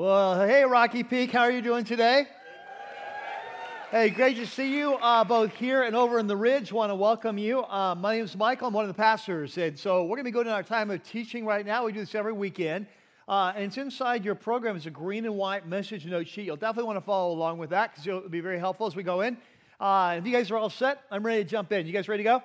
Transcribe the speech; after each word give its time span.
Well, 0.00 0.46
hey, 0.46 0.62
Rocky 0.62 1.02
Peak, 1.02 1.32
how 1.32 1.40
are 1.40 1.50
you 1.50 1.60
doing 1.60 1.82
today? 1.82 2.28
Hey, 3.90 4.10
great 4.10 4.36
to 4.36 4.46
see 4.46 4.78
you 4.78 4.94
uh, 4.94 5.24
both 5.24 5.52
here 5.56 5.82
and 5.82 5.96
over 5.96 6.20
in 6.20 6.28
the 6.28 6.36
Ridge. 6.36 6.72
Want 6.72 6.90
to 6.90 6.94
welcome 6.94 7.36
you. 7.36 7.64
Uh, 7.64 7.96
my 7.96 8.14
name 8.14 8.24
is 8.24 8.36
Michael. 8.36 8.68
I'm 8.68 8.74
one 8.74 8.84
of 8.84 8.88
the 8.88 8.94
pastors. 8.94 9.58
And 9.58 9.76
so 9.76 10.04
we're 10.04 10.10
going 10.10 10.18
to 10.18 10.24
be 10.26 10.30
going 10.30 10.46
to 10.46 10.52
our 10.52 10.62
time 10.62 10.92
of 10.92 11.02
teaching 11.02 11.44
right 11.44 11.66
now. 11.66 11.84
We 11.84 11.90
do 11.90 11.98
this 11.98 12.14
every 12.14 12.32
weekend. 12.32 12.86
Uh, 13.26 13.52
and 13.56 13.64
it's 13.64 13.76
inside 13.76 14.24
your 14.24 14.36
program. 14.36 14.76
It's 14.76 14.86
a 14.86 14.90
green 14.92 15.24
and 15.24 15.34
white 15.34 15.66
message 15.66 16.06
note 16.06 16.28
sheet. 16.28 16.44
You'll 16.44 16.54
definitely 16.54 16.86
want 16.86 16.98
to 16.98 17.04
follow 17.04 17.34
along 17.34 17.58
with 17.58 17.70
that 17.70 17.90
because 17.90 18.06
it'll 18.06 18.28
be 18.28 18.38
very 18.38 18.60
helpful 18.60 18.86
as 18.86 18.94
we 18.94 19.02
go 19.02 19.22
in. 19.22 19.36
Uh, 19.80 20.14
if 20.16 20.24
you 20.24 20.30
guys 20.30 20.48
are 20.52 20.58
all 20.58 20.70
set, 20.70 21.02
I'm 21.10 21.26
ready 21.26 21.42
to 21.42 21.50
jump 21.50 21.72
in. 21.72 21.88
You 21.88 21.92
guys 21.92 22.06
ready 22.06 22.22
to 22.22 22.28
go? 22.28 22.42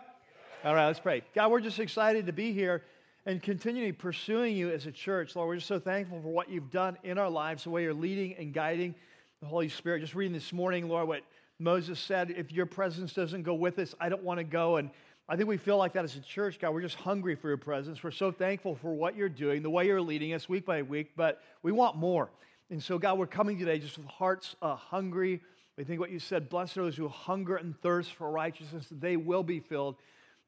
All 0.66 0.74
right, 0.74 0.88
let's 0.88 1.00
pray. 1.00 1.22
God, 1.36 1.52
we're 1.52 1.62
just 1.62 1.78
excited 1.78 2.26
to 2.26 2.34
be 2.34 2.52
here 2.52 2.82
and 3.26 3.42
continually 3.42 3.92
pursuing 3.92 4.56
you 4.56 4.70
as 4.70 4.86
a 4.86 4.92
church. 4.92 5.36
Lord, 5.36 5.48
we're 5.48 5.56
just 5.56 5.68
so 5.68 5.80
thankful 5.80 6.22
for 6.22 6.28
what 6.28 6.50
you've 6.50 6.72
done 6.72 6.98
in 7.04 7.18
our 7.18 7.30
lives, 7.30 7.64
the 7.64 7.70
way 7.70 7.84
you're 7.84 7.94
leading 7.94 8.36
and 8.36 8.54
guiding 8.54 8.96
the 9.42 9.48
Holy 9.48 9.70
Spirit. 9.70 10.02
Just 10.02 10.16
reading 10.16 10.34
this 10.34 10.52
morning, 10.52 10.90
Lord, 10.90 11.08
what 11.08 11.24
Moses 11.58 12.00
said, 12.00 12.32
if 12.32 12.52
your 12.52 12.66
presence 12.66 13.14
doesn't 13.14 13.44
go 13.44 13.54
with 13.54 13.80
us, 13.80 13.96
I 14.00 14.10
don't 14.10 14.24
want 14.24 14.40
to 14.40 14.44
go. 14.44 14.76
And 14.76 14.90
I 15.30 15.38
think 15.38 15.48
we 15.48 15.56
feel 15.56 15.78
like 15.78 15.94
that 15.94 16.04
as 16.04 16.18
a 16.18 16.20
church, 16.20 16.60
God. 16.60 16.74
We're 16.74 16.82
just 16.82 16.96
hungry 16.96 17.36
for 17.36 17.48
your 17.48 17.58
presence. 17.58 18.04
We're 18.04 18.12
so 18.12 18.32
thankful 18.32 18.76
for 18.76 18.94
what 18.94 19.16
you're 19.16 19.30
doing, 19.30 19.64
the 19.64 19.70
way 19.70 19.88
you're 19.88 20.02
leading 20.02 20.34
us 20.34 20.50
week 20.50 20.66
by 20.66 20.82
week, 20.82 21.12
but 21.16 21.42
we 21.62 21.72
want 21.72 21.96
more. 21.96 22.30
And 22.70 22.84
so, 22.84 22.98
God, 22.98 23.18
we're 23.18 23.28
coming 23.28 23.58
today 23.58 23.80
just 23.80 23.98
with 23.98 24.08
hearts 24.08 24.58
uh, 24.62 24.76
hungry. 24.76 25.42
We 25.78 25.86
think 25.86 26.02
what 26.02 26.12
you 26.12 26.20
said, 26.20 26.50
blessed 26.50 26.78
are 26.78 26.84
those 26.84 26.98
who 26.98 27.08
hunger 27.08 27.56
and 27.56 27.80
thirst 27.82 28.14
for 28.14 28.30
righteousness, 28.30 28.86
they 28.92 29.16
will 29.16 29.44
be 29.44 29.62
filled. 29.62 29.96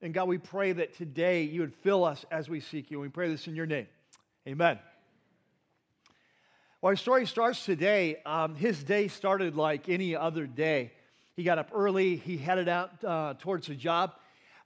And 0.06 0.14
God, 0.14 0.28
we 0.28 0.38
pray 0.38 0.72
that 0.72 0.96
today 0.96 1.42
you 1.42 1.62
would 1.62 1.74
fill 1.74 2.04
us 2.04 2.26
as 2.30 2.48
we 2.48 2.60
seek 2.60 2.92
you. 2.92 2.98
And 2.98 3.02
we 3.02 3.10
pray 3.10 3.28
this 3.28 3.48
in 3.48 3.56
your 3.56 3.66
name. 3.66 3.88
Amen. 4.48 4.78
Well, 6.80 6.92
our 6.92 6.96
story 6.96 7.26
starts 7.26 7.66
today. 7.66 8.18
Um, 8.24 8.54
his 8.54 8.84
day 8.84 9.08
started 9.08 9.56
like 9.56 9.90
any 9.90 10.16
other 10.16 10.46
day. 10.46 10.92
He 11.36 11.42
got 11.42 11.58
up 11.58 11.72
early, 11.74 12.18
he 12.18 12.38
headed 12.38 12.70
out 12.70 13.04
uh, 13.04 13.34
towards 13.40 13.68
a 13.70 13.74
job. 13.74 14.14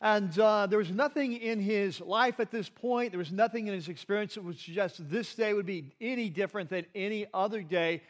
And 0.02 0.38
uh, 0.38 0.68
there 0.68 0.78
was 0.78 0.92
nothing 0.92 1.32
in 1.32 1.62
his 1.62 2.02
life 2.02 2.42
at 2.42 2.52
this 2.52 2.68
point, 2.68 3.14
there 3.14 3.18
was 3.18 3.32
nothing 3.32 3.68
in 3.68 3.74
his 3.74 3.88
experience 3.88 4.34
that 4.34 4.44
would 4.44 4.60
suggest 4.60 5.10
this 5.10 5.34
day 5.36 5.54
would 5.54 5.66
be 5.66 5.94
any 6.02 6.28
different 6.28 6.70
than 6.70 6.86
any 6.94 7.28
other 7.34 7.62
day. 7.64 8.04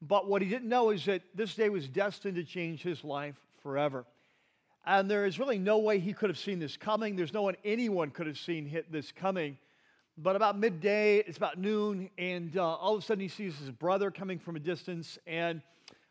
But 0.00 0.28
what 0.28 0.40
he 0.40 0.48
didn't 0.48 0.68
know 0.68 0.90
is 0.90 1.04
that 1.06 1.22
this 1.34 1.56
day 1.56 1.68
was 1.68 1.88
destined 1.88 2.36
to 2.36 2.44
change 2.44 2.80
his 2.80 3.02
life 3.02 3.34
forever. 3.60 4.04
And 4.86 5.10
there 5.10 5.26
is 5.26 5.40
really 5.40 5.58
no 5.58 5.78
way 5.78 5.98
he 5.98 6.12
could 6.12 6.30
have 6.30 6.38
seen 6.38 6.60
this 6.60 6.76
coming. 6.76 7.16
There's 7.16 7.32
no 7.32 7.42
one 7.42 7.56
anyone 7.64 8.10
could 8.10 8.28
have 8.28 8.38
seen 8.38 8.66
hit 8.66 8.92
this 8.92 9.10
coming. 9.10 9.58
But 10.16 10.36
about 10.36 10.58
midday, 10.58 11.16
it's 11.18 11.36
about 11.36 11.58
noon, 11.58 12.08
and 12.16 12.56
uh, 12.56 12.64
all 12.64 12.94
of 12.94 13.02
a 13.02 13.04
sudden 13.04 13.20
he 13.20 13.28
sees 13.28 13.58
his 13.58 13.70
brother 13.70 14.10
coming 14.10 14.38
from 14.38 14.56
a 14.56 14.60
distance, 14.60 15.18
and 15.26 15.60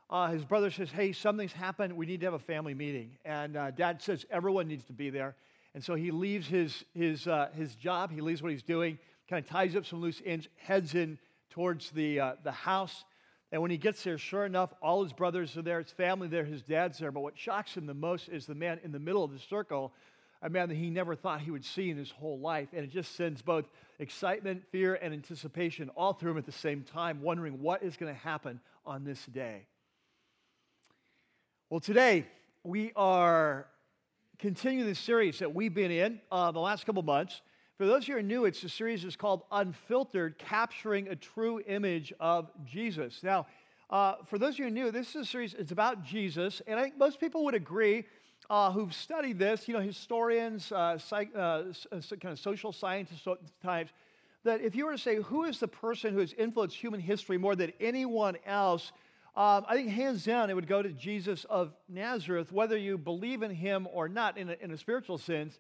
uh, 0.10 0.28
his 0.28 0.46
brother 0.46 0.70
says, 0.70 0.92
Hey, 0.92 1.12
something's 1.14 1.54
happened. 1.54 1.96
We 1.96 2.06
need 2.06 2.20
to 2.20 2.28
have 2.28 2.34
a 2.34 2.40
family 2.40 2.74
meeting. 2.74 3.12
And 3.24 3.58
uh, 3.58 3.72
dad 3.72 4.02
says, 4.02 4.26
Everyone 4.30 4.68
needs 4.68 4.84
to 4.86 4.94
be 4.94 5.10
there. 5.10 5.36
And 5.74 5.84
so 5.84 5.96
he 5.96 6.12
leaves 6.12 6.48
his, 6.48 6.84
his, 6.94 7.28
uh, 7.28 7.50
his 7.56 7.76
job, 7.76 8.12
he 8.12 8.22
leaves 8.22 8.44
what 8.44 8.52
he's 8.52 8.64
doing, 8.64 9.00
kind 9.30 9.44
of 9.44 9.50
ties 9.50 9.76
up 9.76 9.86
some 9.86 10.02
loose 10.02 10.22
ends, 10.26 10.48
heads 10.58 10.94
in 10.96 11.18
towards 11.50 11.92
the, 11.92 12.20
uh, 12.20 12.34
the 12.44 12.52
house. 12.52 13.06
And 13.56 13.62
when 13.62 13.72
he 13.72 13.78
gets 13.78 14.04
there, 14.04 14.18
sure 14.18 14.46
enough, 14.46 14.74
all 14.82 15.02
his 15.02 15.14
brothers 15.14 15.56
are 15.56 15.62
there, 15.62 15.82
his 15.82 15.90
family 15.90 16.28
there, 16.28 16.44
his 16.44 16.62
dad's 16.62 17.00
there. 17.00 17.10
But 17.10 17.22
what 17.22 17.38
shocks 17.38 17.78
him 17.78 17.86
the 17.86 17.94
most 17.94 18.28
is 18.28 18.46
the 18.46 18.54
man 18.54 18.82
in 18.84 18.92
the 18.92 19.00
middle 19.00 19.24
of 19.24 19.32
the 19.32 19.40
circle, 19.40 19.94
a 20.42 20.50
man 20.50 20.68
that 20.68 20.76
he 20.76 20.90
never 20.90 21.16
thought 21.16 21.40
he 21.40 21.52
would 21.52 21.64
see 21.64 21.90
in 21.90 21.96
his 21.96 22.12
whole 22.12 22.38
life. 22.38 22.68
And 22.74 22.84
it 22.84 22.92
just 22.92 23.16
sends 23.16 23.42
both 23.42 23.64
excitement, 23.98 24.64
fear, 24.74 24.96
and 24.96 25.14
anticipation 25.14 25.90
all 25.96 26.12
through 26.12 26.32
him 26.32 26.38
at 26.38 26.46
the 26.46 26.52
same 26.52 26.84
time, 26.84 27.22
wondering 27.22 27.62
what 27.62 27.82
is 27.82 27.96
going 27.96 28.14
to 28.14 28.20
happen 28.20 28.60
on 28.86 29.06
this 29.06 29.26
day. 29.28 29.68
Well, 31.70 31.80
today 31.80 32.26
we 32.66 32.92
are 32.98 33.68
continuing 34.38 34.90
the 34.90 34.96
series 34.96 35.40
that 35.40 35.56
we've 35.56 35.74
been 35.74 35.92
in 35.92 36.20
uh, 36.30 36.52
the 36.52 36.60
last 36.60 36.86
couple 36.86 37.04
months. 37.04 37.42
For 37.78 37.86
those 37.86 38.08
who 38.08 38.16
are 38.16 38.22
new, 38.22 38.46
it's 38.46 38.64
a 38.64 38.70
series 38.70 39.04
that's 39.04 39.18
called 39.18 39.44
Unfiltered 39.52 40.38
Capturing 40.38 41.10
a 41.10 41.16
True 41.18 41.62
Image 41.68 42.14
of 42.22 42.50
Jesus. 42.66 43.20
Now, 43.22 43.48
uh, 43.90 44.14
for 44.28 44.38
those 44.38 44.58
who 44.58 44.66
are 44.66 44.70
new, 44.70 44.92
this 44.92 45.10
is 45.10 45.16
a 45.16 45.26
series, 45.26 45.54
it's 45.54 45.74
about 45.74 46.02
Jesus, 46.02 46.62
and 46.68 46.80
I 46.80 46.84
think 46.84 46.98
most 46.98 47.20
people 47.20 47.44
would 47.44 47.54
agree 47.54 48.06
uh, 48.50 48.72
who've 48.72 48.94
studied 48.94 49.40
this, 49.40 49.68
you 49.68 49.74
know, 49.74 49.82
historians, 49.82 50.72
uh, 50.72 50.98
psych, 50.98 51.32
uh, 51.36 51.64
kind 51.92 52.32
of 52.32 52.40
social 52.40 52.72
scientists 52.72 53.28
types, 53.62 53.92
that 54.46 54.62
if 54.62 54.74
you 54.74 54.86
were 54.86 54.94
to 54.94 54.98
say 54.98 55.18
who 55.18 55.44
is 55.44 55.60
the 55.60 55.68
person 55.68 56.14
who 56.14 56.20
has 56.22 56.32
influenced 56.32 56.78
human 56.78 57.02
history 57.02 57.38
more 57.38 57.58
than 57.58 57.74
anyone 57.82 58.38
else, 58.46 58.94
um, 59.36 59.66
I 59.68 59.76
think 59.76 59.90
hands 59.90 60.24
down 60.24 60.50
it 60.50 60.54
would 60.54 60.70
go 60.70 60.82
to 60.82 60.94
Jesus 60.94 61.44
of 61.50 61.74
Nazareth, 61.90 62.54
whether 62.54 62.78
you 62.78 62.98
believe 62.98 63.44
in 63.44 63.52
him 63.52 63.86
or 63.92 64.08
not 64.08 64.38
in 64.38 64.52
a, 64.52 64.56
in 64.62 64.72
a 64.72 64.78
spiritual 64.78 65.18
sense. 65.18 65.60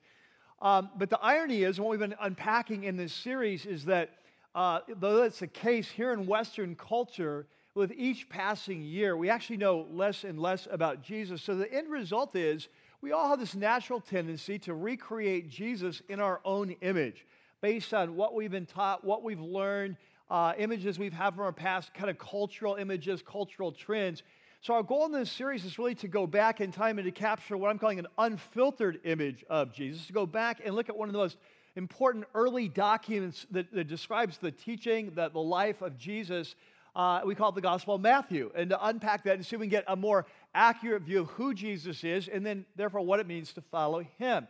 Um, 0.61 0.89
but 0.97 1.09
the 1.09 1.19
irony 1.21 1.63
is, 1.63 1.79
what 1.79 1.89
we've 1.89 1.99
been 1.99 2.15
unpacking 2.19 2.85
in 2.85 2.97
this 2.97 3.13
series 3.13 3.65
is 3.65 3.85
that 3.85 4.11
uh, 4.53 4.79
though 4.99 5.21
that's 5.21 5.39
the 5.39 5.47
case 5.47 5.89
here 5.89 6.13
in 6.13 6.25
Western 6.25 6.75
culture, 6.75 7.45
with 7.75 7.91
each 7.91 8.29
passing 8.29 8.81
year, 8.83 9.17
we 9.17 9.29
actually 9.29 9.57
know 9.57 9.85
less 9.91 10.23
and 10.23 10.39
less 10.39 10.65
about 10.71 11.03
Jesus. 11.03 11.41
So 11.41 11.55
the 11.55 11.71
end 11.71 11.91
result 11.91 12.35
is 12.35 12.69
we 13.01 13.11
all 13.11 13.27
have 13.27 13.39
this 13.39 13.53
natural 13.53 13.99
tendency 13.99 14.57
to 14.59 14.73
recreate 14.73 15.49
Jesus 15.49 16.01
in 16.07 16.21
our 16.21 16.39
own 16.45 16.71
image 16.81 17.25
based 17.61 17.93
on 17.93 18.15
what 18.15 18.33
we've 18.33 18.51
been 18.51 18.65
taught, 18.65 19.03
what 19.03 19.23
we've 19.23 19.41
learned, 19.41 19.97
uh, 20.29 20.53
images 20.57 20.97
we've 20.97 21.13
had 21.13 21.35
from 21.35 21.43
our 21.43 21.51
past, 21.51 21.93
kind 21.93 22.09
of 22.09 22.17
cultural 22.17 22.75
images, 22.75 23.21
cultural 23.21 23.73
trends. 23.73 24.23
So, 24.65 24.73
our 24.73 24.81
goal 24.81 25.05
in 25.05 25.11
this 25.11 25.31
series 25.31 25.63
is 25.63 25.77
really 25.77 25.93
to 25.93 26.07
go 26.07 26.25
back 26.25 26.59
in 26.59 26.71
time 26.71 26.97
and 26.97 27.05
to 27.05 27.11
capture 27.11 27.55
what 27.55 27.69
I'm 27.69 27.77
calling 27.77 27.99
an 27.99 28.07
unfiltered 28.17 28.99
image 29.03 29.45
of 29.47 29.71
Jesus, 29.71 30.07
to 30.07 30.11
go 30.11 30.25
back 30.25 30.59
and 30.65 30.73
look 30.73 30.89
at 30.89 30.97
one 30.97 31.07
of 31.07 31.13
the 31.13 31.19
most 31.19 31.37
important 31.75 32.25
early 32.33 32.67
documents 32.67 33.45
that, 33.51 33.71
that 33.71 33.87
describes 33.87 34.39
the 34.39 34.49
teaching, 34.49 35.11
the, 35.13 35.29
the 35.29 35.39
life 35.39 35.83
of 35.83 35.99
Jesus. 35.99 36.55
Uh, 36.95 37.21
we 37.23 37.35
call 37.35 37.49
it 37.49 37.53
the 37.53 37.61
Gospel 37.61 37.93
of 37.93 38.01
Matthew, 38.01 38.51
and 38.55 38.71
to 38.71 38.87
unpack 38.87 39.23
that 39.25 39.35
and 39.35 39.45
see 39.45 39.55
if 39.55 39.59
we 39.59 39.67
can 39.67 39.69
get 39.69 39.83
a 39.87 39.95
more 39.95 40.25
accurate 40.55 41.03
view 41.03 41.19
of 41.19 41.27
who 41.27 41.53
Jesus 41.53 42.03
is 42.03 42.27
and 42.27 42.43
then, 42.43 42.65
therefore, 42.75 43.01
what 43.01 43.19
it 43.19 43.27
means 43.27 43.53
to 43.53 43.61
follow 43.61 44.03
him. 44.17 44.47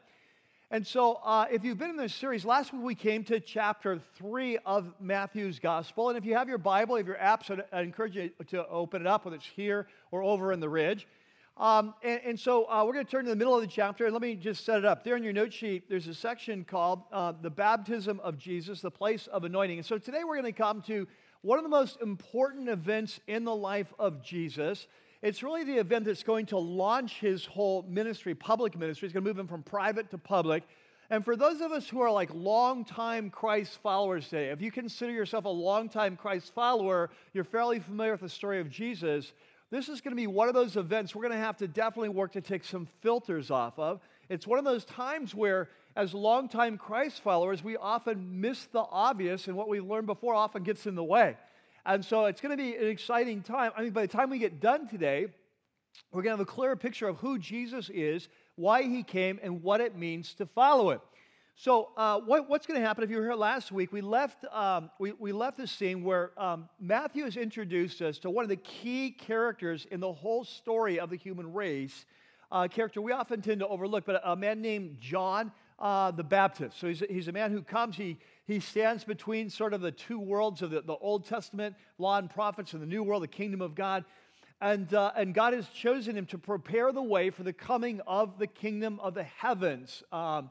And 0.72 0.86
so, 0.86 1.20
uh, 1.24 1.46
if 1.52 1.64
you've 1.64 1.78
been 1.78 1.92
in 1.92 1.96
this 1.96 2.16
series, 2.16 2.44
last 2.44 2.74
week 2.74 2.82
we 2.82 2.96
came 2.96 3.24
to 3.26 3.40
chapter 3.40 4.00
three 4.18 4.58
of 4.66 4.92
Matthew's 5.00 5.60
gospel. 5.60 6.10
And 6.10 6.18
if 6.18 6.26
you 6.26 6.34
have 6.34 6.50
your 6.50 6.58
Bible, 6.58 6.96
if 6.96 7.06
your 7.06 7.18
apps, 7.18 7.56
I 7.72 7.82
encourage 7.82 8.16
you 8.16 8.32
to 8.48 8.68
open 8.68 9.02
it 9.02 9.08
up, 9.08 9.26
whether 9.26 9.36
it's 9.36 9.46
here 9.46 9.86
or 10.10 10.24
over 10.24 10.52
in 10.52 10.60
the 10.60 10.68
ridge. 10.68 11.08
Um, 11.58 11.94
and, 12.02 12.20
and, 12.26 12.40
so, 12.40 12.66
uh, 12.66 12.84
we're 12.84 12.94
going 12.94 13.06
to 13.06 13.12
turn 13.12 13.26
to 13.26 13.30
the 13.30 13.36
middle 13.36 13.54
of 13.54 13.62
the 13.62 13.68
chapter. 13.68 14.06
And 14.06 14.14
let 14.14 14.24
me 14.24 14.36
just 14.36 14.66
set 14.66 14.80
it 14.80 14.86
up. 14.86 15.04
There 15.04 15.16
in 15.16 15.24
your 15.24 15.34
note 15.34 15.54
sheet, 15.54 15.88
there's 15.88 16.08
a 16.08 16.16
section 16.16 16.64
called 16.64 17.04
uh, 17.12 17.34
The 17.40 17.52
Baptism 17.52 18.20
of 18.22 18.40
Jesus, 18.40 18.82
the 18.82 18.90
Place 18.90 19.28
of 19.28 19.44
Anointing. 19.44 19.78
And 19.78 19.86
so, 19.86 20.00
today 20.00 20.24
we're 20.24 20.42
going 20.42 20.52
to 20.52 20.52
come 20.52 20.82
to 20.88 21.08
one 21.44 21.60
of 21.60 21.64
the 21.64 21.70
most 21.70 22.02
important 22.02 22.70
events 22.70 23.20
in 23.28 23.44
the 23.44 23.56
life 23.56 23.94
of 24.00 24.24
Jesus. 24.24 24.88
It's 25.26 25.42
really 25.42 25.64
the 25.64 25.78
event 25.78 26.06
that's 26.06 26.22
going 26.22 26.46
to 26.48 26.60
launch 26.60 27.20
his 27.20 27.46
whole 27.46 27.84
ministry, 27.90 28.36
public 28.36 28.78
ministry. 28.78 29.08
He's 29.08 29.14
going 29.14 29.24
to 29.24 29.28
move 29.28 29.40
him 29.40 29.48
from 29.48 29.64
private 29.64 30.12
to 30.12 30.20
public. 30.20 30.62
And 31.10 31.26
for 31.26 31.36
those 31.36 31.62
of 31.62 31.72
us 31.72 31.90
who 31.90 32.00
are 32.02 32.12
like 32.12 32.30
longtime 32.32 33.32
Christ 33.32 33.80
followers 33.82 34.30
today, 34.30 34.50
if 34.50 34.62
you 34.62 34.72
consider 34.72 35.12
yourself 35.12 35.46
a 35.46 35.50
longtime 35.50 36.16
Christ 36.16 36.54
follower, 36.54 37.10
you're 37.34 37.44
fairly 37.44 37.80
familiar 37.80 38.12
with 38.12 38.22
the 38.22 38.30
story 38.30 38.60
of 38.60 38.70
Jesus. 38.70 39.34
This 39.72 39.90
is 39.90 40.00
going 40.00 40.12
to 40.12 40.16
be 40.16 40.28
one 40.28 40.48
of 40.48 40.54
those 40.54 40.78
events 40.78 41.16
we're 41.16 41.24
going 41.24 41.34
to 41.34 41.44
have 41.44 41.58
to 41.58 41.68
definitely 41.68 42.10
work 42.10 42.34
to 42.34 42.42
take 42.42 42.64
some 42.64 42.88
filters 43.02 43.50
off 43.50 43.80
of. 43.80 44.02
It's 44.30 44.46
one 44.46 44.60
of 44.60 44.66
those 44.66 44.86
times 44.86 45.34
where, 45.34 45.70
as 45.96 46.14
longtime 46.14 46.78
Christ 46.78 47.24
followers, 47.24 47.64
we 47.64 47.78
often 47.78 48.42
miss 48.42 48.66
the 48.66 48.84
obvious, 48.92 49.48
and 49.48 49.58
what 49.58 49.70
we've 49.70 49.84
learned 49.84 50.06
before 50.06 50.36
often 50.36 50.62
gets 50.62 50.86
in 50.86 50.94
the 50.94 51.04
way. 51.04 51.36
And 51.86 52.04
so 52.04 52.26
it's 52.26 52.42
going 52.42 52.58
to 52.58 52.62
be 52.62 52.76
an 52.76 52.88
exciting 52.88 53.44
time. 53.44 53.72
I 53.78 53.84
mean, 53.84 53.92
by 53.92 54.02
the 54.02 54.08
time 54.08 54.30
we 54.30 54.40
get 54.40 54.60
done 54.60 54.88
today, 54.88 55.28
we're 56.12 56.24
going 56.24 56.36
to 56.36 56.40
have 56.40 56.48
a 56.48 56.52
clearer 56.52 56.76
picture 56.76 57.08
of 57.08 57.18
who 57.18 57.38
Jesus 57.38 57.90
is, 57.94 58.28
why 58.56 58.84
he 58.84 59.04
came, 59.04 59.40
and 59.44 59.62
what 59.62 59.82
it 59.82 59.96
means 59.96 60.34
to 60.36 60.46
follow 60.46 60.92
him. 60.92 61.00
So, 61.58 61.92
uh, 61.96 62.20
what, 62.20 62.50
what's 62.50 62.66
going 62.66 62.82
to 62.82 62.86
happen? 62.86 63.04
If 63.04 63.10
you 63.10 63.18
were 63.18 63.24
here 63.24 63.34
last 63.34 63.72
week, 63.72 63.94
we 63.94 64.02
left, 64.02 64.44
um, 64.52 64.90
we, 65.00 65.14
we 65.14 65.32
left 65.32 65.58
the 65.58 65.68
scene 65.68 66.04
where 66.04 66.32
um, 66.38 66.68
Matthew 66.82 67.24
has 67.24 67.38
introduced 67.38 68.02
us 68.02 68.18
to 68.20 68.30
one 68.30 68.44
of 68.44 68.50
the 68.50 68.58
key 68.58 69.12
characters 69.12 69.88
in 69.90 70.02
the 70.02 70.12
whole 70.12 70.44
story 70.44 71.00
of 71.00 71.10
the 71.10 71.16
human 71.16 71.54
race. 71.54 72.06
Uh, 72.52 72.68
character 72.68 73.02
we 73.02 73.14
often 73.14 73.42
tend 73.42 73.62
to 73.62 73.68
overlook, 73.68 74.06
but 74.06 74.22
a 74.26 74.36
man 74.36 74.62
named 74.62 74.98
John 75.00 75.52
uh, 75.80 76.12
the 76.12 76.24
Baptist. 76.24 76.78
So, 76.78 76.88
he's, 76.88 77.04
he's 77.10 77.28
a 77.30 77.32
man 77.32 77.52
who 77.52 77.62
comes, 77.62 77.96
he, 77.96 78.18
he 78.46 78.60
stands 78.60 79.04
between 79.04 79.50
sort 79.50 79.74
of 79.74 79.82
the 79.82 79.92
two 79.92 80.20
worlds 80.20 80.62
of 80.62 80.70
the, 80.70 80.82
the 80.82 80.96
Old 80.96 81.26
Testament, 81.26 81.76
law 81.98 82.18
and 82.18 82.30
prophets, 82.30 82.74
and 82.74 82.82
the 82.82 82.88
New 82.88 83.04
World, 83.04 83.24
the 83.24 83.28
kingdom 83.28 83.62
of 83.62 83.74
God. 83.74 84.06
And, 84.62 84.94
uh, 84.94 85.12
and 85.16 85.34
God 85.34 85.54
has 85.54 85.68
chosen 85.70 86.16
him 86.16 86.28
to 86.28 86.38
prepare 86.38 86.92
the 86.92 87.02
way 87.02 87.30
for 87.30 87.44
the 87.44 87.54
coming 87.54 88.02
of 88.08 88.38
the 88.38 88.48
kingdom 88.48 89.00
of 89.02 89.14
the 89.16 89.24
heavens. 89.24 90.04
Um, 90.12 90.50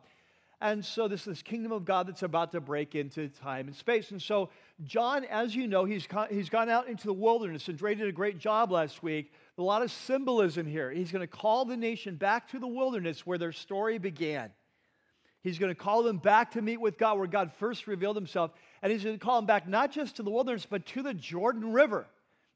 and 0.60 0.84
so 0.84 1.08
this 1.08 1.20
is 1.20 1.26
this 1.26 1.42
kingdom 1.42 1.72
of 1.72 1.84
God 1.84 2.08
that's 2.08 2.22
about 2.22 2.52
to 2.52 2.60
break 2.60 2.94
into 2.94 3.28
time 3.28 3.66
and 3.66 3.76
space. 3.76 4.10
And 4.10 4.20
so 4.20 4.50
John, 4.82 5.24
as 5.24 5.54
you 5.54 5.68
know, 5.68 5.84
he's, 5.84 6.06
he's 6.30 6.48
gone 6.48 6.68
out 6.68 6.88
into 6.88 7.06
the 7.06 7.12
wilderness 7.12 7.68
and 7.68 7.78
Dre 7.78 7.94
did 7.94 8.08
a 8.08 8.12
great 8.12 8.38
job 8.38 8.72
last 8.72 9.02
week. 9.02 9.32
A 9.58 9.62
lot 9.62 9.82
of 9.82 9.90
symbolism 9.90 10.66
here. 10.66 10.90
He's 10.90 11.12
going 11.12 11.20
to 11.20 11.26
call 11.26 11.64
the 11.64 11.76
nation 11.76 12.16
back 12.16 12.48
to 12.50 12.58
the 12.58 12.66
wilderness 12.66 13.26
where 13.26 13.38
their 13.38 13.52
story 13.52 13.98
began. 13.98 14.50
He's 15.44 15.58
going 15.58 15.70
to 15.70 15.80
call 15.80 16.02
them 16.02 16.16
back 16.16 16.52
to 16.52 16.62
meet 16.62 16.80
with 16.80 16.96
God 16.96 17.18
where 17.18 17.26
God 17.26 17.52
first 17.58 17.86
revealed 17.86 18.16
himself. 18.16 18.50
And 18.82 18.90
he's 18.90 19.04
going 19.04 19.18
to 19.18 19.24
call 19.24 19.36
them 19.36 19.46
back 19.46 19.68
not 19.68 19.92
just 19.92 20.16
to 20.16 20.22
the 20.22 20.30
wilderness, 20.30 20.66
but 20.68 20.86
to 20.86 21.02
the 21.02 21.12
Jordan 21.12 21.72
River. 21.74 22.06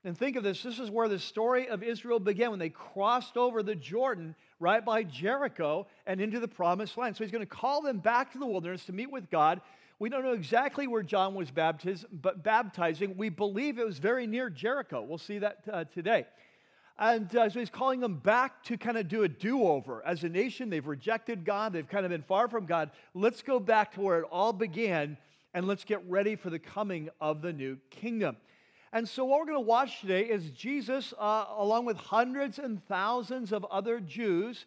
And 0.04 0.16
think 0.16 0.36
of 0.36 0.42
this 0.42 0.62
this 0.62 0.78
is 0.78 0.90
where 0.90 1.06
the 1.06 1.18
story 1.18 1.68
of 1.68 1.82
Israel 1.82 2.18
began 2.18 2.50
when 2.50 2.58
they 2.58 2.70
crossed 2.70 3.36
over 3.36 3.62
the 3.62 3.74
Jordan 3.74 4.34
right 4.58 4.82
by 4.82 5.02
Jericho 5.02 5.86
and 6.06 6.18
into 6.18 6.40
the 6.40 6.48
promised 6.48 6.96
land. 6.96 7.14
So 7.14 7.24
he's 7.24 7.30
going 7.30 7.42
to 7.42 7.46
call 7.46 7.82
them 7.82 7.98
back 7.98 8.32
to 8.32 8.38
the 8.38 8.46
wilderness 8.46 8.86
to 8.86 8.92
meet 8.92 9.10
with 9.10 9.28
God. 9.28 9.60
We 9.98 10.08
don't 10.08 10.22
know 10.22 10.32
exactly 10.32 10.86
where 10.86 11.02
John 11.02 11.34
was 11.34 11.50
baptized, 11.50 12.06
but 12.10 12.42
baptizing. 12.42 13.18
We 13.18 13.28
believe 13.28 13.78
it 13.78 13.84
was 13.84 13.98
very 13.98 14.26
near 14.26 14.48
Jericho. 14.48 15.02
We'll 15.02 15.18
see 15.18 15.40
that 15.40 15.58
uh, 15.70 15.84
today. 15.92 16.26
And 16.98 17.34
uh, 17.36 17.48
so 17.48 17.60
he's 17.60 17.70
calling 17.70 18.00
them 18.00 18.16
back 18.16 18.64
to 18.64 18.76
kind 18.76 18.98
of 18.98 19.06
do 19.06 19.22
a 19.22 19.28
do 19.28 19.62
over. 19.62 20.04
As 20.04 20.24
a 20.24 20.28
nation, 20.28 20.68
they've 20.68 20.86
rejected 20.86 21.44
God, 21.44 21.72
they've 21.72 21.88
kind 21.88 22.04
of 22.04 22.10
been 22.10 22.22
far 22.22 22.48
from 22.48 22.66
God. 22.66 22.90
Let's 23.14 23.40
go 23.42 23.60
back 23.60 23.94
to 23.94 24.00
where 24.00 24.18
it 24.20 24.26
all 24.32 24.52
began 24.52 25.16
and 25.54 25.66
let's 25.66 25.84
get 25.84 26.02
ready 26.08 26.34
for 26.34 26.50
the 26.50 26.58
coming 26.58 27.08
of 27.20 27.40
the 27.40 27.52
new 27.52 27.78
kingdom. 27.90 28.36
And 28.92 29.08
so, 29.08 29.24
what 29.24 29.38
we're 29.38 29.46
going 29.46 29.56
to 29.56 29.60
watch 29.60 30.00
today 30.00 30.22
is 30.22 30.50
Jesus, 30.50 31.14
uh, 31.18 31.44
along 31.56 31.84
with 31.84 31.98
hundreds 31.98 32.58
and 32.58 32.84
thousands 32.86 33.52
of 33.52 33.64
other 33.70 34.00
Jews, 34.00 34.66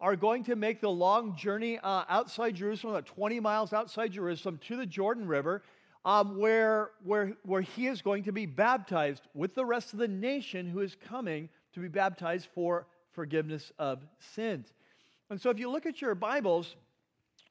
are 0.00 0.16
going 0.16 0.44
to 0.44 0.56
make 0.56 0.80
the 0.80 0.90
long 0.90 1.36
journey 1.36 1.78
uh, 1.78 2.04
outside 2.08 2.56
Jerusalem, 2.56 2.94
about 2.94 3.06
20 3.06 3.38
miles 3.40 3.72
outside 3.72 4.12
Jerusalem, 4.12 4.58
to 4.66 4.76
the 4.76 4.86
Jordan 4.86 5.26
River, 5.26 5.62
um, 6.04 6.38
where, 6.38 6.90
where, 7.04 7.36
where 7.44 7.60
he 7.60 7.86
is 7.86 8.02
going 8.02 8.24
to 8.24 8.32
be 8.32 8.46
baptized 8.46 9.28
with 9.34 9.54
the 9.54 9.64
rest 9.64 9.92
of 9.92 9.98
the 9.98 10.08
nation 10.08 10.68
who 10.68 10.80
is 10.80 10.96
coming 11.08 11.48
to 11.74 11.80
be 11.80 11.88
baptized 11.88 12.48
for 12.54 12.86
forgiveness 13.12 13.72
of 13.78 14.04
sins. 14.34 14.72
And 15.30 15.40
so, 15.40 15.50
if 15.50 15.58
you 15.58 15.70
look 15.70 15.86
at 15.86 16.00
your 16.00 16.14
Bibles, 16.14 16.76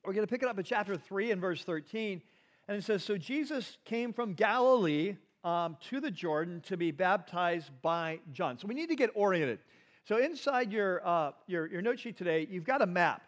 we're 0.06 0.14
going 0.14 0.26
to 0.26 0.32
pick 0.32 0.44
it 0.44 0.50
up 0.50 0.58
at 0.60 0.66
chapter 0.66 0.98
3 0.98 1.32
and 1.32 1.42
verse 1.42 1.64
13. 1.64 2.22
And 2.68 2.78
it 2.78 2.84
says, 2.84 3.04
So 3.04 3.18
Jesus 3.18 3.78
came 3.86 4.14
from 4.14 4.34
Galilee 4.34 5.16
um, 5.44 5.78
to 5.90 6.00
the 6.00 6.12
Jordan 6.12 6.62
to 6.68 6.78
be 6.78 6.92
baptized 6.92 7.72
by 7.82 8.20
John. 8.32 8.58
So 8.58 8.68
we 8.68 8.76
need 8.76 8.90
to 8.90 8.96
get 8.96 9.10
oriented. 9.16 9.60
So 10.06 10.18
inside 10.18 10.72
your, 10.72 11.06
uh, 11.08 11.32
your, 11.48 11.68
your 11.68 11.82
note 11.82 12.00
sheet 12.00 12.18
today, 12.18 12.48
you've 12.50 12.66
got 12.66 12.82
a 12.82 12.86
map. 12.86 13.22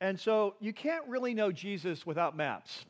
And 0.00 0.18
so 0.18 0.54
you 0.60 0.72
can't 0.72 1.06
really 1.06 1.34
know 1.34 1.50
Jesus 1.50 2.04
without 2.04 2.36
maps. 2.36 2.84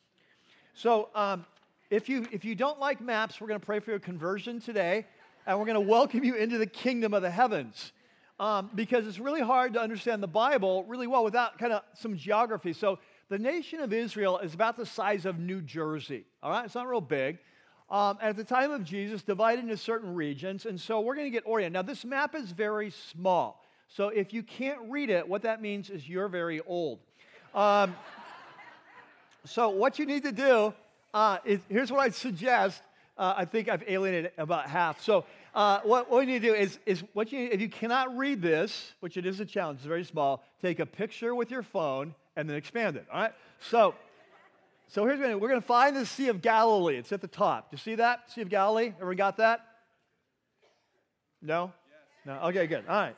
So 0.75 1.09
um, 1.15 1.47
if, 1.91 2.09
you, 2.09 2.27
if 2.33 2.45
you 2.45 2.55
don't 2.55 2.81
like 2.81 3.01
maps, 3.01 3.41
we're 3.41 3.47
going 3.47 3.61
to 3.61 3.65
pray 3.65 3.79
for 3.79 3.91
your 3.91 4.01
conversion 4.01 4.61
today, 4.61 5.07
and 5.47 5.59
we're 5.59 5.65
going 5.65 5.75
to 5.75 5.81
welcome 5.81 6.25
you 6.25 6.35
into 6.35 6.59
the 6.59 6.67
kingdom 6.67 7.15
of 7.15 7.23
the 7.23 7.31
heavens. 7.31 7.93
Um, 8.39 8.71
because 8.75 9.07
it's 9.07 9.19
really 9.19 9.41
hard 9.41 9.73
to 9.75 9.81
understand 9.81 10.23
the 10.23 10.29
Bible 10.29 10.85
really 10.85 11.07
well 11.07 11.25
without 11.25 11.59
kind 11.59 11.73
of 11.73 11.83
some 11.95 12.19
geography. 12.19 12.75
So 12.75 12.99
the 13.31 13.39
nation 13.39 13.81
of 13.81 13.95
Israel 13.95 14.39
is 14.39 14.53
about 14.53 14.77
the 14.77 14.85
size 14.85 15.25
of 15.25 15.39
New 15.39 15.63
Jersey. 15.63 16.25
All 16.43 16.51
right, 16.51 16.67
it's 16.67 16.75
not 16.75 16.87
real 16.87 17.01
big 17.01 17.39
um, 17.89 18.19
at 18.21 18.37
the 18.37 18.45
time 18.45 18.73
of 18.73 18.85
Jesus, 18.85 19.23
divided 19.23 19.65
into 19.65 19.77
certain 19.77 20.15
regions. 20.15 20.67
And 20.67 20.81
so 20.81 21.01
we're 21.01 21.15
going 21.15 21.27
to 21.27 21.31
get 21.31 21.45
oriented. 21.47 21.73
Now, 21.73 21.83
this 21.83 22.05
map 22.05 22.35
is 22.35 22.51
very 22.51 22.91
small. 22.91 23.65
So 23.89 24.09
if 24.09 24.35
you 24.35 24.43
can't 24.43 24.81
read 24.91 25.11
it, 25.11 25.29
what 25.29 25.43
that 25.43 25.63
means 25.63 25.91
is 25.91 26.09
you're 26.09 26.29
very 26.29 26.61
old. 26.67 26.99
Um, 27.55 27.95
so 29.45 29.69
what 29.69 29.99
you 29.99 30.07
need 30.07 30.25
to 30.25 30.33
do 30.33 30.75
uh, 31.15 31.39
is 31.45 31.61
here's 31.69 31.93
what 31.93 32.01
I'd 32.01 32.15
suggest. 32.15 32.83
Uh, 33.17 33.35
I 33.37 33.45
think 33.45 33.69
I've 33.69 33.83
alienated 33.87 34.33
about 34.37 34.69
half. 34.69 35.01
So 35.01 35.25
uh, 35.55 35.81
what, 35.85 36.11
what 36.11 36.21
you 36.21 36.27
need 36.27 36.43
to 36.43 36.49
do 36.49 36.55
is, 36.55 36.79
is 36.85 37.03
what 37.15 37.33
you 37.33 37.49
if 37.51 37.61
you 37.61 37.69
cannot 37.69 38.17
read 38.17 38.43
this, 38.43 38.93
which 39.01 39.17
it 39.17 39.25
is 39.25 39.41
a 39.41 39.47
challenge, 39.47 39.79
it's 39.79 39.87
very 39.87 40.05
small, 40.05 40.45
take 40.61 40.81
a 40.81 40.87
picture 40.87 41.35
with 41.35 41.51
your 41.51 41.63
phone 41.63 42.15
and 42.37 42.49
then 42.49 42.57
expand 42.57 42.97
it. 42.97 43.07
All 43.11 43.21
right. 43.21 43.33
So 43.61 43.95
so 44.89 45.05
here's 45.05 45.19
what 45.19 45.41
we're 45.41 45.49
going 45.49 45.61
to 45.61 45.67
find 45.67 45.97
the 45.97 46.07
Sea 46.07 46.29
of 46.29 46.41
Galilee. 46.41 46.97
It's 46.97 47.13
at 47.13 47.21
the 47.21 47.27
top. 47.27 47.71
Do 47.71 47.75
you 47.75 47.79
see 47.79 47.97
that? 47.97 48.31
Sea 48.31 48.43
of 48.43 48.49
Galilee? 48.49 48.93
Everyone 48.97 49.17
got 49.17 49.37
that? 49.39 49.61
No? 51.43 51.73
No? 52.25 52.35
Okay, 52.45 52.67
good. 52.67 52.85
All 52.89 52.97
right. 52.97 53.17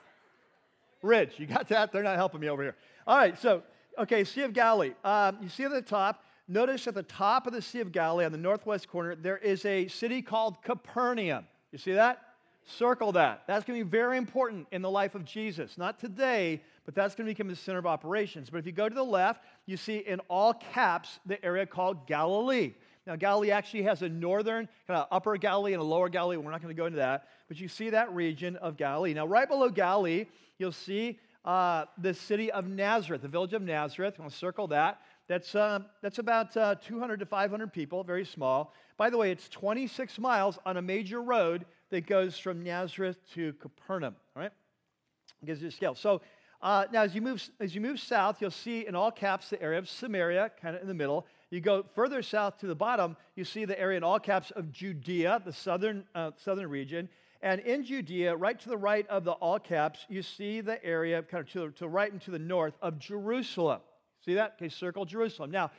Rich, 1.03 1.39
you 1.39 1.47
got 1.47 1.69
that? 1.69 1.93
They're 1.93 2.03
not 2.03 2.17
helping 2.17 2.41
me 2.41 2.49
over 2.49 2.63
here. 2.63 2.75
All 3.07 3.17
right, 3.17 3.39
so, 3.39 3.63
okay, 3.99 4.25
Sea 4.25 4.43
of 4.43 4.53
Galilee. 4.53 4.93
Um, 5.05 5.39
you 5.43 5.49
see 5.49 5.65
at 5.65 5.71
the 5.71 5.83
top, 5.83 6.25
notice 6.49 6.87
at 6.87 6.95
the 6.95 7.03
top 7.03 7.47
of 7.47 7.53
the 7.53 7.63
Sea 7.63 7.81
of 7.81 7.93
Galilee 7.93 8.25
on 8.25 8.33
the 8.33 8.39
northwest 8.39 8.89
corner, 8.89 9.15
there 9.15 9.39
is 9.39 9.65
a 9.65 9.87
city 9.89 10.23
called 10.23 10.63
Capernaum. 10.63 11.45
You 11.73 11.79
see 11.79 11.93
that? 11.93 12.23
Circle 12.65 13.13
that. 13.13 13.45
That's 13.47 13.65
going 13.65 13.79
to 13.79 13.85
be 13.85 13.91
very 13.91 14.19
important 14.19 14.67
in 14.73 14.83
the 14.83 14.91
life 14.91 15.15
of 15.15 15.25
Jesus. 15.25 15.79
Not 15.79 15.99
today, 15.99 16.63
but 16.85 16.95
that's 16.95 17.15
going 17.15 17.27
to 17.27 17.31
become 17.31 17.49
the 17.49 17.57
center 17.57 17.79
of 17.79 17.87
operations. 17.87 18.51
But 18.51 18.59
if 18.59 18.67
you 18.67 18.73
go 18.73 18.89
to 18.89 18.95
the 18.95 19.03
left, 19.03 19.43
you 19.67 19.77
see 19.77 19.99
in 19.99 20.21
all 20.29 20.55
caps 20.55 21.21
the 21.25 21.43
area 21.45 21.67
called 21.67 22.07
Galilee. 22.07 22.73
Now, 23.07 23.17
Galilee 23.17 23.51
actually 23.51 23.85
has 23.85 24.03
a 24.03 24.09
northern, 24.09 24.69
kind 24.87 25.01
of 25.01 25.07
upper 25.11 25.37
Galilee 25.39 25.73
and 25.73 25.81
a 25.81 25.85
lower 25.85 26.11
Galilee. 26.11 26.37
We're 26.37 26.51
not 26.51 26.61
going 26.61 26.75
to 26.75 26.79
go 26.79 26.85
into 26.85 26.99
that. 26.99 27.29
But 27.49 27.59
you 27.59 27.69
see 27.69 27.89
that 27.91 28.15
region 28.15 28.57
of 28.57 28.77
Galilee. 28.77 29.15
Now, 29.15 29.27
right 29.27 29.49
below 29.49 29.71
Galilee, 29.71 30.27
you'll 30.59 30.73
see 30.73 31.19
uh, 31.47 31.87
the 31.97 32.13
city 32.13 32.53
of 32.53 32.69
Nazareth, 32.69 33.23
the 33.23 33.29
village 33.29 33.55
of 33.55 33.63
Nazareth. 33.63 34.17
I'm 34.19 34.25
going 34.25 34.31
to 34.31 34.37
circle 34.37 34.67
that. 34.69 35.01
That's, 35.29 35.55
uh, 35.55 35.81
that's 36.01 36.19
about 36.19 36.57
uh, 36.57 36.77
200 36.77 37.21
to 37.21 37.27
500 37.27 37.73
people, 37.73 38.03
very 38.03 38.25
small. 38.25 38.73
By 38.97 39.11
the 39.11 39.19
way, 39.19 39.31
it's 39.31 39.49
26 39.51 40.19
miles 40.19 40.59
on 40.65 40.79
a 40.79 40.83
major 40.83 41.21
road 41.21 41.67
that 41.91 42.07
goes 42.07 42.39
from 42.39 42.63
Nazareth 42.63 43.19
to 43.35 43.53
Capernaum. 43.55 44.17
All 44.35 44.43
right? 44.43 44.53
Gives 45.45 45.61
you 45.61 45.69
a 45.69 45.71
scale. 45.71 45.95
So 45.95 46.23
uh, 46.63 46.87
now, 46.93 47.03
as 47.03 47.15
you, 47.15 47.21
move, 47.21 47.47
as 47.61 47.75
you 47.75 47.81
move 47.81 48.01
south, 48.01 48.41
you'll 48.41 48.51
see 48.51 48.87
in 48.87 48.95
all 48.95 49.13
caps 49.13 49.51
the 49.51 49.63
area 49.63 49.79
of 49.79 49.89
Samaria, 49.89 50.51
kind 50.61 50.75
of 50.75 50.83
in 50.83 50.89
the 50.89 50.95
middle. 50.95 51.27
You 51.51 51.61
go 51.61 51.85
further 51.95 52.23
south 52.23 52.59
to 52.59 52.67
the 52.67 52.75
bottom, 52.75 53.17
you 53.37 53.45
see 53.45 53.65
the 53.65 53.79
area 53.79 53.99
in 53.99 54.05
all 54.05 54.19
caps 54.19 54.51
of 54.53 54.73
Judea, 54.73 55.43
the 55.45 55.53
southern, 55.53 56.05
uh, 56.15 56.33
southern 56.37 56.69
region. 56.69 57.09
And 57.43 57.61
in 57.61 57.85
Judea, 57.85 58.35
right 58.35 58.59
to 58.59 58.69
the 58.69 58.77
right 58.77 59.07
of 59.09 59.25
the 59.25 59.33
all 59.33 59.61
caps, 59.61 60.07
you 60.09 60.23
see 60.23 60.61
the 60.61 60.85
area 60.85 61.23
kind 61.23 61.47
of 61.47 61.53
to, 61.53 61.71
to 61.71 61.81
the 61.81 61.89
right 61.89 62.11
and 62.11 62.21
to 62.23 62.31
the 62.31 62.39
north 62.39 62.75
of 62.83 62.99
Jerusalem. 62.99 63.81
See 64.25 64.35
that? 64.35 64.55
Okay, 64.57 64.69
circle 64.69 65.05
Jerusalem. 65.05 65.51
Now, 65.51 65.71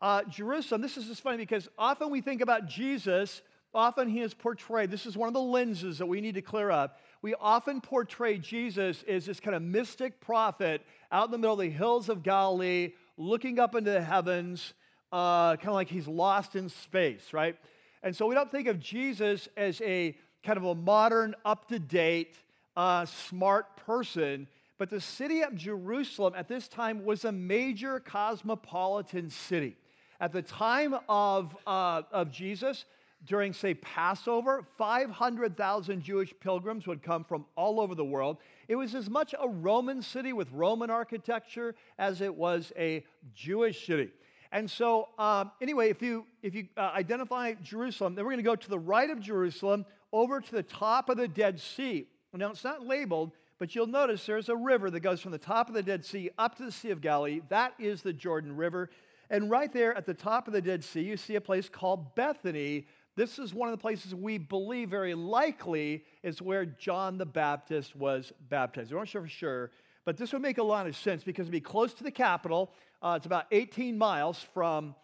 uh, 0.00 0.22
Jerusalem, 0.24 0.80
this 0.80 0.96
is 0.96 1.06
just 1.06 1.22
funny 1.22 1.38
because 1.38 1.68
often 1.78 2.10
we 2.10 2.20
think 2.20 2.40
about 2.40 2.66
Jesus 2.66 3.42
often 3.74 4.08
he 4.08 4.20
is 4.20 4.34
portrayed, 4.34 4.90
this 4.90 5.06
is 5.06 5.16
one 5.16 5.28
of 5.28 5.34
the 5.34 5.40
lenses 5.40 5.98
that 5.98 6.06
we 6.06 6.20
need 6.20 6.34
to 6.34 6.42
clear 6.42 6.70
up. 6.70 7.00
We 7.22 7.34
often 7.34 7.80
portray 7.80 8.38
Jesus 8.38 9.04
as 9.06 9.26
this 9.26 9.40
kind 9.40 9.54
of 9.54 9.62
mystic 9.62 10.20
prophet 10.20 10.82
out 11.12 11.26
in 11.26 11.30
the 11.30 11.38
middle 11.38 11.54
of 11.54 11.60
the 11.60 11.70
hills 11.70 12.08
of 12.08 12.22
Galilee, 12.22 12.92
looking 13.16 13.58
up 13.58 13.74
into 13.74 13.90
the 13.90 14.02
heavens, 14.02 14.74
uh, 15.12 15.56
kind 15.56 15.68
of 15.68 15.74
like 15.74 15.88
he's 15.88 16.08
lost 16.08 16.56
in 16.56 16.68
space, 16.68 17.32
right? 17.32 17.56
And 18.02 18.16
so 18.16 18.26
we 18.26 18.34
don't 18.34 18.50
think 18.50 18.68
of 18.68 18.80
Jesus 18.80 19.48
as 19.56 19.80
a 19.82 20.16
kind 20.42 20.56
of 20.56 20.64
a 20.64 20.74
modern, 20.74 21.34
up 21.44 21.68
to 21.68 21.78
date, 21.78 22.36
uh, 22.76 23.04
smart 23.04 23.76
person. 23.76 24.48
But 24.80 24.88
the 24.88 24.98
city 24.98 25.42
of 25.42 25.54
Jerusalem 25.56 26.32
at 26.34 26.48
this 26.48 26.66
time 26.66 27.04
was 27.04 27.26
a 27.26 27.32
major 27.32 28.00
cosmopolitan 28.00 29.28
city. 29.28 29.76
At 30.18 30.32
the 30.32 30.40
time 30.40 30.94
of, 31.06 31.54
uh, 31.66 32.00
of 32.10 32.30
Jesus, 32.30 32.86
during, 33.26 33.52
say, 33.52 33.74
Passover, 33.74 34.64
500,000 34.78 36.02
Jewish 36.02 36.32
pilgrims 36.40 36.86
would 36.86 37.02
come 37.02 37.24
from 37.24 37.44
all 37.56 37.78
over 37.78 37.94
the 37.94 38.06
world. 38.06 38.38
It 38.68 38.76
was 38.76 38.94
as 38.94 39.10
much 39.10 39.34
a 39.38 39.46
Roman 39.46 40.00
city 40.00 40.32
with 40.32 40.50
Roman 40.50 40.88
architecture 40.88 41.74
as 41.98 42.22
it 42.22 42.34
was 42.34 42.72
a 42.78 43.04
Jewish 43.34 43.86
city. 43.86 44.08
And 44.50 44.70
so, 44.70 45.08
um, 45.18 45.50
anyway, 45.60 45.90
if 45.90 46.00
you, 46.00 46.24
if 46.42 46.54
you 46.54 46.68
uh, 46.78 46.92
identify 46.94 47.52
Jerusalem, 47.62 48.14
then 48.14 48.24
we're 48.24 48.30
going 48.30 48.44
to 48.44 48.50
go 48.50 48.56
to 48.56 48.70
the 48.70 48.78
right 48.78 49.10
of 49.10 49.20
Jerusalem 49.20 49.84
over 50.10 50.40
to 50.40 50.52
the 50.52 50.62
top 50.62 51.10
of 51.10 51.18
the 51.18 51.28
Dead 51.28 51.60
Sea. 51.60 52.06
Now, 52.32 52.50
it's 52.50 52.64
not 52.64 52.86
labeled, 52.86 53.32
but 53.60 53.74
you'll 53.74 53.86
notice 53.86 54.24
there's 54.24 54.48
a 54.48 54.56
river 54.56 54.90
that 54.90 55.00
goes 55.00 55.20
from 55.20 55.32
the 55.32 55.38
top 55.38 55.68
of 55.68 55.74
the 55.74 55.82
Dead 55.82 56.04
Sea 56.04 56.30
up 56.38 56.56
to 56.56 56.64
the 56.64 56.72
Sea 56.72 56.90
of 56.90 57.02
Galilee. 57.02 57.42
That 57.50 57.74
is 57.78 58.00
the 58.00 58.12
Jordan 58.12 58.56
River. 58.56 58.90
And 59.28 59.50
right 59.50 59.70
there 59.70 59.94
at 59.96 60.06
the 60.06 60.14
top 60.14 60.48
of 60.48 60.54
the 60.54 60.62
Dead 60.62 60.82
Sea, 60.82 61.02
you 61.02 61.18
see 61.18 61.36
a 61.36 61.40
place 61.42 61.68
called 61.68 62.14
Bethany, 62.14 62.86
this 63.16 63.38
is 63.38 63.52
one 63.52 63.68
of 63.68 63.72
the 63.72 63.82
places 63.82 64.14
we 64.14 64.38
believe 64.38 64.88
very 64.88 65.14
likely 65.14 66.04
is 66.22 66.40
where 66.40 66.64
John 66.64 67.18
the 67.18 67.26
Baptist 67.26 67.94
was 67.94 68.32
baptized. 68.48 68.92
We're 68.92 68.98
not 69.00 69.08
sure 69.08 69.22
for 69.22 69.28
sure, 69.28 69.70
but 70.06 70.16
this 70.16 70.32
would 70.32 70.40
make 70.40 70.56
a 70.56 70.62
lot 70.62 70.86
of 70.86 70.96
sense 70.96 71.22
because 71.22 71.42
it'd 71.42 71.52
be 71.52 71.60
close 71.60 71.92
to 71.94 72.02
the 72.02 72.10
capital. 72.10 72.72
Uh, 73.02 73.14
it's 73.18 73.26
about 73.26 73.44
18 73.50 73.98
miles 73.98 74.42
from, 74.54 74.94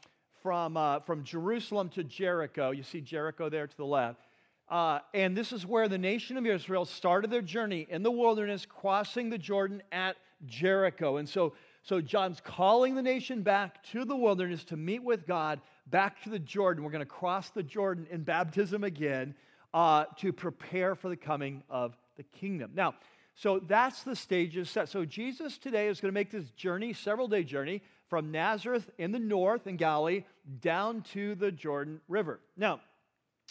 from, 0.42 0.78
uh, 0.78 1.00
from 1.00 1.24
Jerusalem 1.24 1.90
to 1.90 2.02
Jericho. 2.02 2.70
You 2.70 2.84
see 2.84 3.02
Jericho 3.02 3.50
there 3.50 3.66
to 3.66 3.76
the 3.76 3.84
left. 3.84 4.25
Uh, 4.68 4.98
and 5.14 5.36
this 5.36 5.52
is 5.52 5.64
where 5.64 5.88
the 5.88 5.98
nation 5.98 6.36
of 6.36 6.46
Israel 6.46 6.84
started 6.84 7.30
their 7.30 7.42
journey 7.42 7.86
in 7.88 8.02
the 8.02 8.10
wilderness, 8.10 8.66
crossing 8.66 9.30
the 9.30 9.38
Jordan 9.38 9.82
at 9.92 10.16
Jericho. 10.44 11.18
And 11.18 11.28
so, 11.28 11.54
so 11.82 12.00
John's 12.00 12.40
calling 12.40 12.94
the 12.94 13.02
nation 13.02 13.42
back 13.42 13.82
to 13.92 14.04
the 14.04 14.16
wilderness 14.16 14.64
to 14.64 14.76
meet 14.76 15.02
with 15.02 15.26
God 15.26 15.60
back 15.86 16.22
to 16.24 16.30
the 16.30 16.38
Jordan. 16.38 16.82
We're 16.82 16.90
going 16.90 17.00
to 17.00 17.06
cross 17.06 17.50
the 17.50 17.62
Jordan 17.62 18.06
in 18.10 18.22
baptism 18.22 18.82
again 18.82 19.34
uh, 19.72 20.06
to 20.18 20.32
prepare 20.32 20.94
for 20.94 21.08
the 21.08 21.16
coming 21.16 21.62
of 21.70 21.96
the 22.16 22.24
kingdom. 22.24 22.72
Now, 22.74 22.94
so 23.34 23.60
that's 23.60 24.02
the 24.02 24.16
stages 24.16 24.70
set. 24.70 24.88
So 24.88 25.04
Jesus 25.04 25.58
today 25.58 25.88
is 25.88 26.00
going 26.00 26.12
to 26.12 26.18
make 26.18 26.30
this 26.30 26.50
journey, 26.52 26.92
several 26.92 27.28
day 27.28 27.44
journey, 27.44 27.82
from 28.08 28.32
Nazareth 28.32 28.90
in 28.98 29.12
the 29.12 29.18
north 29.18 29.66
in 29.66 29.76
Galilee 29.76 30.24
down 30.60 31.02
to 31.12 31.34
the 31.34 31.52
Jordan 31.52 32.00
River. 32.08 32.40
Now, 32.56 32.80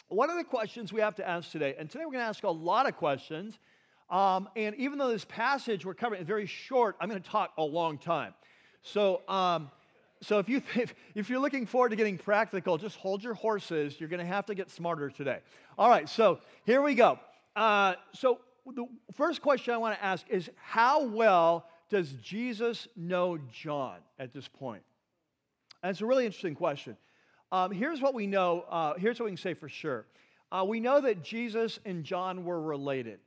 one 0.08 0.30
of 0.30 0.38
the 0.38 0.44
questions 0.44 0.94
we 0.94 1.02
have 1.02 1.16
to 1.16 1.28
ask 1.28 1.52
today, 1.52 1.76
and 1.78 1.90
today 1.90 2.06
we're 2.06 2.12
going 2.12 2.24
to 2.24 2.28
ask 2.28 2.44
a 2.44 2.50
lot 2.50 2.88
of 2.88 2.96
questions. 2.96 3.58
Um, 4.10 4.48
and 4.56 4.76
even 4.76 5.00
though 5.00 5.10
this 5.10 5.26
passage 5.26 5.86
we're 5.86 5.96
covering 5.96 6.22
is 6.22 6.28
very 6.28 6.46
short, 6.46 6.96
I'm 7.00 7.10
going 7.10 7.22
to 7.22 7.30
talk 7.30 7.54
a 7.58 7.64
long 7.64 7.98
time. 7.98 8.34
So, 8.84 9.22
um, 9.28 9.72
so 10.22 10.40
if, 10.40 10.48
you, 10.48 10.62
if, 10.76 10.94
if 11.16 11.30
you're 11.30 11.40
looking 11.40 11.66
forward 11.66 11.90
to 11.90 11.96
getting 11.96 12.18
practical, 12.18 12.78
just 12.78 12.98
hold 12.98 13.24
your 13.24 13.34
horses. 13.34 14.00
You're 14.00 14.10
going 14.10 14.20
to 14.20 14.26
have 14.26 14.46
to 14.46 14.56
get 14.56 14.70
smarter 14.70 15.10
today. 15.10 15.40
All 15.78 15.90
right, 15.90 16.08
so 16.08 16.40
here 16.66 16.82
we 16.82 16.94
go. 16.94 17.20
Uh, 17.56 17.96
so 18.14 18.40
the 18.66 18.86
first 19.14 19.42
question 19.42 19.74
I 19.74 19.78
want 19.78 19.98
to 19.98 20.04
ask 20.04 20.26
is 20.30 20.50
how 20.56 21.06
well 21.06 21.68
does 21.90 22.12
Jesus 22.14 22.88
know 22.96 23.38
John 23.52 23.98
at 24.20 24.34
this 24.34 24.48
point? 24.48 24.84
And 25.84 25.92
it's 25.92 26.02
a 26.02 26.06
really 26.06 26.26
interesting 26.26 26.56
question. 26.56 26.98
Um, 27.56 27.72
here's 27.72 28.02
what 28.02 28.14
we 28.14 28.28
know. 28.28 28.66
Uh, 28.70 28.96
here's 28.98 29.18
what 29.18 29.28
we 29.28 29.32
can 29.32 29.38
say 29.38 29.54
for 29.54 29.70
sure. 29.70 30.06
Uh, 30.52 30.66
we 30.68 30.82
know 30.82 31.00
that 31.00 31.24
Jesus 31.24 31.80
and 31.86 32.04
John 32.04 32.44
were 32.44 32.62
related. 32.62 33.20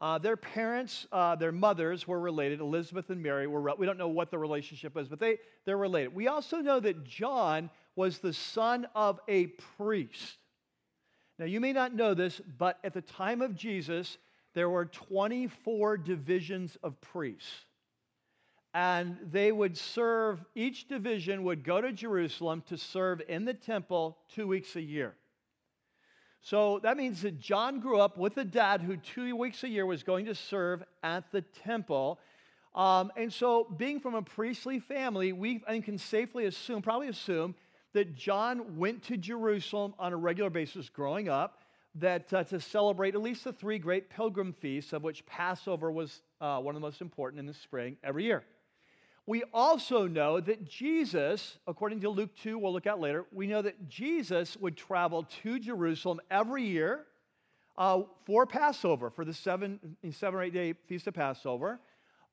Uh, 0.00 0.16
their 0.16 0.38
parents, 0.38 1.06
uh, 1.12 1.36
their 1.36 1.52
mothers 1.52 2.08
were 2.08 2.18
related. 2.18 2.60
Elizabeth 2.60 3.10
and 3.10 3.22
Mary 3.22 3.46
were. 3.46 3.60
we 3.76 3.84
don't 3.84 3.98
know 3.98 4.08
what 4.08 4.30
the 4.30 4.38
relationship 4.38 4.94
was, 4.94 5.06
but 5.06 5.20
they, 5.20 5.36
they're 5.66 5.76
related. 5.76 6.14
We 6.14 6.28
also 6.28 6.62
know 6.62 6.80
that 6.80 7.04
John 7.04 7.68
was 7.94 8.20
the 8.20 8.32
son 8.32 8.86
of 8.94 9.20
a 9.28 9.48
priest. 9.76 10.38
Now, 11.38 11.44
you 11.44 11.60
may 11.60 11.74
not 11.74 11.94
know 11.94 12.14
this, 12.14 12.40
but 12.56 12.78
at 12.84 12.94
the 12.94 13.02
time 13.02 13.42
of 13.42 13.54
Jesus, 13.54 14.16
there 14.54 14.70
were 14.70 14.86
24 14.86 15.98
divisions 15.98 16.78
of 16.82 16.98
priests. 17.02 17.66
And 18.74 19.16
they 19.30 19.52
would 19.52 19.78
serve, 19.78 20.44
each 20.56 20.88
division 20.88 21.44
would 21.44 21.62
go 21.62 21.80
to 21.80 21.92
Jerusalem 21.92 22.62
to 22.66 22.76
serve 22.76 23.22
in 23.28 23.44
the 23.44 23.54
temple 23.54 24.18
two 24.34 24.48
weeks 24.48 24.74
a 24.74 24.82
year. 24.82 25.14
So 26.42 26.80
that 26.82 26.96
means 26.96 27.22
that 27.22 27.40
John 27.40 27.78
grew 27.78 28.00
up 28.00 28.18
with 28.18 28.36
a 28.36 28.44
dad 28.44 28.82
who 28.82 28.96
two 28.96 29.34
weeks 29.36 29.62
a 29.62 29.68
year 29.68 29.86
was 29.86 30.02
going 30.02 30.26
to 30.26 30.34
serve 30.34 30.82
at 31.04 31.30
the 31.30 31.40
temple. 31.40 32.18
Um, 32.74 33.12
and 33.16 33.32
so, 33.32 33.64
being 33.78 34.00
from 34.00 34.14
a 34.14 34.22
priestly 34.22 34.80
family, 34.80 35.32
we 35.32 35.60
can 35.60 35.96
safely 35.96 36.46
assume, 36.46 36.82
probably 36.82 37.08
assume, 37.08 37.54
that 37.92 38.16
John 38.16 38.76
went 38.76 39.04
to 39.04 39.16
Jerusalem 39.16 39.94
on 39.98 40.12
a 40.12 40.16
regular 40.16 40.50
basis 40.50 40.88
growing 40.88 41.28
up 41.28 41.62
that 41.94 42.32
uh, 42.32 42.42
to 42.44 42.60
celebrate 42.60 43.14
at 43.14 43.22
least 43.22 43.44
the 43.44 43.52
three 43.52 43.78
great 43.78 44.10
pilgrim 44.10 44.52
feasts, 44.52 44.92
of 44.92 45.04
which 45.04 45.24
Passover 45.26 45.92
was 45.92 46.22
uh, 46.40 46.58
one 46.58 46.74
of 46.74 46.80
the 46.80 46.86
most 46.86 47.00
important 47.00 47.38
in 47.38 47.46
the 47.46 47.54
spring 47.54 47.96
every 48.02 48.24
year. 48.24 48.44
We 49.26 49.42
also 49.54 50.06
know 50.06 50.38
that 50.40 50.68
Jesus, 50.68 51.56
according 51.66 52.00
to 52.00 52.10
Luke 52.10 52.30
2, 52.42 52.58
we'll 52.58 52.72
look 52.74 52.86
at 52.86 53.00
later, 53.00 53.24
we 53.32 53.46
know 53.46 53.62
that 53.62 53.88
Jesus 53.88 54.56
would 54.58 54.76
travel 54.76 55.26
to 55.42 55.58
Jerusalem 55.58 56.20
every 56.30 56.64
year 56.64 57.06
uh, 57.78 58.02
for 58.26 58.44
Passover, 58.44 59.08
for 59.08 59.24
the 59.24 59.32
seven, 59.32 59.96
seven 60.12 60.38
or 60.38 60.42
eight 60.42 60.52
day 60.52 60.74
feast 60.86 61.06
of 61.06 61.14
Passover, 61.14 61.80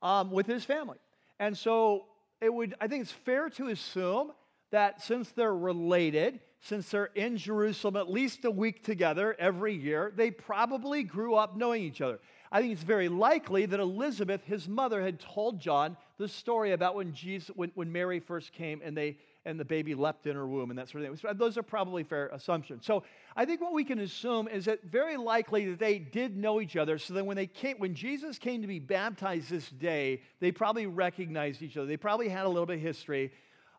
um, 0.02 0.32
with 0.32 0.46
his 0.46 0.66
family. 0.66 0.98
And 1.40 1.58
so 1.58 2.06
it 2.42 2.54
would, 2.54 2.76
I 2.82 2.88
think 2.88 3.04
it's 3.04 3.12
fair 3.12 3.50
to 3.52 3.70
assume 3.70 4.34
that 4.72 5.02
since 5.02 5.32
they're 5.32 5.56
related, 5.56 6.42
since 6.60 6.90
they're 6.90 7.06
in 7.16 7.38
Jerusalem 7.38 7.96
at 7.96 8.10
least 8.10 8.44
a 8.46 8.52
week 8.52 8.84
together 8.84 9.36
every 9.40 9.74
year, 9.74 10.12
they 10.16 10.30
probably 10.30 11.04
grew 11.04 11.36
up 11.36 11.56
knowing 11.56 11.84
each 11.84 12.02
other. 12.02 12.20
I 12.52 12.60
think 12.60 12.74
it's 12.74 12.84
very 12.84 13.08
likely 13.08 13.66
that 13.66 13.80
Elizabeth, 13.80 14.44
his 14.44 14.68
mother, 14.68 15.02
had 15.02 15.20
told 15.20 15.60
John 15.60 15.96
the 16.18 16.28
story 16.28 16.74
about 16.74 16.96
when 16.96 17.14
Jesus, 17.14 17.50
when, 17.56 17.72
when 17.76 17.92
Mary 17.92 18.20
first 18.20 18.52
came 18.52 18.82
and 18.84 18.96
they 18.96 19.18
and 19.46 19.60
the 19.60 19.66
baby 19.66 19.96
leapt 19.96 20.28
in 20.28 20.36
her 20.36 20.46
womb 20.46 20.70
and 20.70 20.78
that 20.78 20.90
sort 20.90 21.04
of 21.04 21.20
thing. 21.20 21.32
Those 21.38 21.58
are 21.58 21.64
probably 21.64 22.04
fair 22.04 22.28
assumptions. 22.28 22.86
So 22.86 23.04
I 23.36 23.46
think 23.46 23.62
what 23.62 23.74
we 23.74 23.84
can 23.84 24.00
assume 24.00 24.48
is 24.48 24.66
that 24.66 24.84
very 24.84 25.18
likely 25.18 25.70
that 25.72 25.80
they 25.80 25.98
did 25.98 26.38
know 26.38 26.62
each 26.62 26.78
other. 26.78 26.98
So 26.98 27.16
that 27.16 27.26
when 27.26 27.38
they 27.38 27.48
came, 27.48 27.78
when 27.80 27.96
Jesus 27.96 28.38
came 28.38 28.62
to 28.62 28.68
be 28.68 28.80
baptized 28.80 29.50
this 29.50 29.70
day, 29.70 30.22
they 30.40 30.52
probably 30.52 30.86
recognized 30.86 31.62
each 31.64 31.76
other. 31.76 31.88
They 31.88 31.98
probably 31.98 32.30
had 32.30 32.46
a 32.46 32.50
little 32.50 32.68
bit 32.68 32.76
of 32.76 32.82
history. 32.82 33.32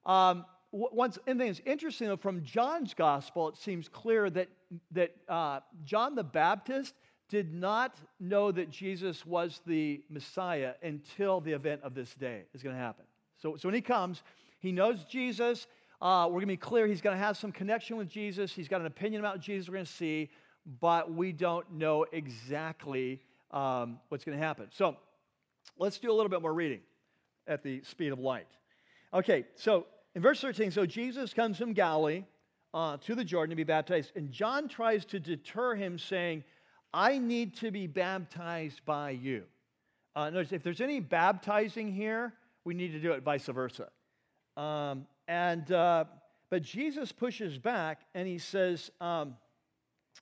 Um, 0.05 0.45
once, 0.73 1.19
and 1.27 1.41
then 1.41 1.49
it's 1.49 1.61
interesting 1.65 2.09
though, 2.09 2.17
from 2.17 2.43
John's 2.43 2.95
gospel, 2.95 3.49
it 3.49 3.57
seems 3.57 3.89
clear 3.89 4.31
that, 4.31 4.49
that 4.93 5.15
uh, 5.29 5.61
John 5.85 6.15
the 6.15 6.25
Baptist 6.25 6.95
did 7.33 7.55
not 7.55 7.97
know 8.21 8.53
that 8.53 8.69
Jesus 8.69 9.25
was 9.25 9.63
the 9.67 10.03
Messiah 10.11 10.75
until 10.83 11.41
the 11.41 11.53
event 11.53 11.81
of 11.83 11.95
this 11.95 12.15
day 12.15 12.43
is 12.53 12.63
going 12.63 12.77
to 12.77 12.81
happen. 12.81 13.07
So, 13.39 13.57
so 13.57 13.69
when 13.69 13.75
he 13.75 13.81
comes, 13.81 14.23
he 14.59 14.71
knows 14.71 15.05
Jesus. 15.05 15.67
Uh, 16.03 16.27
we're 16.27 16.35
going 16.35 16.43
to 16.43 16.47
be 16.49 16.57
clear 16.59 16.87
he's 16.87 17.01
going 17.01 17.17
to 17.17 17.25
have 17.25 17.39
some 17.39 17.51
connection 17.51 17.97
with 17.97 18.11
Jesus. 18.11 18.53
He's 18.53 18.69
got 18.69 18.83
an 18.83 18.87
opinion 18.87 19.23
about 19.23 19.41
Jesus 19.41 19.71
we're 19.71 19.77
going 19.77 19.87
to 19.87 19.93
see, 19.93 20.29
but 20.79 21.11
we 21.11 21.33
don't 21.33 21.73
know 21.73 22.05
exactly 22.13 23.19
um, 23.51 23.99
what's 24.11 24.27
going 24.27 24.39
to 24.39 24.45
happen. 24.45 24.67
So 24.71 24.99
let's 25.79 25.99
do 25.99 26.13
a 26.13 26.15
little 26.15 26.29
bit 26.29 26.43
more 26.43 26.53
reading 26.53 26.81
at 27.47 27.63
the 27.63 27.81
speed 27.83 28.13
of 28.13 28.19
light. 28.19 28.49
Okay, 29.15 29.47
so 29.55 29.87
in 30.15 30.21
verse 30.21 30.39
13, 30.43 30.71
so 30.71 30.85
Jesus 30.85 31.33
comes 31.33 31.57
from 31.57 31.73
Galilee 31.73 32.25
uh, 32.75 32.99
to 32.99 33.15
the 33.15 33.25
Jordan 33.25 33.53
to 33.53 33.57
be 33.57 33.65
baptized, 33.65 34.13
and 34.17 34.31
John 34.31 34.69
tries 34.69 35.07
to 35.07 35.19
deter 35.19 35.75
him, 35.77 35.99
saying, 35.99 36.45
I 36.95 37.19
need 37.19 37.57
to 37.57 37.71
be 37.71 37.87
baptized 37.87 38.85
by 38.85 39.11
you. 39.11 39.45
Uh, 40.15 40.31
notice 40.31 40.53
if 40.53 40.63
there's 40.63 40.81
any 40.81 41.01
baptizing 41.01 41.93
here, 41.93 42.35
we 42.65 42.75
need 42.75 42.93
to 42.93 43.01
do 43.01 43.13
it 43.13 43.23
vice 43.23 43.47
versa. 43.47 43.89
Um, 44.57 45.07
and 45.27 45.71
uh, 45.73 46.05
but 46.51 46.63
Jesus 46.63 47.13
pushes 47.13 47.57
back 47.57 48.03
and 48.15 48.29
he 48.29 48.39
says, 48.39 48.91
um, 49.01 49.37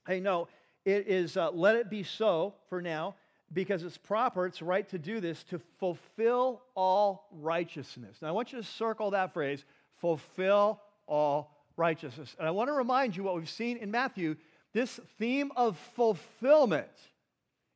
"Hey, 0.07 0.21
no, 0.21 0.47
it 0.85 1.09
is. 1.09 1.37
Uh, 1.37 1.51
let 1.51 1.75
it 1.75 1.91
be 1.91 2.05
so 2.05 2.55
for 2.69 2.81
now, 2.81 3.17
because 3.53 3.83
it's 3.83 3.99
proper. 3.99 4.47
It's 4.47 4.63
right 4.63 4.89
to 4.91 4.99
do 4.99 5.19
this 5.19 5.43
to 5.45 5.59
fulfill 5.79 6.63
all 6.77 7.27
righteousness." 7.33 8.19
Now, 8.23 8.29
I 8.29 8.31
want 8.31 8.53
you 8.53 8.61
to 8.61 8.67
circle 8.67 9.11
that 9.11 9.33
phrase 9.33 9.65
fulfill 9.97 10.81
all 11.07 11.57
righteousness. 11.77 12.35
And 12.39 12.47
I 12.47 12.51
want 12.53 12.69
to 12.69 12.75
remind 12.75 13.17
you 13.17 13.23
what 13.23 13.35
we've 13.35 13.51
seen 13.51 13.77
in 13.77 13.91
Matthew. 13.91 14.37
This 14.73 15.01
theme 15.19 15.51
of 15.57 15.77
fulfillment 15.95 16.89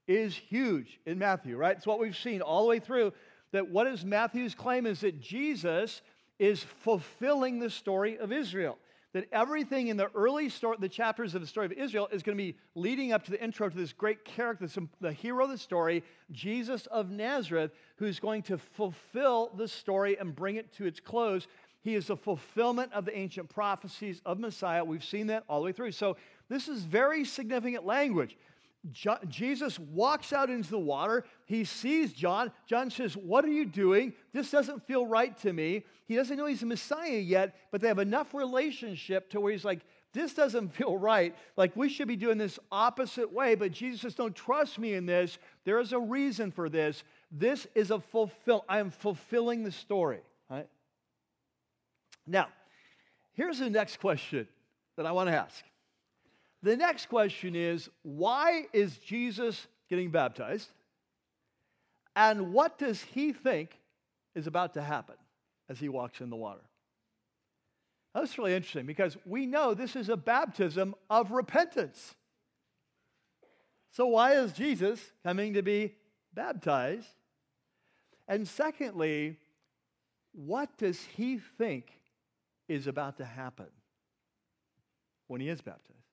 is 0.06 0.34
huge 0.34 1.00
in 1.06 1.18
Matthew, 1.18 1.56
right? 1.56 1.76
It's 1.76 1.86
what 1.86 1.98
we've 1.98 2.16
seen 2.16 2.40
all 2.40 2.62
the 2.62 2.68
way 2.68 2.78
through. 2.78 3.12
That 3.52 3.70
what 3.70 3.86
is 3.86 4.04
Matthew's 4.04 4.54
claim 4.54 4.86
is 4.86 5.00
that 5.00 5.20
Jesus 5.20 6.02
is 6.38 6.62
fulfilling 6.62 7.58
the 7.58 7.70
story 7.70 8.18
of 8.18 8.32
Israel. 8.32 8.78
That 9.12 9.28
everything 9.32 9.88
in 9.88 9.96
the 9.96 10.10
early 10.14 10.48
story, 10.48 10.76
the 10.80 10.88
chapters 10.88 11.36
of 11.36 11.40
the 11.40 11.46
story 11.46 11.66
of 11.66 11.72
Israel, 11.72 12.08
is 12.10 12.24
going 12.24 12.36
to 12.36 12.42
be 12.42 12.56
leading 12.74 13.12
up 13.12 13.24
to 13.24 13.30
the 13.30 13.42
intro 13.42 13.68
to 13.68 13.76
this 13.76 13.92
great 13.92 14.24
character, 14.24 14.66
the 15.00 15.12
hero 15.12 15.44
of 15.44 15.50
the 15.50 15.58
story, 15.58 16.02
Jesus 16.32 16.86
of 16.86 17.10
Nazareth, 17.10 17.70
who's 17.96 18.18
going 18.18 18.42
to 18.42 18.58
fulfill 18.58 19.52
the 19.56 19.68
story 19.68 20.18
and 20.18 20.34
bring 20.34 20.56
it 20.56 20.72
to 20.74 20.86
its 20.86 20.98
close 20.98 21.46
he 21.84 21.94
is 21.94 22.06
the 22.06 22.16
fulfillment 22.16 22.94
of 22.94 23.04
the 23.04 23.16
ancient 23.16 23.50
prophecies 23.50 24.22
of 24.24 24.38
Messiah. 24.38 24.82
We've 24.82 25.04
seen 25.04 25.26
that 25.26 25.44
all 25.50 25.60
the 25.60 25.66
way 25.66 25.72
through. 25.72 25.92
So, 25.92 26.16
this 26.48 26.68
is 26.68 26.82
very 26.82 27.24
significant 27.24 27.86
language. 27.86 28.36
Jesus 29.28 29.78
walks 29.78 30.32
out 30.32 30.50
into 30.50 30.70
the 30.70 30.78
water. 30.78 31.24
He 31.46 31.64
sees 31.64 32.12
John. 32.12 32.52
John 32.66 32.90
says, 32.90 33.16
What 33.16 33.44
are 33.44 33.50
you 33.50 33.64
doing? 33.64 34.12
This 34.32 34.50
doesn't 34.50 34.86
feel 34.86 35.06
right 35.06 35.36
to 35.38 35.52
me. 35.52 35.84
He 36.06 36.16
doesn't 36.16 36.36
know 36.36 36.44
he's 36.44 36.62
a 36.62 36.66
Messiah 36.66 37.18
yet, 37.18 37.56
but 37.70 37.80
they 37.80 37.88
have 37.88 37.98
enough 37.98 38.34
relationship 38.34 39.30
to 39.30 39.40
where 39.40 39.52
he's 39.52 39.64
like, 39.64 39.80
This 40.12 40.34
doesn't 40.34 40.74
feel 40.74 40.98
right. 40.98 41.34
Like 41.56 41.74
we 41.76 41.88
should 41.88 42.08
be 42.08 42.16
doing 42.16 42.36
this 42.36 42.58
opposite 42.70 43.32
way, 43.32 43.54
but 43.54 43.72
Jesus 43.72 44.02
says, 44.02 44.14
Don't 44.14 44.36
trust 44.36 44.78
me 44.78 44.92
in 44.92 45.06
this. 45.06 45.38
There 45.64 45.80
is 45.80 45.92
a 45.92 45.98
reason 45.98 46.50
for 46.50 46.68
this. 46.68 47.04
This 47.32 47.66
is 47.74 47.90
a 47.90 48.00
fulfill. 48.00 48.66
I 48.68 48.80
am 48.80 48.90
fulfilling 48.90 49.64
the 49.64 49.72
story. 49.72 50.20
Right? 50.50 50.68
Now, 52.26 52.48
here's 53.32 53.60
the 53.60 53.70
next 53.70 53.98
question 53.98 54.46
that 54.96 55.06
I 55.06 55.12
want 55.12 55.30
to 55.30 55.34
ask. 55.34 55.64
The 56.64 56.76
next 56.78 57.10
question 57.10 57.54
is 57.54 57.90
why 58.02 58.64
is 58.72 58.96
Jesus 58.96 59.66
getting 59.90 60.10
baptized? 60.10 60.70
And 62.16 62.54
what 62.54 62.78
does 62.78 63.02
he 63.02 63.34
think 63.34 63.78
is 64.34 64.46
about 64.46 64.72
to 64.74 64.82
happen 64.82 65.16
as 65.68 65.78
he 65.78 65.90
walks 65.90 66.22
in 66.22 66.30
the 66.30 66.36
water? 66.36 66.62
That's 68.14 68.38
really 68.38 68.54
interesting 68.54 68.86
because 68.86 69.16
we 69.26 69.44
know 69.44 69.74
this 69.74 69.94
is 69.94 70.08
a 70.08 70.16
baptism 70.16 70.94
of 71.10 71.32
repentance. 71.32 72.14
So, 73.90 74.06
why 74.06 74.36
is 74.36 74.52
Jesus 74.52 75.00
coming 75.22 75.52
to 75.54 75.62
be 75.62 75.94
baptized? 76.32 77.08
And 78.26 78.48
secondly, 78.48 79.36
what 80.32 80.78
does 80.78 81.00
he 81.16 81.38
think 81.58 81.92
is 82.68 82.86
about 82.86 83.18
to 83.18 83.24
happen. 83.24 83.66
when 85.26 85.40
he 85.40 85.48
is 85.48 85.60
baptized. 85.60 86.03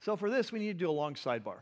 So, 0.00 0.16
for 0.16 0.30
this, 0.30 0.52
we 0.52 0.58
need 0.58 0.78
to 0.78 0.84
do 0.84 0.90
a 0.90 0.92
long 0.92 1.14
sidebar. 1.14 1.60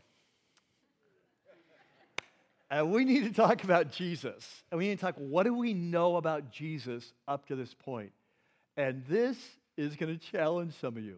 And 2.69 2.91
we 2.91 3.05
need 3.05 3.23
to 3.23 3.33
talk 3.33 3.63
about 3.63 3.91
Jesus. 3.91 4.63
And 4.71 4.77
we 4.77 4.89
need 4.89 4.99
to 4.99 5.01
talk 5.01 5.15
what 5.15 5.43
do 5.43 5.53
we 5.53 5.73
know 5.73 6.17
about 6.17 6.51
Jesus 6.51 7.13
up 7.27 7.47
to 7.47 7.55
this 7.55 7.73
point? 7.73 8.11
And 8.75 9.03
this 9.07 9.37
is 9.77 9.95
going 9.95 10.17
to 10.17 10.31
challenge 10.31 10.73
some 10.79 10.97
of 10.97 11.03
you. 11.03 11.17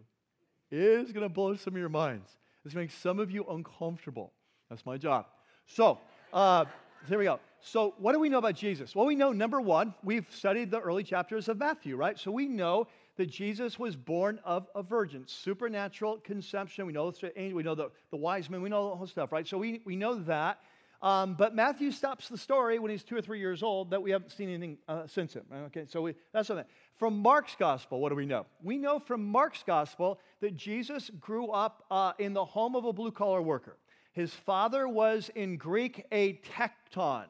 It 0.69 0.79
is 0.79 1.11
going 1.11 1.23
to 1.23 1.33
blow 1.33 1.55
some 1.55 1.73
of 1.73 1.79
your 1.79 1.89
minds. 1.89 2.29
It's 2.63 2.73
going 2.73 2.88
to 2.88 2.93
make 2.93 3.01
some 3.01 3.19
of 3.19 3.31
you 3.31 3.45
uncomfortable. 3.49 4.31
That's 4.69 4.85
my 4.85 4.97
job. 4.97 5.25
So, 5.65 5.97
uh, 6.31 6.65
here 7.07 7.17
we 7.17 7.25
go. 7.25 7.39
So, 7.61 7.95
what 7.97 8.13
do 8.13 8.19
we 8.19 8.29
know 8.29 8.38
about 8.38 8.55
Jesus? 8.55 8.95
Well, 8.95 9.05
we 9.05 9.15
know 9.15 9.31
number 9.31 9.59
one, 9.59 9.93
we've 10.03 10.27
studied 10.29 10.69
the 10.69 10.79
early 10.79 11.03
chapters 11.03 11.49
of 11.49 11.57
Matthew, 11.57 11.95
right? 11.95 12.19
So, 12.19 12.31
we 12.31 12.47
know 12.47 12.88
that 13.19 13.29
Jesus 13.29 13.77
was 13.77 13.97
born 13.97 14.39
of 14.45 14.69
a 14.73 14.81
virgin, 14.81 15.25
supernatural 15.27 16.19
conception. 16.19 16.85
We 16.85 16.93
know 16.93 17.11
the 17.11 17.38
angel, 17.38 17.57
we 17.57 17.63
know 17.63 17.75
the, 17.75 17.91
the 18.11 18.15
wise 18.15 18.49
men, 18.49 18.61
we 18.61 18.69
know 18.69 18.91
the 18.91 18.95
whole 18.95 19.07
stuff, 19.07 19.33
right? 19.33 19.45
So, 19.45 19.57
we, 19.57 19.81
we 19.83 19.97
know 19.97 20.15
that. 20.23 20.59
Um, 21.01 21.35
but 21.35 21.53
Matthew 21.53 21.91
stops 21.91 22.29
the 22.29 22.38
story 22.38 22.79
when 22.79 22.91
he's 22.91 23.03
two 23.03 23.17
or 23.17 23.21
three 23.21 23.39
years 23.39 23.61
old 23.61 23.91
that 23.91 24.01
we 24.01 24.11
haven't 24.11 24.31
seen 24.31 24.47
anything 24.47 24.77
uh, 24.88 25.05
since 25.05 25.33
him. 25.33 25.43
Okay, 25.65 25.83
so 25.89 26.01
we, 26.01 26.15
that's 26.31 26.47
something. 26.47 26.65
From 26.95 27.19
Mark's 27.19 27.57
gospel, 27.59 27.99
what 27.99 28.07
do 28.07 28.15
we 28.15 28.25
know? 28.25 28.45
We 28.63 28.77
know 28.77 28.99
from 28.99 29.25
Mark's 29.25 29.63
gospel 29.67 30.21
that 30.39 30.55
Jesus 30.55 31.11
grew 31.19 31.51
up 31.51 31.83
uh, 31.91 32.13
in 32.19 32.31
the 32.31 32.45
home 32.45 32.73
of 32.73 32.85
a 32.85 32.93
blue 32.93 33.11
collar 33.11 33.41
worker. 33.41 33.77
His 34.13 34.33
father 34.33 34.88
was 34.88 35.29
in 35.35 35.57
Greek 35.57 36.05
a 36.13 36.39
tekton, 36.57 37.25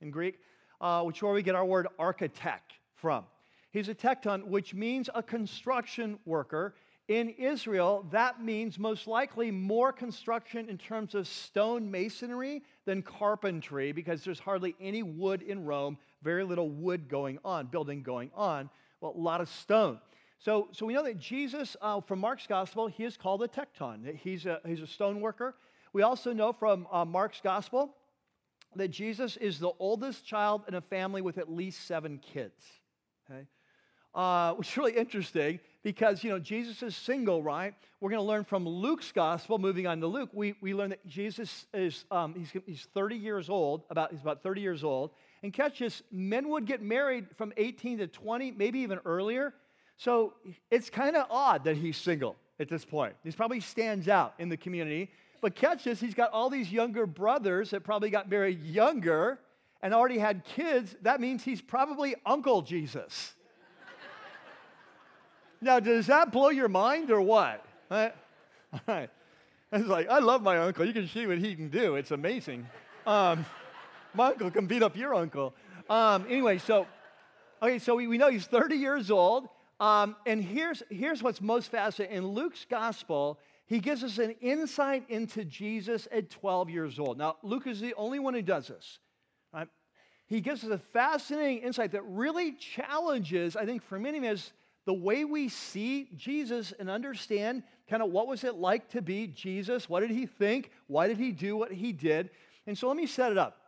in 0.00 0.10
Greek, 0.10 0.38
uh, 0.80 1.02
which 1.02 1.18
is 1.18 1.22
where 1.22 1.34
we 1.34 1.42
get 1.42 1.54
our 1.54 1.66
word 1.66 1.88
architect 1.98 2.72
from. 2.94 3.24
He's 3.72 3.88
a 3.88 3.94
tekton, 3.94 4.44
which 4.46 4.74
means 4.74 5.08
a 5.14 5.22
construction 5.22 6.18
worker. 6.24 6.74
In 7.08 7.30
Israel, 7.30 8.06
that 8.12 8.42
means 8.42 8.78
most 8.78 9.06
likely 9.06 9.50
more 9.50 9.92
construction 9.92 10.68
in 10.68 10.78
terms 10.78 11.14
of 11.14 11.26
stone 11.26 11.90
masonry 11.90 12.62
than 12.84 13.02
carpentry 13.02 13.92
because 13.92 14.22
there's 14.24 14.38
hardly 14.38 14.76
any 14.80 15.02
wood 15.02 15.42
in 15.42 15.64
Rome, 15.64 15.98
very 16.22 16.44
little 16.44 16.68
wood 16.68 17.08
going 17.08 17.38
on, 17.44 17.66
building 17.66 18.02
going 18.02 18.30
on, 18.34 18.70
well, 19.00 19.12
a 19.16 19.20
lot 19.20 19.40
of 19.40 19.48
stone. 19.48 20.00
So, 20.38 20.68
so 20.72 20.86
we 20.86 20.94
know 20.94 21.02
that 21.04 21.18
Jesus, 21.18 21.76
uh, 21.80 22.00
from 22.00 22.18
Mark's 22.18 22.46
gospel, 22.46 22.86
he 22.86 23.04
is 23.04 23.16
called 23.16 23.42
a 23.42 23.48
tekton. 23.48 24.16
He's 24.16 24.46
a, 24.46 24.60
he's 24.64 24.80
a 24.80 24.86
stone 24.86 25.20
worker. 25.20 25.54
We 25.92 26.02
also 26.02 26.32
know 26.32 26.52
from 26.52 26.86
uh, 26.90 27.04
Mark's 27.04 27.40
gospel 27.42 27.94
that 28.76 28.88
Jesus 28.88 29.36
is 29.36 29.58
the 29.58 29.72
oldest 29.78 30.24
child 30.24 30.62
in 30.68 30.74
a 30.74 30.80
family 30.80 31.22
with 31.22 31.38
at 31.38 31.50
least 31.50 31.86
seven 31.86 32.18
kids. 32.18 32.62
Okay? 33.28 33.46
Uh, 34.14 34.54
which 34.56 34.70
is 34.70 34.76
really 34.76 34.96
interesting 34.96 35.60
because, 35.82 36.22
you 36.24 36.30
know, 36.30 36.38
Jesus 36.38 36.82
is 36.82 36.96
single, 36.96 37.42
right? 37.42 37.74
We're 38.00 38.10
going 38.10 38.22
to 38.22 38.26
learn 38.26 38.44
from 38.44 38.66
Luke's 38.68 39.12
gospel, 39.12 39.58
moving 39.58 39.86
on 39.86 40.00
to 40.00 40.06
Luke, 40.06 40.30
we, 40.32 40.54
we 40.60 40.74
learn 40.74 40.90
that 40.90 41.06
Jesus 41.06 41.66
is, 41.72 42.04
um, 42.10 42.34
he's, 42.34 42.50
he's 42.66 42.88
30 42.94 43.16
years 43.16 43.48
old, 43.48 43.82
about, 43.90 44.10
he's 44.10 44.20
about 44.20 44.42
30 44.42 44.60
years 44.60 44.84
old. 44.84 45.10
And 45.42 45.52
catch 45.52 45.78
this, 45.78 46.02
men 46.10 46.48
would 46.48 46.66
get 46.66 46.82
married 46.82 47.26
from 47.36 47.52
18 47.56 47.98
to 47.98 48.06
20, 48.06 48.52
maybe 48.52 48.80
even 48.80 48.98
earlier. 49.04 49.54
So 49.96 50.34
it's 50.70 50.90
kind 50.90 51.16
of 51.16 51.26
odd 51.30 51.64
that 51.64 51.76
he's 51.76 51.96
single 51.96 52.36
at 52.58 52.68
this 52.68 52.84
point. 52.84 53.14
He 53.22 53.30
probably 53.32 53.60
stands 53.60 54.08
out 54.08 54.34
in 54.38 54.48
the 54.48 54.56
community. 54.56 55.10
But 55.40 55.54
catch 55.54 55.84
this, 55.84 56.00
he's 56.00 56.14
got 56.14 56.30
all 56.32 56.50
these 56.50 56.70
younger 56.70 57.06
brothers 57.06 57.70
that 57.70 57.84
probably 57.84 58.10
got 58.10 58.28
married 58.28 58.62
younger 58.62 59.38
and 59.82 59.94
already 59.94 60.18
had 60.18 60.44
kids. 60.44 60.94
That 61.02 61.20
means 61.20 61.42
he's 61.42 61.62
probably 61.62 62.14
Uncle 62.26 62.62
Jesus. 62.62 63.34
Now, 65.60 65.80
does 65.80 66.06
that 66.06 66.32
blow 66.32 66.48
your 66.48 66.68
mind 66.68 67.10
or 67.10 67.20
what? 67.20 67.64
Right. 67.90 68.14
All 68.72 68.80
right. 68.86 69.10
It's 69.72 69.86
like, 69.86 70.08
I 70.08 70.18
love 70.18 70.42
my 70.42 70.58
uncle. 70.58 70.84
You 70.84 70.92
can 70.92 71.06
see 71.08 71.26
what 71.26 71.38
he 71.38 71.54
can 71.54 71.68
do. 71.68 71.94
It's 71.96 72.10
amazing. 72.10 72.66
Um, 73.06 73.44
my 74.14 74.28
uncle 74.28 74.50
can 74.50 74.66
beat 74.66 74.82
up 74.82 74.96
your 74.96 75.14
uncle. 75.14 75.54
Um, 75.88 76.26
anyway, 76.28 76.58
so, 76.58 76.86
okay, 77.62 77.78
so 77.78 77.94
we, 77.94 78.06
we 78.08 78.18
know 78.18 78.30
he's 78.30 78.46
30 78.46 78.76
years 78.76 79.10
old. 79.10 79.48
Um, 79.78 80.16
and 80.26 80.42
here's, 80.42 80.82
here's 80.90 81.22
what's 81.22 81.40
most 81.40 81.70
fascinating. 81.70 82.18
In 82.18 82.26
Luke's 82.28 82.66
gospel, 82.68 83.38
he 83.66 83.78
gives 83.78 84.02
us 84.02 84.18
an 84.18 84.32
insight 84.40 85.08
into 85.08 85.44
Jesus 85.44 86.08
at 86.10 86.30
12 86.30 86.70
years 86.70 86.98
old. 86.98 87.16
Now, 87.16 87.36
Luke 87.42 87.66
is 87.66 87.80
the 87.80 87.94
only 87.94 88.18
one 88.18 88.34
who 88.34 88.42
does 88.42 88.68
this. 88.68 88.98
Right? 89.54 89.68
He 90.26 90.40
gives 90.40 90.64
us 90.64 90.70
a 90.70 90.78
fascinating 90.78 91.58
insight 91.58 91.92
that 91.92 92.02
really 92.02 92.52
challenges, 92.52 93.56
I 93.56 93.66
think, 93.66 93.82
for 93.82 93.98
many 93.98 94.18
of 94.18 94.24
us, 94.24 94.52
the 94.86 94.94
way 94.94 95.24
we 95.24 95.48
see 95.48 96.08
Jesus 96.16 96.72
and 96.78 96.88
understand 96.88 97.62
kind 97.88 98.02
of 98.02 98.10
what 98.10 98.26
was 98.26 98.44
it 98.44 98.54
like 98.54 98.88
to 98.90 99.02
be 99.02 99.26
Jesus? 99.26 99.88
What 99.88 100.00
did 100.00 100.10
he 100.10 100.26
think? 100.26 100.70
Why 100.86 101.08
did 101.08 101.18
he 101.18 101.32
do 101.32 101.56
what 101.56 101.72
he 101.72 101.92
did? 101.92 102.30
And 102.66 102.76
so 102.76 102.88
let 102.88 102.96
me 102.96 103.06
set 103.06 103.32
it 103.32 103.38
up. 103.38 103.58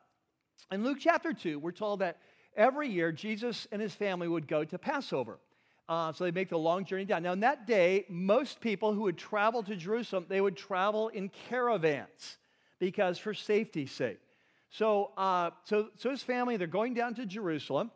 In 0.71 0.85
Luke 0.85 0.99
chapter 1.01 1.33
2, 1.33 1.59
we're 1.59 1.73
told 1.73 2.01
that 2.01 2.19
every 2.57 2.89
year 2.89 3.13
Jesus 3.13 3.67
and 3.73 3.83
his 3.83 3.95
family 3.95 4.29
would 4.29 4.49
go 4.49 4.65
to 4.65 4.79
Passover. 4.79 5.39
Uh, 5.89 6.13
so 6.13 6.25
they 6.25 6.31
make 6.31 6.49
the 6.49 6.59
long 6.59 6.85
journey 6.85 7.05
down. 7.05 7.23
Now, 7.23 7.33
in 7.33 7.41
that 7.41 7.67
day, 7.67 8.07
most 8.09 8.61
people 8.61 8.95
who 8.95 9.03
would 9.03 9.19
travel 9.19 9.63
to 9.65 9.77
Jerusalem, 9.77 10.27
they 10.29 10.41
would 10.41 10.57
travel 10.57 11.09
in 11.09 11.31
caravans 11.51 12.39
because 12.79 13.19
for 13.19 13.35
safety's 13.35 13.93
sake. 13.93 14.21
So, 14.71 15.11
uh, 15.19 15.51
so, 15.65 15.89
so 15.99 16.11
his 16.11 16.23
family, 16.23 16.57
they're 16.57 16.67
going 16.67 16.95
down 16.95 17.15
to 17.17 17.27
Jerusalem. 17.27 17.91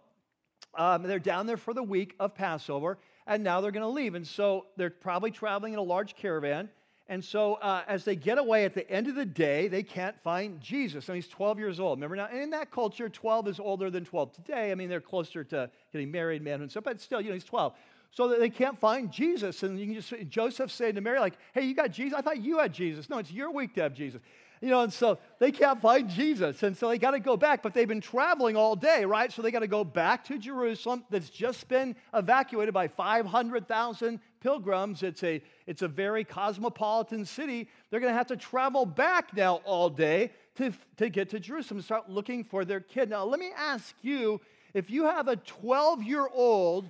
Um, 0.76 1.02
they're 1.02 1.18
down 1.18 1.46
there 1.46 1.56
for 1.56 1.74
the 1.74 1.82
week 1.82 2.14
of 2.20 2.34
Passover, 2.34 2.98
and 3.26 3.42
now 3.42 3.60
they're 3.60 3.70
going 3.70 3.82
to 3.82 3.88
leave. 3.88 4.14
And 4.14 4.26
so 4.26 4.66
they're 4.76 4.90
probably 4.90 5.30
traveling 5.30 5.72
in 5.72 5.78
a 5.78 5.82
large 5.82 6.14
caravan. 6.14 6.68
And 7.08 7.24
so 7.24 7.54
uh, 7.54 7.84
as 7.86 8.04
they 8.04 8.16
get 8.16 8.38
away 8.38 8.64
at 8.64 8.74
the 8.74 8.88
end 8.90 9.06
of 9.06 9.14
the 9.14 9.24
day, 9.24 9.68
they 9.68 9.84
can't 9.84 10.20
find 10.22 10.60
Jesus. 10.60 11.08
I 11.08 11.12
mean, 11.12 11.22
he's 11.22 11.30
12 11.30 11.58
years 11.58 11.78
old. 11.78 11.98
Remember 11.98 12.16
now, 12.16 12.26
And 12.26 12.42
in 12.42 12.50
that 12.50 12.72
culture, 12.72 13.08
12 13.08 13.48
is 13.48 13.60
older 13.60 13.90
than 13.90 14.04
12 14.04 14.32
today. 14.32 14.72
I 14.72 14.74
mean, 14.74 14.88
they're 14.88 15.00
closer 15.00 15.44
to 15.44 15.70
getting 15.92 16.10
married, 16.10 16.42
manhood, 16.42 16.62
and 16.62 16.70
stuff, 16.70 16.84
but 16.84 17.00
still, 17.00 17.20
you 17.20 17.28
know, 17.28 17.34
he's 17.34 17.44
12. 17.44 17.74
So 18.10 18.28
they 18.28 18.50
can't 18.50 18.78
find 18.78 19.12
Jesus. 19.12 19.62
And 19.62 19.78
you 19.78 19.86
can 19.86 19.94
just, 19.94 20.12
Joseph 20.28 20.72
saying 20.72 20.94
to 20.96 21.00
Mary, 21.00 21.20
like, 21.20 21.34
hey, 21.52 21.62
you 21.62 21.74
got 21.74 21.92
Jesus? 21.92 22.18
I 22.18 22.22
thought 22.22 22.38
you 22.38 22.58
had 22.58 22.72
Jesus. 22.72 23.08
No, 23.08 23.18
it's 23.18 23.30
your 23.30 23.52
week 23.52 23.74
to 23.74 23.82
have 23.82 23.94
Jesus. 23.94 24.20
You 24.60 24.70
know, 24.70 24.82
and 24.82 24.92
so 24.92 25.18
they 25.38 25.52
can't 25.52 25.80
find 25.80 26.08
Jesus. 26.08 26.62
And 26.62 26.76
so 26.76 26.88
they 26.88 26.98
got 26.98 27.10
to 27.10 27.20
go 27.20 27.36
back, 27.36 27.62
but 27.62 27.74
they've 27.74 27.86
been 27.86 28.00
traveling 28.00 28.56
all 28.56 28.74
day, 28.74 29.04
right? 29.04 29.30
So 29.30 29.42
they 29.42 29.50
got 29.50 29.60
to 29.60 29.66
go 29.66 29.84
back 29.84 30.24
to 30.24 30.38
Jerusalem 30.38 31.04
that's 31.10 31.28
just 31.28 31.68
been 31.68 31.94
evacuated 32.14 32.72
by 32.72 32.88
500,000 32.88 34.20
pilgrims. 34.40 35.02
It's 35.02 35.22
a, 35.22 35.42
it's 35.66 35.82
a 35.82 35.88
very 35.88 36.24
cosmopolitan 36.24 37.26
city. 37.26 37.68
They're 37.90 38.00
going 38.00 38.12
to 38.12 38.16
have 38.16 38.28
to 38.28 38.36
travel 38.36 38.86
back 38.86 39.36
now 39.36 39.56
all 39.64 39.90
day 39.90 40.32
to, 40.56 40.72
to 40.96 41.10
get 41.10 41.30
to 41.30 41.40
Jerusalem 41.40 41.78
and 41.78 41.84
start 41.84 42.08
looking 42.08 42.42
for 42.44 42.64
their 42.64 42.80
kid. 42.80 43.10
Now, 43.10 43.24
let 43.24 43.38
me 43.38 43.50
ask 43.56 43.94
you 44.02 44.40
if 44.72 44.90
you 44.90 45.04
have 45.04 45.28
a 45.28 45.36
12 45.36 46.02
year 46.02 46.28
old 46.32 46.88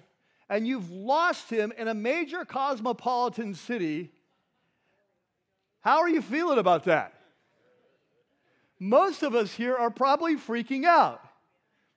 and 0.49 0.67
you've 0.67 0.91
lost 0.91 1.51
him 1.51 1.73
in 1.77 1.89
a 1.89 1.95
major 1.95 2.45
cosmopolitan 2.45 3.55
city, 3.55 4.13
how 5.81 5.99
are 5.99 6.09
you 6.09 6.23
feeling 6.23 6.59
about 6.59 6.85
that? 6.85 7.16
Most 8.79 9.23
of 9.23 9.35
us 9.35 9.53
here 9.53 9.75
are 9.75 9.91
probably 9.91 10.37
freaking 10.37 10.85
out. 10.85 11.23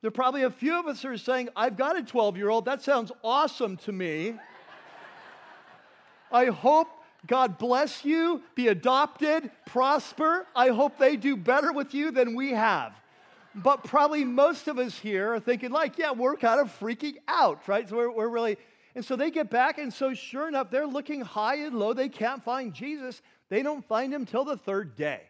There 0.01 0.07
are 0.07 0.11
probably 0.11 0.43
a 0.43 0.49
few 0.49 0.79
of 0.79 0.87
us 0.87 1.01
who 1.01 1.09
are 1.09 1.17
saying, 1.17 1.49
I've 1.55 1.75
got 1.75 1.97
a 1.97 2.03
12 2.03 2.37
year 2.37 2.49
old. 2.49 2.65
That 2.65 2.81
sounds 2.81 3.11
awesome 3.23 3.77
to 3.77 3.91
me. 3.91 4.35
I 6.31 6.45
hope 6.45 6.87
God 7.27 7.57
bless 7.57 8.05
you, 8.05 8.41
be 8.55 8.69
adopted, 8.69 9.51
prosper. 9.65 10.45
I 10.55 10.69
hope 10.69 10.97
they 10.97 11.17
do 11.17 11.35
better 11.35 11.73
with 11.73 11.93
you 11.93 12.11
than 12.11 12.35
we 12.35 12.51
have. 12.51 12.93
But 13.55 13.83
probably 13.83 14.23
most 14.23 14.67
of 14.67 14.77
us 14.77 14.97
here 14.97 15.33
are 15.33 15.39
thinking, 15.39 15.71
like, 15.71 15.97
yeah, 15.97 16.11
we're 16.11 16.37
kind 16.37 16.61
of 16.61 16.67
freaking 16.79 17.15
out, 17.27 17.67
right? 17.67 17.89
So 17.89 17.97
we're, 17.97 18.11
we're 18.11 18.29
really, 18.29 18.57
and 18.95 19.03
so 19.03 19.15
they 19.15 19.31
get 19.31 19.49
back, 19.49 19.79
and 19.79 19.91
so 19.91 20.13
sure 20.13 20.47
enough, 20.47 20.69
they're 20.69 20.87
looking 20.87 21.21
high 21.21 21.55
and 21.57 21.77
low. 21.77 21.93
They 21.93 22.09
can't 22.09 22.43
find 22.43 22.73
Jesus. 22.73 23.21
They 23.49 23.63
don't 23.63 23.85
find 23.85 24.13
him 24.13 24.25
till 24.25 24.45
the 24.45 24.55
third 24.55 24.95
day. 24.95 25.28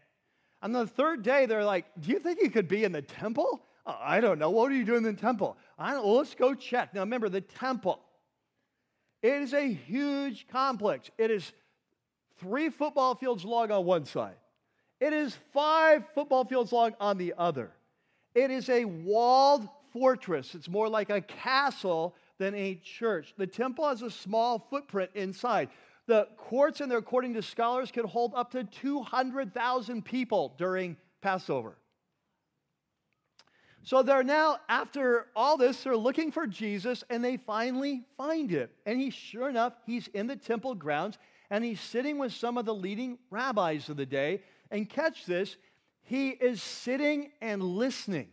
On 0.61 0.71
the 0.71 0.87
third 0.87 1.23
day, 1.23 1.45
they're 1.45 1.63
like, 1.63 1.85
Do 1.99 2.11
you 2.11 2.19
think 2.19 2.39
he 2.39 2.49
could 2.49 2.67
be 2.67 2.83
in 2.83 2.91
the 2.91 3.01
temple? 3.01 3.61
Oh, 3.85 3.97
I 3.99 4.19
don't 4.19 4.39
know. 4.39 4.49
What 4.49 4.71
are 4.71 4.75
you 4.75 4.83
doing 4.83 5.05
in 5.05 5.15
the 5.15 5.21
temple? 5.21 5.57
Well, 5.79 6.17
let's 6.17 6.35
go 6.35 6.53
check. 6.53 6.93
Now, 6.93 7.01
remember, 7.01 7.29
the 7.29 7.41
temple, 7.41 7.99
it 9.21 9.33
is 9.33 9.53
a 9.53 9.71
huge 9.71 10.47
complex. 10.51 11.09
It 11.17 11.31
is 11.31 11.51
three 12.39 12.69
football 12.69 13.15
fields 13.15 13.43
long 13.45 13.71
on 13.71 13.85
one 13.85 14.05
side, 14.05 14.35
it 14.99 15.13
is 15.13 15.37
five 15.53 16.03
football 16.13 16.45
fields 16.45 16.71
long 16.71 16.93
on 16.99 17.17
the 17.17 17.33
other. 17.37 17.71
It 18.35 18.51
is 18.51 18.69
a 18.69 18.85
walled 18.85 19.67
fortress. 19.91 20.53
It's 20.53 20.69
more 20.69 20.87
like 20.87 21.09
a 21.09 21.21
castle 21.21 22.15
than 22.37 22.53
a 22.53 22.75
church. 22.75 23.33
The 23.37 23.47
temple 23.47 23.87
has 23.87 24.01
a 24.01 24.11
small 24.11 24.59
footprint 24.69 25.11
inside. 25.15 25.69
The 26.09 26.27
courts, 26.37 26.81
and 26.81 26.91
according 26.91 27.35
to 27.35 27.43
scholars, 27.43 27.91
could 27.91 28.05
hold 28.05 28.33
up 28.33 28.49
to 28.53 28.63
200,000 28.63 30.03
people 30.03 30.55
during 30.57 30.97
Passover. 31.21 31.77
So 33.83 34.01
they're 34.01 34.23
now, 34.23 34.57
after 34.67 35.27
all 35.35 35.55
this, 35.55 35.83
they're 35.83 35.95
looking 35.95 36.31
for 36.31 36.47
Jesus 36.47 37.03
and 37.11 37.23
they 37.23 37.37
finally 37.37 38.05
find 38.17 38.49
him. 38.49 38.69
And 38.87 38.99
he, 38.99 39.11
sure 39.11 39.49
enough, 39.49 39.73
he's 39.85 40.07
in 40.07 40.25
the 40.25 40.35
temple 40.35 40.73
grounds 40.73 41.19
and 41.51 41.63
he's 41.63 41.79
sitting 41.79 42.17
with 42.17 42.33
some 42.33 42.57
of 42.57 42.65
the 42.65 42.73
leading 42.73 43.19
rabbis 43.29 43.87
of 43.87 43.97
the 43.97 44.07
day. 44.07 44.41
And 44.71 44.89
catch 44.89 45.27
this, 45.27 45.57
he 46.01 46.29
is 46.29 46.59
sitting 46.59 47.29
and 47.39 47.61
listening. 47.61 48.29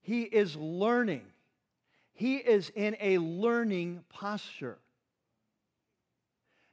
He 0.00 0.22
is 0.22 0.54
learning. 0.54 1.24
He 2.12 2.36
is 2.36 2.70
in 2.76 2.96
a 3.00 3.18
learning 3.18 4.04
posture. 4.08 4.78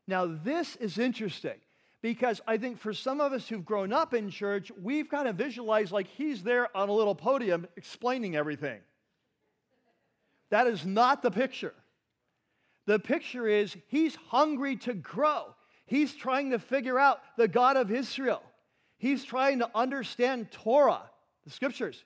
Now, 0.07 0.25
this 0.25 0.75
is 0.75 0.97
interesting 0.97 1.59
because 2.01 2.41
I 2.47 2.57
think 2.57 2.79
for 2.79 2.93
some 2.93 3.19
of 3.19 3.33
us 3.33 3.47
who've 3.47 3.65
grown 3.65 3.91
up 3.91 4.13
in 4.13 4.29
church, 4.29 4.71
we've 4.81 5.09
kind 5.09 5.27
of 5.27 5.35
visualized 5.35 5.91
like 5.91 6.07
he's 6.07 6.43
there 6.43 6.75
on 6.77 6.89
a 6.89 6.93
little 6.93 7.15
podium 7.15 7.67
explaining 7.75 8.35
everything. 8.35 8.79
That 10.51 10.67
is 10.67 10.85
not 10.85 11.21
the 11.21 11.31
picture. 11.31 11.73
The 12.85 12.99
picture 12.99 13.47
is 13.47 13.75
he's 13.87 14.15
hungry 14.15 14.75
to 14.77 14.93
grow. 14.93 15.55
He's 15.87 16.13
trying 16.13 16.51
to 16.51 16.59
figure 16.59 16.99
out 16.99 17.19
the 17.37 17.47
God 17.47 17.77
of 17.77 17.91
Israel. 17.91 18.43
He's 18.97 19.23
trying 19.23 19.59
to 19.59 19.69
understand 19.75 20.51
Torah, 20.51 21.01
the 21.43 21.49
scriptures. 21.49 22.03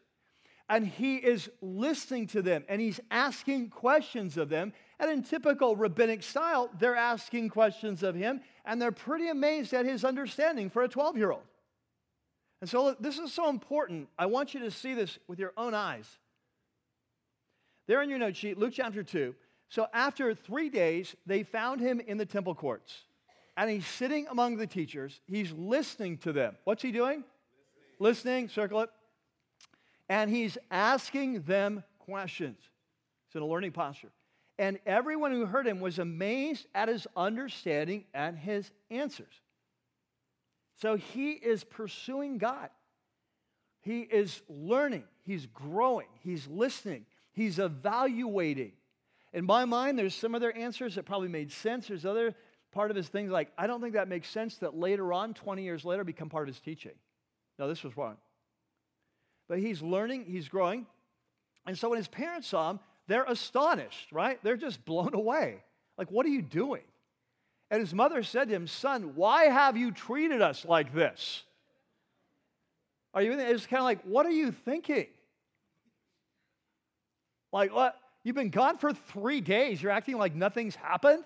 And 0.70 0.86
he 0.86 1.16
is 1.16 1.50
listening 1.62 2.28
to 2.28 2.44
them 2.44 2.64
and 2.70 2.80
he's 2.80 3.00
asking 3.10 3.70
questions 3.70 4.38
of 4.38 4.50
them. 4.50 4.72
And 5.00 5.10
in 5.10 5.24
typical 5.24 5.76
rabbinic 5.76 6.22
style, 6.22 6.70
they're 6.80 6.96
asking 6.96 7.50
questions 7.50 8.04
of 8.04 8.14
him 8.14 8.42
and 8.66 8.80
they're 8.80 8.92
pretty 8.92 9.30
amazed 9.30 9.74
at 9.74 9.86
his 9.86 10.06
understanding 10.06 10.70
for 10.70 10.84
a 10.84 10.88
12 10.88 11.18
year 11.18 11.32
old. 11.32 11.42
And 12.62 12.70
so 12.70 12.96
this 13.00 13.18
is 13.18 13.34
so 13.34 13.50
important. 13.50 14.10
I 14.18 14.28
want 14.28 14.54
you 14.54 14.60
to 14.62 14.72
see 14.72 14.94
this 14.94 15.18
with 15.28 15.40
your 15.40 15.54
own 15.58 15.74
eyes. 15.74 16.08
There 17.88 18.02
in 18.04 18.10
your 18.10 18.20
note 18.20 18.36
sheet, 18.36 18.60
Luke 18.60 18.74
chapter 18.76 19.02
2. 19.02 19.34
So 19.70 19.88
after 19.94 20.36
three 20.36 20.70
days, 20.70 21.16
they 21.26 21.44
found 21.44 21.82
him 21.82 22.00
in 22.00 22.18
the 22.18 22.26
temple 22.26 22.54
courts. 22.54 22.94
And 23.58 23.70
he's 23.70 23.88
sitting 23.88 24.28
among 24.28 24.58
the 24.58 24.68
teachers. 24.68 25.20
He's 25.26 25.52
listening 25.52 26.18
to 26.20 26.32
them. 26.32 26.56
What's 26.64 26.82
he 26.82 26.92
doing? 26.92 27.24
Listening, 28.00 28.44
listening 28.44 28.50
circle 28.50 28.82
it. 28.82 28.90
And 30.10 30.30
he's 30.30 30.58
asking 30.72 31.44
them 31.44 31.84
questions. 32.00 32.58
It's 33.28 33.36
in 33.36 33.42
a 33.42 33.46
learning 33.46 33.72
posture. 33.72 34.10
And 34.58 34.80
everyone 34.86 35.32
who 35.32 35.46
heard 35.46 35.66
him 35.66 35.80
was 35.80 36.00
amazed 36.00 36.68
at 36.76 36.90
his 36.90 37.08
understanding 37.16 38.06
and 38.14 38.38
his 38.38 38.72
answers. 38.90 39.42
So 40.82 40.96
he 40.96 41.32
is 41.32 41.64
pursuing 41.64 42.40
God. 42.40 42.70
He 43.82 44.02
is 44.02 44.42
learning, 44.50 45.06
he's 45.26 45.46
growing, 45.46 46.08
he's 46.22 46.48
listening, 46.48 47.06
he's 47.32 47.60
evaluating. 47.60 48.74
In 49.32 49.46
my 49.46 49.64
mind, 49.64 49.98
there's 49.98 50.16
some 50.16 50.36
other 50.36 50.52
answers 50.52 50.96
that 50.96 51.06
probably 51.06 51.30
made 51.30 51.52
sense. 51.52 51.88
There's 51.88 52.06
other 52.06 52.36
part 52.72 52.92
of 52.92 52.98
his 52.98 53.08
things 53.08 53.32
like, 53.32 53.52
I 53.58 53.68
don't 53.68 53.80
think 53.80 53.94
that 53.94 54.08
makes 54.08 54.30
sense 54.30 54.58
that 54.58 54.76
later 54.76 55.14
on, 55.14 55.34
20 55.34 55.64
years 55.64 55.86
later, 55.86 56.04
become 56.04 56.30
part 56.30 56.50
of 56.50 56.56
his 56.56 56.62
teaching. 56.62 56.92
No, 57.58 57.68
this 57.68 57.84
was 57.84 57.96
wrong. 57.96 58.18
But 59.50 59.60
he's 59.60 59.82
learning, 59.82 60.26
he's 60.26 60.48
growing. 60.48 60.86
And 61.66 61.78
so 61.78 61.90
when 61.90 61.98
his 61.98 62.08
parents 62.08 62.48
saw 62.48 62.70
him, 62.70 62.80
they're 63.08 63.26
astonished, 63.26 64.12
right? 64.12 64.40
They're 64.44 64.56
just 64.56 64.86
blown 64.86 65.14
away. 65.14 65.64
Like, 65.98 66.12
what 66.12 66.26
are 66.26 66.30
you 66.30 66.42
doing? 66.42 66.84
And 67.72 67.82
his 67.82 67.94
mother 67.94 68.24
said 68.24 68.48
to 68.48 68.56
him, 68.56 68.68
Son, 68.68 69.16
why 69.16 69.46
have 69.46 69.76
you 69.76 69.92
treated 69.92 70.42
us 70.42 70.64
like 70.64 70.94
this? 70.94 71.44
Are 73.14 73.22
you? 73.22 73.34
It's 73.34 73.66
kind 73.66 73.80
of 73.80 73.86
like, 73.86 74.02
what 74.04 74.26
are 74.26 74.32
you 74.32 74.52
thinking? 74.52 75.08
Like, 77.52 77.74
what? 77.74 77.96
You've 78.24 78.36
been 78.36 78.50
gone 78.50 78.78
for 78.78 78.94
three 78.94 79.42
days. 79.42 79.82
You're 79.82 79.92
acting 79.92 80.18
like 80.18 80.36
nothing's 80.36 80.76
happened? 80.76 81.24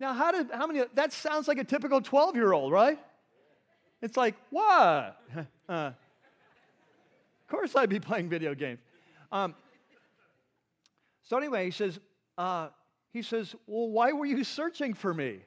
Now, 0.00 0.14
how 0.14 0.30
did, 0.30 0.50
how 0.52 0.66
many, 0.66 0.82
that 0.94 1.12
sounds 1.12 1.48
like 1.48 1.58
a 1.58 1.64
typical 1.64 2.00
12 2.00 2.36
year 2.36 2.52
old, 2.52 2.72
right? 2.72 2.98
It's 4.00 4.16
like, 4.16 4.36
what? 4.50 5.20
uh, 5.68 5.90
of 7.48 7.56
course 7.56 7.74
I'd 7.74 7.88
be 7.88 7.98
playing 7.98 8.28
video 8.28 8.54
games. 8.54 8.78
Um, 9.32 9.54
so 11.22 11.38
anyway, 11.38 11.64
he 11.64 11.70
says, 11.70 11.98
uh, 12.36 12.68
he 13.10 13.22
says, 13.22 13.54
well, 13.66 13.88
why 13.88 14.12
were 14.12 14.26
you 14.26 14.44
searching 14.44 14.92
for 14.92 15.14
me? 15.14 15.38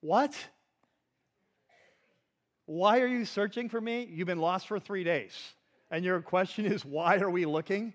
What? 0.00 0.36
Why 2.66 3.00
are 3.00 3.06
you 3.06 3.24
searching 3.24 3.68
for 3.68 3.80
me? 3.80 4.08
You've 4.10 4.26
been 4.26 4.40
lost 4.40 4.66
for 4.66 4.80
three 4.80 5.04
days. 5.04 5.32
And 5.90 6.04
your 6.04 6.20
question 6.20 6.66
is, 6.66 6.84
why 6.84 7.18
are 7.18 7.30
we 7.30 7.44
looking? 7.46 7.94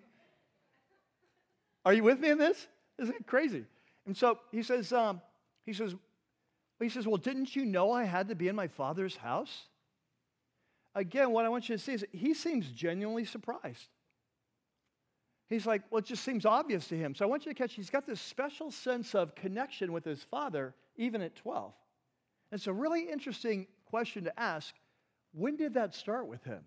Are 1.83 1.93
you 1.93 2.03
with 2.03 2.19
me 2.19 2.29
in 2.29 2.37
this? 2.37 2.67
Isn't 2.99 3.15
it 3.15 3.27
crazy? 3.27 3.65
And 4.05 4.15
so 4.15 4.39
he 4.51 4.63
says, 4.63 4.93
um, 4.93 5.21
he 5.65 5.73
says, 5.73 5.93
he 6.79 6.87
says, 6.87 7.05
well, 7.05 7.17
didn't 7.17 7.53
you 7.53 7.65
know 7.65 7.91
I 7.91 8.05
had 8.05 8.29
to 8.29 8.35
be 8.35 8.47
in 8.47 8.55
my 8.55 8.67
father's 8.67 9.17
house? 9.17 9.67
Again, 10.95 11.31
what 11.31 11.45
I 11.45 11.49
want 11.49 11.67
you 11.67 11.75
to 11.75 11.83
see 11.83 11.93
is 11.93 12.05
he 12.13 12.33
seems 12.33 12.67
genuinely 12.71 13.25
surprised. 13.25 13.89
He's 15.47 15.65
like, 15.65 15.83
well, 15.91 15.99
it 15.99 16.05
just 16.05 16.23
seems 16.23 16.45
obvious 16.45 16.87
to 16.87 16.97
him. 16.97 17.13
So 17.13 17.25
I 17.25 17.27
want 17.27 17.45
you 17.45 17.53
to 17.53 17.57
catch, 17.57 17.73
he's 17.73 17.89
got 17.89 18.07
this 18.07 18.21
special 18.21 18.71
sense 18.71 19.13
of 19.13 19.35
connection 19.35 19.91
with 19.91 20.05
his 20.05 20.23
father, 20.23 20.73
even 20.95 21.21
at 21.21 21.35
12. 21.35 21.73
And 22.51 22.57
it's 22.57 22.67
a 22.67 22.73
really 22.73 23.09
interesting 23.09 23.67
question 23.85 24.23
to 24.23 24.39
ask. 24.39 24.73
When 25.33 25.57
did 25.57 25.73
that 25.75 25.93
start 25.93 26.27
with 26.27 26.43
him? 26.45 26.61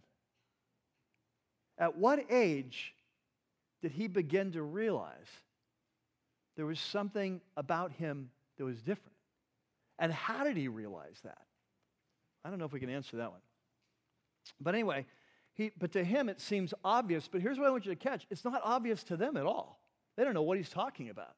At 1.78 1.96
what 1.96 2.26
age 2.30 2.94
did 3.82 3.92
he 3.92 4.08
begin 4.08 4.52
to 4.52 4.62
realize 4.62 5.28
there 6.56 6.66
was 6.66 6.78
something 6.78 7.40
about 7.56 7.92
him 7.92 8.30
that 8.58 8.64
was 8.64 8.80
different? 8.82 9.16
And 9.98 10.12
how 10.12 10.44
did 10.44 10.56
he 10.56 10.68
realize 10.68 11.18
that? 11.24 11.38
I 12.44 12.50
don't 12.50 12.58
know 12.58 12.66
if 12.66 12.72
we 12.72 12.80
can 12.80 12.90
answer 12.90 13.16
that 13.16 13.30
one. 13.30 13.40
But 14.60 14.74
anyway, 14.74 15.06
he, 15.54 15.72
but 15.78 15.92
to 15.92 16.04
him, 16.04 16.28
it 16.28 16.40
seems 16.40 16.72
obvious. 16.84 17.28
But 17.28 17.40
here's 17.40 17.58
what 17.58 17.66
I 17.66 17.70
want 17.70 17.84
you 17.84 17.92
to 17.92 17.96
catch 17.96 18.26
it's 18.30 18.44
not 18.44 18.60
obvious 18.64 19.02
to 19.04 19.16
them 19.16 19.36
at 19.36 19.46
all. 19.46 19.80
They 20.16 20.24
don't 20.24 20.34
know 20.34 20.42
what 20.42 20.56
he's 20.56 20.70
talking 20.70 21.10
about. 21.10 21.34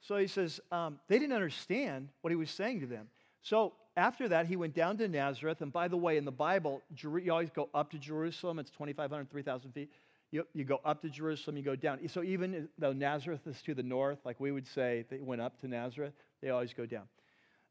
So 0.00 0.16
he 0.16 0.26
says, 0.26 0.60
um, 0.70 1.00
they 1.08 1.18
didn't 1.18 1.34
understand 1.34 2.08
what 2.20 2.30
he 2.30 2.36
was 2.36 2.50
saying 2.50 2.80
to 2.80 2.86
them. 2.86 3.08
So 3.42 3.72
after 3.96 4.28
that, 4.28 4.46
he 4.46 4.56
went 4.56 4.74
down 4.74 4.98
to 4.98 5.08
Nazareth. 5.08 5.62
And 5.62 5.72
by 5.72 5.88
the 5.88 5.96
way, 5.96 6.16
in 6.16 6.24
the 6.24 6.32
Bible, 6.32 6.82
you 6.94 7.32
always 7.32 7.50
go 7.50 7.68
up 7.74 7.90
to 7.92 7.98
Jerusalem. 7.98 8.58
It's 8.58 8.70
2,500, 8.70 9.30
3,000 9.30 9.72
feet. 9.72 9.90
You, 10.30 10.46
you 10.52 10.64
go 10.64 10.80
up 10.84 11.02
to 11.02 11.08
Jerusalem, 11.08 11.56
you 11.56 11.62
go 11.62 11.76
down. 11.76 12.06
So 12.08 12.22
even 12.22 12.68
though 12.78 12.92
Nazareth 12.92 13.46
is 13.46 13.62
to 13.62 13.74
the 13.74 13.82
north, 13.82 14.18
like 14.24 14.40
we 14.40 14.50
would 14.50 14.66
say 14.66 15.04
they 15.08 15.18
went 15.20 15.40
up 15.40 15.58
to 15.60 15.68
Nazareth, 15.68 16.12
they 16.42 16.50
always 16.50 16.74
go 16.74 16.84
down. 16.84 17.04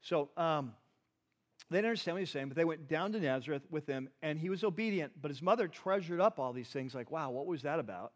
So 0.02 0.30
um, 0.38 0.74
they 1.72 1.78
didn't 1.78 1.90
understand 1.90 2.16
what 2.16 2.20
he 2.20 2.24
was 2.24 2.30
saying, 2.30 2.48
but 2.50 2.58
they 2.58 2.66
went 2.66 2.88
down 2.88 3.12
to 3.14 3.20
Nazareth 3.20 3.64
with 3.72 3.88
him, 3.88 4.10
and 4.22 4.38
he 4.38 4.50
was 4.50 4.64
obedient. 4.64 5.14
But 5.20 5.32
his 5.32 5.42
mother 5.42 5.68
treasured 5.68 6.22
up 6.22 6.40
all 6.40 6.54
these 6.54 6.70
things, 6.70 6.94
like, 6.94 7.10
wow, 7.10 7.32
what 7.32 7.48
was 7.48 7.64
that 7.64 7.80
about? 7.80 8.14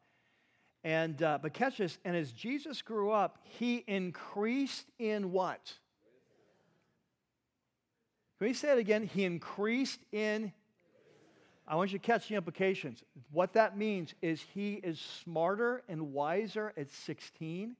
And 0.84 1.22
uh, 1.22 1.40
but 1.42 1.54
catch 1.54 1.78
this, 1.78 1.98
and 2.06 2.16
as 2.16 2.32
Jesus 2.32 2.82
grew 2.82 3.12
up, 3.12 3.40
he 3.44 3.84
increased 3.88 4.86
in 5.00 5.32
what? 5.32 5.74
Can 8.38 8.48
we 8.48 8.54
say 8.54 8.72
it 8.72 8.78
again? 8.78 9.04
He 9.04 9.26
increased 9.26 10.00
in. 10.12 10.54
I 11.68 11.76
want 11.76 11.92
you 11.92 12.00
to 12.00 12.06
catch 12.06 12.30
the 12.30 12.36
implications. 12.36 13.04
What 13.32 13.54
that 13.54 13.78
means 13.78 14.14
is 14.22 14.44
he 14.54 14.76
is 14.76 15.00
smarter 15.00 15.84
and 15.90 16.14
wiser 16.14 16.74
at 16.78 16.90
16 16.90 17.76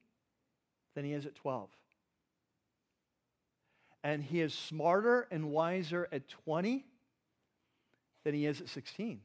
than 0.94 1.04
he 1.04 1.12
is 1.12 1.26
at 1.26 1.34
12 1.34 1.70
and 4.02 4.22
he 4.22 4.40
is 4.40 4.54
smarter 4.54 5.26
and 5.30 5.50
wiser 5.50 6.08
at 6.12 6.28
20 6.28 6.84
than 8.24 8.34
he 8.34 8.46
is 8.46 8.60
at 8.60 8.68
16. 8.68 9.20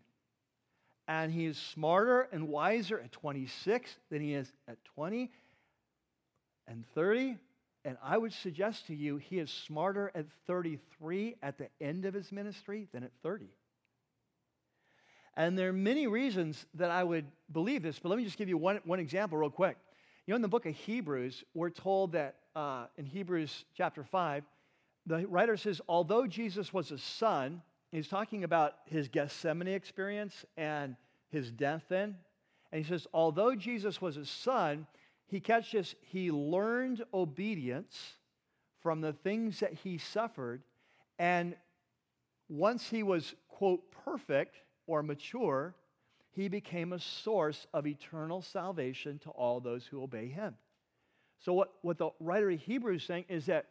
And 1.07 1.31
he 1.31 1.45
is 1.45 1.57
smarter 1.57 2.27
and 2.31 2.47
wiser 2.47 2.99
at 2.99 3.11
26 3.11 3.95
than 4.09 4.21
he 4.21 4.33
is 4.33 4.51
at 4.67 4.77
20 4.95 5.31
and 6.67 6.83
30. 6.95 7.37
And 7.85 7.97
I 8.03 8.17
would 8.17 8.33
suggest 8.33 8.87
to 8.87 8.95
you, 8.95 9.17
he 9.17 9.37
is 9.37 9.51
smarter 9.51 10.11
at 10.15 10.25
33 10.47 11.35
at 11.43 11.57
the 11.57 11.67
end 11.79 12.05
of 12.05 12.13
his 12.13 12.31
ministry 12.31 12.87
than 12.91 13.03
at 13.03 13.11
30. 13.21 13.47
And 15.37 15.57
there 15.57 15.69
are 15.69 15.73
many 15.73 16.07
reasons 16.07 16.65
that 16.75 16.89
I 16.89 17.03
would 17.03 17.25
believe 17.51 17.83
this, 17.83 17.99
but 17.99 18.09
let 18.09 18.17
me 18.17 18.23
just 18.23 18.37
give 18.37 18.49
you 18.49 18.57
one, 18.57 18.79
one 18.85 18.99
example 18.99 19.37
real 19.37 19.49
quick. 19.49 19.77
You 20.25 20.31
know, 20.31 20.37
in 20.37 20.41
the 20.41 20.47
book 20.47 20.65
of 20.65 20.73
Hebrews, 20.73 21.43
we're 21.53 21.69
told 21.69 22.13
that 22.13 22.37
uh, 22.55 22.85
in 22.97 23.05
Hebrews 23.05 23.65
chapter 23.75 24.03
5, 24.03 24.43
the 25.05 25.27
writer 25.27 25.57
says, 25.57 25.81
although 25.87 26.25
Jesus 26.27 26.73
was 26.73 26.91
a 26.91 26.97
son, 26.97 27.61
he's 27.91 28.07
talking 28.07 28.43
about 28.43 28.73
his 28.85 29.07
Gethsemane 29.07 29.67
experience 29.67 30.45
and 30.57 30.95
his 31.29 31.51
death 31.51 31.83
then. 31.89 32.15
And 32.71 32.83
he 32.83 32.89
says, 32.89 33.07
although 33.13 33.55
Jesus 33.55 34.01
was 34.01 34.17
a 34.17 34.25
son, 34.25 34.87
he 35.27 35.39
catches, 35.39 35.95
he 36.01 36.31
learned 36.31 37.03
obedience 37.13 38.13
from 38.81 39.01
the 39.01 39.13
things 39.13 39.59
that 39.59 39.73
he 39.73 39.97
suffered. 39.97 40.61
And 41.17 41.55
once 42.49 42.89
he 42.89 43.03
was, 43.03 43.33
quote, 43.47 43.81
perfect 44.05 44.57
or 44.87 45.01
mature, 45.03 45.75
he 46.31 46.47
became 46.47 46.93
a 46.93 46.99
source 46.99 47.65
of 47.73 47.87
eternal 47.87 48.41
salvation 48.41 49.19
to 49.19 49.29
all 49.29 49.59
those 49.59 49.85
who 49.85 50.03
obey 50.03 50.27
him. 50.27 50.55
So, 51.39 51.53
what, 51.53 51.73
what 51.81 51.97
the 51.97 52.09
writer 52.19 52.49
of 52.49 52.59
Hebrews 52.59 53.01
is 53.01 53.07
saying 53.07 53.25
is 53.29 53.45
that 53.45 53.67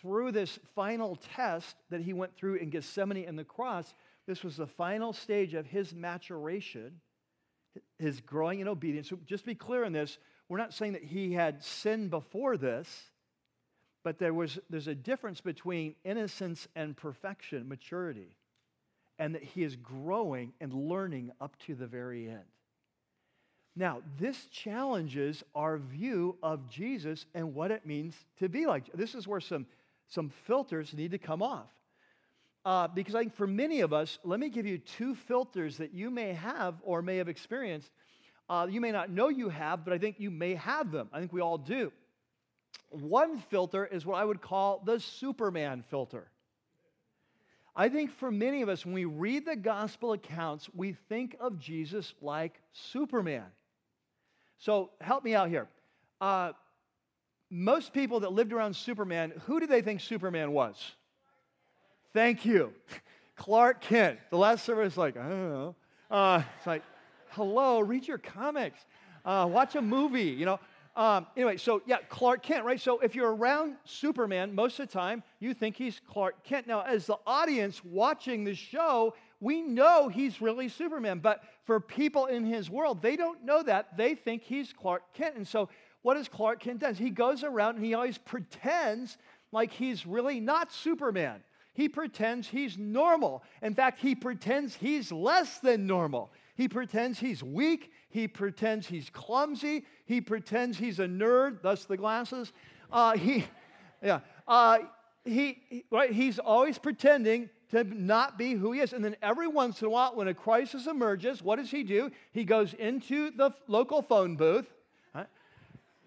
through 0.00 0.32
this 0.32 0.58
final 0.74 1.16
test 1.34 1.76
that 1.90 2.00
he 2.00 2.12
went 2.12 2.36
through 2.36 2.56
in 2.56 2.70
Gethsemane 2.70 3.24
and 3.26 3.38
the 3.38 3.44
cross, 3.44 3.94
this 4.26 4.42
was 4.42 4.56
the 4.56 4.66
final 4.66 5.12
stage 5.12 5.54
of 5.54 5.66
his 5.66 5.94
maturation, 5.94 7.00
his 7.98 8.20
growing 8.20 8.60
in 8.60 8.68
obedience. 8.68 9.08
So, 9.08 9.18
just 9.26 9.44
to 9.44 9.48
be 9.48 9.54
clear 9.54 9.84
on 9.84 9.92
this, 9.92 10.18
we're 10.48 10.58
not 10.58 10.74
saying 10.74 10.92
that 10.92 11.04
he 11.04 11.32
had 11.32 11.62
sinned 11.62 12.10
before 12.10 12.56
this, 12.56 13.10
but 14.04 14.18
there 14.18 14.34
was, 14.34 14.58
there's 14.68 14.88
a 14.88 14.94
difference 14.94 15.40
between 15.40 15.94
innocence 16.04 16.68
and 16.74 16.96
perfection, 16.96 17.68
maturity, 17.68 18.36
and 19.18 19.34
that 19.34 19.42
he 19.42 19.62
is 19.62 19.76
growing 19.76 20.52
and 20.60 20.72
learning 20.72 21.32
up 21.40 21.56
to 21.66 21.74
the 21.74 21.86
very 21.86 22.28
end. 22.28 22.40
Now, 23.74 24.02
this 24.18 24.46
challenges 24.46 25.42
our 25.54 25.78
view 25.78 26.36
of 26.42 26.68
Jesus 26.68 27.24
and 27.34 27.54
what 27.54 27.70
it 27.70 27.86
means 27.86 28.14
to 28.38 28.48
be 28.48 28.66
like. 28.66 28.92
This 28.92 29.14
is 29.14 29.26
where 29.26 29.40
some, 29.40 29.66
some 30.08 30.30
filters 30.46 30.92
need 30.92 31.12
to 31.12 31.18
come 31.18 31.42
off. 31.42 31.70
Uh, 32.64 32.86
because 32.88 33.14
I 33.14 33.20
think 33.20 33.34
for 33.34 33.46
many 33.46 33.80
of 33.80 33.92
us, 33.92 34.18
let 34.24 34.38
me 34.38 34.50
give 34.50 34.66
you 34.66 34.78
two 34.78 35.14
filters 35.14 35.78
that 35.78 35.94
you 35.94 36.10
may 36.10 36.34
have 36.34 36.74
or 36.82 37.02
may 37.02 37.16
have 37.16 37.28
experienced. 37.28 37.90
Uh, 38.48 38.66
you 38.68 38.80
may 38.80 38.92
not 38.92 39.10
know 39.10 39.28
you 39.30 39.48
have, 39.48 39.84
but 39.84 39.94
I 39.94 39.98
think 39.98 40.20
you 40.20 40.30
may 40.30 40.54
have 40.54 40.92
them. 40.92 41.08
I 41.12 41.18
think 41.18 41.32
we 41.32 41.40
all 41.40 41.58
do. 41.58 41.92
One 42.90 43.38
filter 43.50 43.86
is 43.86 44.04
what 44.04 44.16
I 44.16 44.24
would 44.24 44.42
call 44.42 44.82
the 44.84 45.00
Superman 45.00 45.82
filter. 45.88 46.30
I 47.74 47.88
think 47.88 48.12
for 48.12 48.30
many 48.30 48.60
of 48.60 48.68
us, 48.68 48.84
when 48.84 48.94
we 48.94 49.06
read 49.06 49.46
the 49.46 49.56
gospel 49.56 50.12
accounts, 50.12 50.68
we 50.74 50.92
think 51.08 51.36
of 51.40 51.58
Jesus 51.58 52.12
like 52.20 52.60
Superman. 52.72 53.46
So 54.62 54.90
help 55.00 55.24
me 55.24 55.34
out 55.34 55.48
here. 55.48 55.66
Uh, 56.20 56.52
most 57.50 57.92
people 57.92 58.20
that 58.20 58.32
lived 58.32 58.52
around 58.52 58.76
Superman, 58.76 59.32
who 59.46 59.58
did 59.58 59.68
they 59.68 59.82
think 59.82 60.00
Superman 60.00 60.52
was? 60.52 60.76
Thank 62.12 62.44
you. 62.44 62.72
Clark 63.36 63.80
Kent. 63.80 64.20
The 64.30 64.36
last 64.38 64.64
service, 64.64 64.96
like, 64.96 65.16
I 65.16 65.28
don't 65.28 65.50
know. 65.50 65.74
Uh, 66.08 66.44
it's 66.58 66.66
like, 66.68 66.84
hello, 67.30 67.80
read 67.80 68.06
your 68.06 68.18
comics, 68.18 68.78
uh, 69.24 69.48
watch 69.50 69.74
a 69.74 69.82
movie, 69.82 70.30
you 70.30 70.46
know. 70.46 70.60
Um, 70.94 71.26
anyway, 71.36 71.56
so 71.56 71.82
yeah, 71.86 71.96
Clark 72.08 72.44
Kent, 72.44 72.64
right? 72.64 72.80
So 72.80 73.00
if 73.00 73.16
you're 73.16 73.34
around 73.34 73.76
Superman 73.84 74.54
most 74.54 74.78
of 74.78 74.86
the 74.86 74.92
time, 74.92 75.24
you 75.40 75.54
think 75.54 75.74
he's 75.74 76.00
Clark 76.08 76.44
Kent. 76.44 76.68
Now, 76.68 76.82
as 76.82 77.06
the 77.06 77.16
audience 77.26 77.84
watching 77.84 78.44
the 78.44 78.54
show, 78.54 79.14
we 79.42 79.60
know 79.60 80.08
he's 80.08 80.40
really 80.40 80.68
Superman, 80.68 81.18
but 81.18 81.42
for 81.64 81.80
people 81.80 82.26
in 82.26 82.44
his 82.44 82.70
world, 82.70 83.02
they 83.02 83.16
don't 83.16 83.44
know 83.44 83.60
that. 83.64 83.96
They 83.96 84.14
think 84.14 84.44
he's 84.44 84.72
Clark 84.72 85.02
Kent. 85.14 85.34
And 85.36 85.46
so, 85.46 85.68
what 86.02 86.14
does 86.14 86.28
Clark 86.28 86.60
Kent 86.60 86.78
do? 86.78 86.92
He 86.92 87.10
goes 87.10 87.42
around 87.42 87.76
and 87.76 87.84
he 87.84 87.92
always 87.92 88.18
pretends 88.18 89.18
like 89.50 89.72
he's 89.72 90.06
really 90.06 90.38
not 90.38 90.72
Superman. 90.72 91.42
He 91.74 91.88
pretends 91.88 92.46
he's 92.46 92.78
normal. 92.78 93.42
In 93.62 93.74
fact, 93.74 93.98
he 93.98 94.14
pretends 94.14 94.76
he's 94.76 95.10
less 95.10 95.58
than 95.58 95.88
normal. 95.88 96.30
He 96.54 96.68
pretends 96.68 97.18
he's 97.18 97.42
weak. 97.42 97.90
He 98.10 98.28
pretends 98.28 98.86
he's 98.86 99.10
clumsy. 99.10 99.86
He 100.04 100.20
pretends 100.20 100.78
he's 100.78 101.00
a 101.00 101.06
nerd, 101.06 101.62
thus 101.62 101.84
the 101.84 101.96
glasses. 101.96 102.52
Uh, 102.92 103.16
he, 103.16 103.44
yeah, 104.02 104.20
uh, 104.46 104.78
he, 105.24 105.84
right, 105.90 106.12
he's 106.12 106.38
always 106.38 106.78
pretending 106.78 107.50
to 107.72 107.84
not 107.84 108.38
be 108.38 108.54
who 108.54 108.72
he 108.72 108.80
is. 108.80 108.92
And 108.92 109.04
then 109.04 109.16
every 109.20 109.48
once 109.48 109.82
in 109.82 109.88
a 109.88 109.90
while, 109.90 110.14
when 110.14 110.28
a 110.28 110.34
crisis 110.34 110.86
emerges, 110.86 111.42
what 111.42 111.56
does 111.56 111.70
he 111.70 111.82
do? 111.82 112.10
He 112.30 112.44
goes 112.44 112.72
into 112.74 113.30
the 113.32 113.50
local 113.66 114.02
phone 114.02 114.36
booth. 114.36 114.66
Right? 115.14 115.26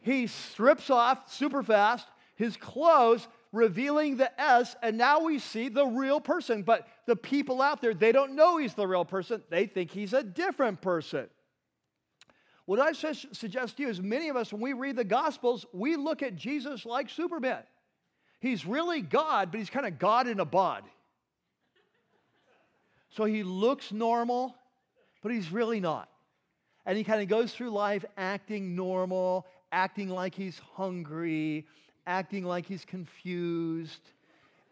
He 0.01 0.27
strips 0.27 0.89
off 0.89 1.31
super 1.31 1.61
fast 1.61 2.07
his 2.35 2.57
clothes, 2.57 3.27
revealing 3.51 4.17
the 4.17 4.41
S, 4.41 4.75
and 4.83 4.97
now 4.97 5.21
we 5.21 5.39
see 5.39 5.69
the 5.69 5.85
real 5.85 6.19
person. 6.19 6.63
But 6.63 6.87
the 7.05 7.15
people 7.15 7.61
out 7.61 7.81
there, 7.81 7.93
they 7.93 8.11
don't 8.11 8.35
know 8.35 8.57
he's 8.57 8.73
the 8.73 8.85
real 8.85 9.05
person. 9.05 9.41
They 9.49 9.65
think 9.65 9.89
he's 9.89 10.13
a 10.13 10.21
different 10.21 10.81
person. 10.81 11.27
What 12.65 12.79
I 12.79 12.91
suggest 12.91 13.77
to 13.77 13.83
you 13.83 13.89
is 13.89 14.01
many 14.01 14.29
of 14.29 14.35
us, 14.35 14.51
when 14.51 14.61
we 14.61 14.73
read 14.73 14.95
the 14.95 15.03
Gospels, 15.03 15.65
we 15.71 15.95
look 15.95 16.21
at 16.23 16.35
Jesus 16.35 16.85
like 16.85 17.09
Superman. 17.09 17.63
He's 18.39 18.65
really 18.65 19.01
God, 19.01 19.51
but 19.51 19.59
he's 19.59 19.69
kind 19.69 19.85
of 19.85 19.97
God 19.97 20.27
in 20.27 20.39
a 20.39 20.45
bod. 20.45 20.83
So 23.15 23.23
he 23.23 23.43
looks 23.43 23.93
normal, 23.93 24.55
but 25.23 25.31
he's 25.31 25.51
really 25.51 25.79
not. 25.79 26.09
And 26.85 26.97
he 26.97 27.03
kind 27.03 27.21
of 27.21 27.29
goes 27.29 27.53
through 27.53 27.69
life 27.69 28.03
acting 28.17 28.75
normal, 28.75 29.47
acting 29.71 30.09
like 30.09 30.35
he's 30.35 30.59
hungry, 30.73 31.65
acting 32.05 32.43
like 32.43 32.65
he's 32.65 32.83
confused, 32.83 34.11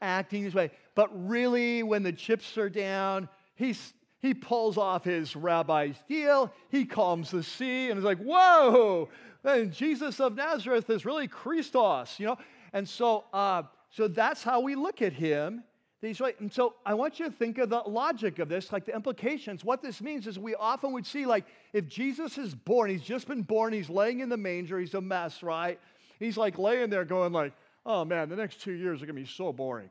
acting 0.02 0.44
this 0.44 0.54
way. 0.54 0.72
But 0.94 1.10
really, 1.28 1.84
when 1.84 2.04
the 2.04 2.12
chips 2.12 2.58
are 2.58 2.70
down, 2.70 3.30
he's, 3.56 3.94
he 4.20 4.34
pulls 4.34 4.78
off 4.78 5.06
his 5.06 5.36
rabbi's 5.36 5.96
deal, 6.08 6.52
he 6.70 6.86
calms 6.86 7.32
the 7.32 7.44
sea, 7.44 7.90
and 7.90 7.98
is 7.98 8.04
like, 8.04 8.20
whoa, 8.20 9.10
and 9.46 9.72
Jesus 9.72 10.20
of 10.20 10.36
Nazareth 10.36 10.90
is 10.90 11.06
really 11.06 11.30
Christos, 11.30 12.20
you 12.20 12.28
know? 12.28 12.38
And 12.74 12.88
so, 12.88 13.24
uh, 13.32 13.64
so 13.90 14.08
that's 14.08 14.44
how 14.44 14.60
we 14.60 14.76
look 14.76 15.02
at 15.02 15.14
him 15.14 15.64
he's 16.08 16.20
right. 16.20 16.40
And 16.40 16.52
so 16.52 16.76
I 16.86 16.94
want 16.94 17.20
you 17.20 17.26
to 17.26 17.32
think 17.32 17.58
of 17.58 17.70
the 17.70 17.80
logic 17.80 18.40
of 18.40 18.50
this, 18.50 18.72
like 18.72 18.86
the 18.86 18.94
implications. 18.94 19.64
What 19.64 19.82
this 19.82 20.02
means 20.02 20.28
is 20.28 20.38
we 20.38 20.56
often 20.56 20.92
would 20.94 21.06
see, 21.06 21.26
like, 21.26 21.46
if 21.72 21.88
Jesus 21.88 22.38
is 22.38 22.54
born, 22.54 22.90
he's 22.90 23.02
just 23.02 23.28
been 23.28 23.42
born, 23.42 23.74
he's 23.74 23.90
laying 23.90 24.20
in 24.20 24.30
the 24.30 24.38
manger, 24.38 24.80
he's 24.80 24.94
a 24.94 25.02
mess, 25.02 25.42
right? 25.44 25.80
He's 26.20 26.38
like 26.38 26.58
laying 26.58 26.90
there 26.90 27.06
going 27.06 27.34
like, 27.34 27.54
oh 27.86 28.06
man, 28.06 28.30
the 28.30 28.36
next 28.36 28.62
two 28.62 28.74
years 28.74 29.02
are 29.02 29.06
gonna 29.06 29.20
be 29.20 29.26
so 29.26 29.52
boring. 29.52 29.90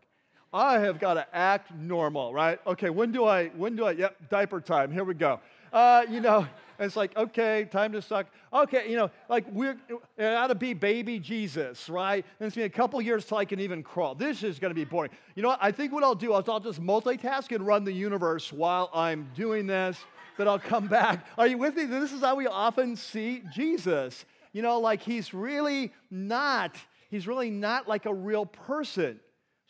I 0.53 0.81
have 0.81 1.01
got 1.01 1.15
to 1.15 1.27
act 1.35 1.75
normal, 1.75 2.35
right? 2.35 2.61
Okay, 2.67 2.91
when 2.91 3.11
do 3.11 3.25
I, 3.25 3.49
when 3.49 3.75
do 3.75 3.87
I, 3.87 3.93
yep, 3.93 4.17
diaper 4.29 4.61
time, 4.61 4.93
here 4.93 5.05
we 5.05 5.15
go. 5.15 5.41
Uh, 5.73 6.05
you 6.11 6.21
know, 6.21 6.47
it's 6.79 6.95
like, 6.95 7.17
okay, 7.17 7.67
time 7.71 7.93
to 7.93 8.03
suck. 8.03 8.27
Okay, 8.53 8.91
you 8.91 8.97
know, 8.97 9.11
like 9.31 9.47
we're, 9.51 9.79
it 10.19 10.25
ought 10.25 10.49
to 10.49 10.55
be 10.55 10.75
baby 10.75 11.19
Jesus, 11.19 11.89
right? 11.89 12.23
And 12.39 12.47
it's 12.47 12.55
been 12.55 12.67
a 12.67 12.71
couple 12.71 13.01
years 13.01 13.25
till 13.25 13.39
I 13.39 13.47
can 13.47 13.61
even 13.61 13.83
crawl. 13.83 14.15
This 14.15 14.43
is 14.43 14.59
going 14.59 14.71
to 14.71 14.75
be 14.75 14.85
boring. 14.85 15.11
You 15.35 15.43
know 15.43 15.49
what? 15.49 15.59
I 15.63 15.73
think 15.73 15.91
what 15.91 16.05
I'll 16.05 16.15
do 16.15 16.37
is 16.37 16.49
I'll 16.49 16.61
just 16.61 16.83
multitask 16.83 17.55
and 17.55 17.67
run 17.67 17.85
the 17.85 17.93
universe 17.93 18.53
while 18.53 18.91
I'm 18.93 19.31
doing 19.35 19.67
this, 19.67 19.99
but 20.37 20.47
I'll 20.47 20.59
come 20.59 20.87
back. 20.87 21.27
Are 21.39 21.47
you 21.47 21.57
with 21.57 21.77
me? 21.77 21.85
This 21.85 22.13
is 22.13 22.21
how 22.21 22.35
we 22.35 22.47
often 22.47 22.95
see 22.97 23.43
Jesus. 23.55 24.27
You 24.53 24.61
know, 24.61 24.81
like 24.81 25.01
he's 25.01 25.33
really 25.33 25.95
not, 26.11 26.77
he's 27.11 27.27
really 27.27 27.49
not 27.49 27.89
like 27.89 28.05
a 28.05 28.13
real 28.13 28.45
person. 28.45 29.19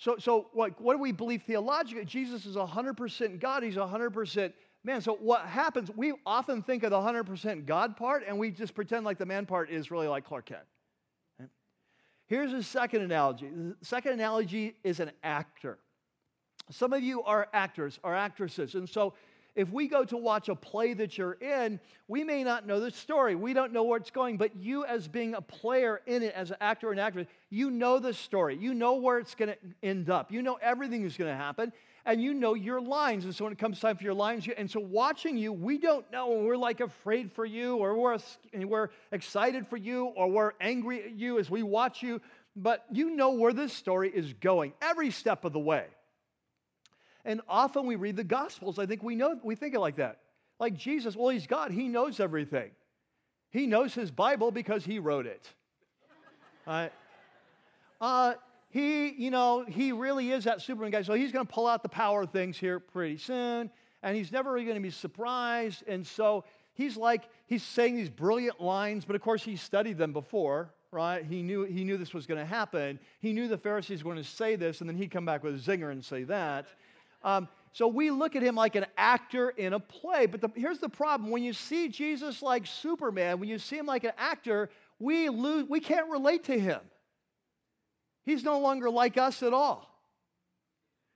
So, 0.03 0.17
so 0.19 0.49
what, 0.53 0.81
what 0.81 0.95
do 0.95 0.99
we 0.99 1.13
believe 1.13 1.45
theologically? 1.45 2.05
Jesus 2.05 2.45
is 2.45 2.57
100% 2.57 3.39
God, 3.39 3.63
he's 3.63 3.77
100% 3.77 4.53
man. 4.83 5.01
So 5.01 5.15
what 5.15 5.43
happens, 5.43 5.93
we 5.95 6.13
often 6.27 6.61
think 6.61 6.83
of 6.83 6.91
the 6.91 6.97
100% 6.97 7.67
God 7.67 7.97
part 7.97 8.25
and 8.27 8.37
we 8.37 8.51
just 8.51 8.75
pretend 8.75 9.05
like 9.05 9.17
the 9.17 9.27
man 9.27 9.47
part 9.47 9.71
is 9.71 9.93
really 9.93 10.09
like 10.09 10.25
Clark 10.25 10.47
Kent. 10.47 10.65
Here's 12.27 12.53
a 12.53 12.65
second 12.65 13.03
analogy. 13.03 13.49
The 13.49 13.77
second 13.83 14.15
analogy 14.15 14.75
is 14.83 14.99
an 14.99 15.13
actor. 15.23 15.79
Some 16.69 16.93
of 16.93 17.05
you 17.05 17.23
are 17.23 17.47
actors, 17.53 18.01
are 18.03 18.17
actresses. 18.17 18.75
And 18.75 18.89
so 18.89 19.15
if 19.55 19.71
we 19.71 19.87
go 19.87 20.05
to 20.05 20.17
watch 20.17 20.49
a 20.49 20.57
play 20.57 20.95
that 20.95 21.17
you're 21.17 21.35
in, 21.35 21.79
we 22.09 22.25
may 22.25 22.43
not 22.43 22.67
know 22.67 22.81
the 22.81 22.91
story. 22.91 23.35
We 23.35 23.53
don't 23.53 23.73
know 23.73 23.85
where 23.85 23.99
it's 23.99 24.11
going, 24.11 24.37
but 24.37 24.57
you, 24.57 24.85
as 24.85 25.07
being 25.07 25.35
a 25.35 25.43
player 25.43 26.01
in 26.07 26.23
it, 26.23 26.35
as 26.35 26.51
an 26.51 26.57
actor 26.61 26.91
and 26.91 26.99
actress, 26.99 27.29
you 27.53 27.71
know 27.71 27.99
the 27.99 28.15
story. 28.15 28.57
You 28.57 28.73
know 28.73 28.95
where 28.95 29.19
it's 29.19 29.35
going 29.35 29.51
to 29.51 29.59
end 29.83 30.09
up. 30.09 30.33
You 30.33 30.43
know 30.43 30.59
everything 30.61 31.05
is 31.05 31.17
going 31.17 31.31
to 31.31 31.37
happen 31.37 31.73
and 32.05 32.23
you 32.23 32.35
know 32.35 32.55
your 32.55 32.81
lines. 32.81 33.25
And 33.25 33.35
so 33.35 33.45
when 33.45 33.53
it 33.53 33.59
comes 33.59 33.79
time 33.79 33.97
for 33.97 34.05
your 34.05 34.15
lines, 34.15 34.47
you, 34.47 34.55
and 34.57 34.71
so 34.71 34.81
watching 34.81 35.37
you, 35.37 35.53
we 35.53 35.79
don't 35.79 36.11
know. 36.11 36.33
And 36.33 36.47
We're 36.47 36.57
like 36.57 36.81
afraid 36.81 37.31
for 37.31 37.45
you, 37.45 37.77
or 37.77 37.97
we're, 37.97 38.19
we're 38.55 38.89
excited 39.13 39.69
for 39.69 39.77
you, 39.77 40.07
or 40.07 40.29
we're 40.29 40.53
angry 40.61 41.05
at 41.05 41.13
you 41.13 41.39
as 41.39 41.51
we 41.51 41.63
watch 41.63 42.03
you. 42.03 42.21
But 42.57 42.85
you 42.91 43.11
know 43.11 43.31
where 43.31 43.53
this 43.53 43.73
story 43.73 44.11
is 44.11 44.33
going 44.33 44.73
every 44.81 45.11
step 45.11 45.45
of 45.45 45.53
the 45.53 45.61
way. 45.61 45.85
And 47.25 47.41
often 47.49 47.87
we 47.87 47.97
read 47.97 48.17
the 48.17 48.25
Gospels. 48.25 48.79
I 48.79 48.87
think 48.87 49.03
we 49.03 49.15
know 49.15 49.39
we 49.43 49.55
think 49.55 49.75
it 49.75 49.81
like 49.81 49.97
that. 49.97 50.19
Like 50.59 50.77
Jesus, 50.77 51.15
well, 51.15 51.29
he's 51.29 51.47
God. 51.47 51.71
He 51.71 51.89
knows 51.89 52.19
everything. 52.19 52.71
He 53.51 53.67
knows 53.67 53.95
his 53.95 54.11
Bible 54.11 54.51
because 54.51 54.85
he 54.85 54.99
wrote 54.99 55.27
it. 55.27 55.47
Right? 56.65 56.93
Uh, 58.03 58.35
he, 58.71 59.11
you 59.11 59.31
know, 59.31 59.65
he 59.67 59.93
really 59.93 60.33
is 60.33 60.45
that 60.45 60.61
Superman 60.61 60.91
guy. 60.91 61.03
So 61.03 61.15
he's 61.15 61.31
going 61.31 61.47
to 61.47 61.53
pull 61.53 61.69
out 61.69 61.85
the 61.85 61.89
power 61.89 62.27
things 62.27 62.59
here 62.59 62.81
pretty 62.81 63.17
soon. 63.17 63.71
And 64.03 64.17
he's 64.17 64.33
never 64.33 64.53
really 64.53 64.65
going 64.65 64.77
to 64.77 64.83
be 64.83 64.91
surprised. 64.91 65.85
And 65.87 66.05
so 66.05 66.45
he's 66.75 66.97
like, 66.97 67.23
he's 67.47 67.63
saying 67.63 67.95
these 67.95 68.11
brilliant 68.11 68.61
lines, 68.61 69.05
but 69.05 69.15
of 69.15 69.23
course 69.23 69.45
he 69.45 69.55
studied 69.55 69.99
them 69.99 70.13
before, 70.13 70.71
right? 70.91 71.25
He 71.25 71.43
knew, 71.43 71.63
he 71.63 71.85
knew 71.85 71.97
this 71.97 72.13
was 72.13 72.27
going 72.27 72.41
to 72.41 72.47
happen. 72.47 72.99
He 73.21 73.33
knew 73.33 73.47
the 73.47 73.57
Pharisees 73.57 74.03
were 74.03 74.13
going 74.13 74.25
to 74.25 74.29
say 74.29 74.57
this, 74.57 74.81
and 74.81 74.91
then 74.91 74.97
he'd 74.97 75.13
come 75.13 75.25
back 75.25 75.45
with 75.45 75.55
a 75.55 75.59
zinger 75.59 75.93
and 75.93 76.05
say 76.05 76.25
that. 76.25 76.67
Um, 77.23 77.47
so 77.73 77.87
we 77.87 78.11
look 78.11 78.35
at 78.35 78.43
him 78.43 78.57
like 78.57 78.75
an 78.75 78.87
actor 78.97 79.51
in 79.51 79.75
a 79.75 79.81
play. 79.81 80.27
But 80.27 80.41
the, 80.41 80.51
here's 80.57 80.79
the 80.79 80.89
problem 80.89 81.31
when 81.31 81.45
you 81.45 81.53
see 81.53 81.89
Jesus 81.89 82.43
like 82.43 82.67
Superman, 82.67 83.39
when 83.39 83.49
you 83.49 83.61
see 83.61 83.79
him 83.79 83.87
like 83.87 84.03
an 84.03 84.13
actor, 84.19 84.71
we, 84.99 85.29
lose, 85.29 85.69
we 85.69 85.79
can't 85.79 86.11
relate 86.11 86.43
to 86.45 86.59
him. 86.59 86.81
He's 88.25 88.45
no 88.45 88.61
longer 88.61 88.91
like 88.91 89.17
us 89.17 89.43
at 89.43 89.53
all. 89.53 89.89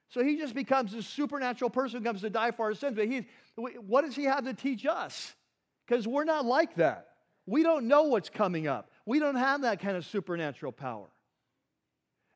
So 0.09 0.23
he 0.23 0.37
just 0.37 0.55
becomes 0.55 0.95
a 0.95 1.03
supernatural 1.03 1.71
person 1.71 1.99
who 1.99 2.05
comes 2.05 2.21
to 2.21 2.31
die 2.31 2.53
for 2.53 2.67
our 2.67 2.75
sins. 2.75 2.97
But 2.97 3.09
he, 3.09 3.27
what 3.57 4.05
does 4.05 4.15
he 4.15 4.25
have 4.25 4.45
to 4.45 4.55
teach 4.55 4.87
us? 4.87 5.35
Because 5.87 6.07
we're 6.07 6.25
not 6.25 6.45
like 6.45 6.77
that. 6.77 7.09
We 7.47 7.63
don't 7.63 7.87
know 7.87 8.05
what's 8.05 8.29
coming 8.29 8.67
up. 8.67 8.91
We 9.05 9.19
don't 9.19 9.37
have 9.37 9.63
that 9.63 9.81
kind 9.81 9.97
of 9.97 10.05
supernatural 10.05 10.73
power. 10.73 11.07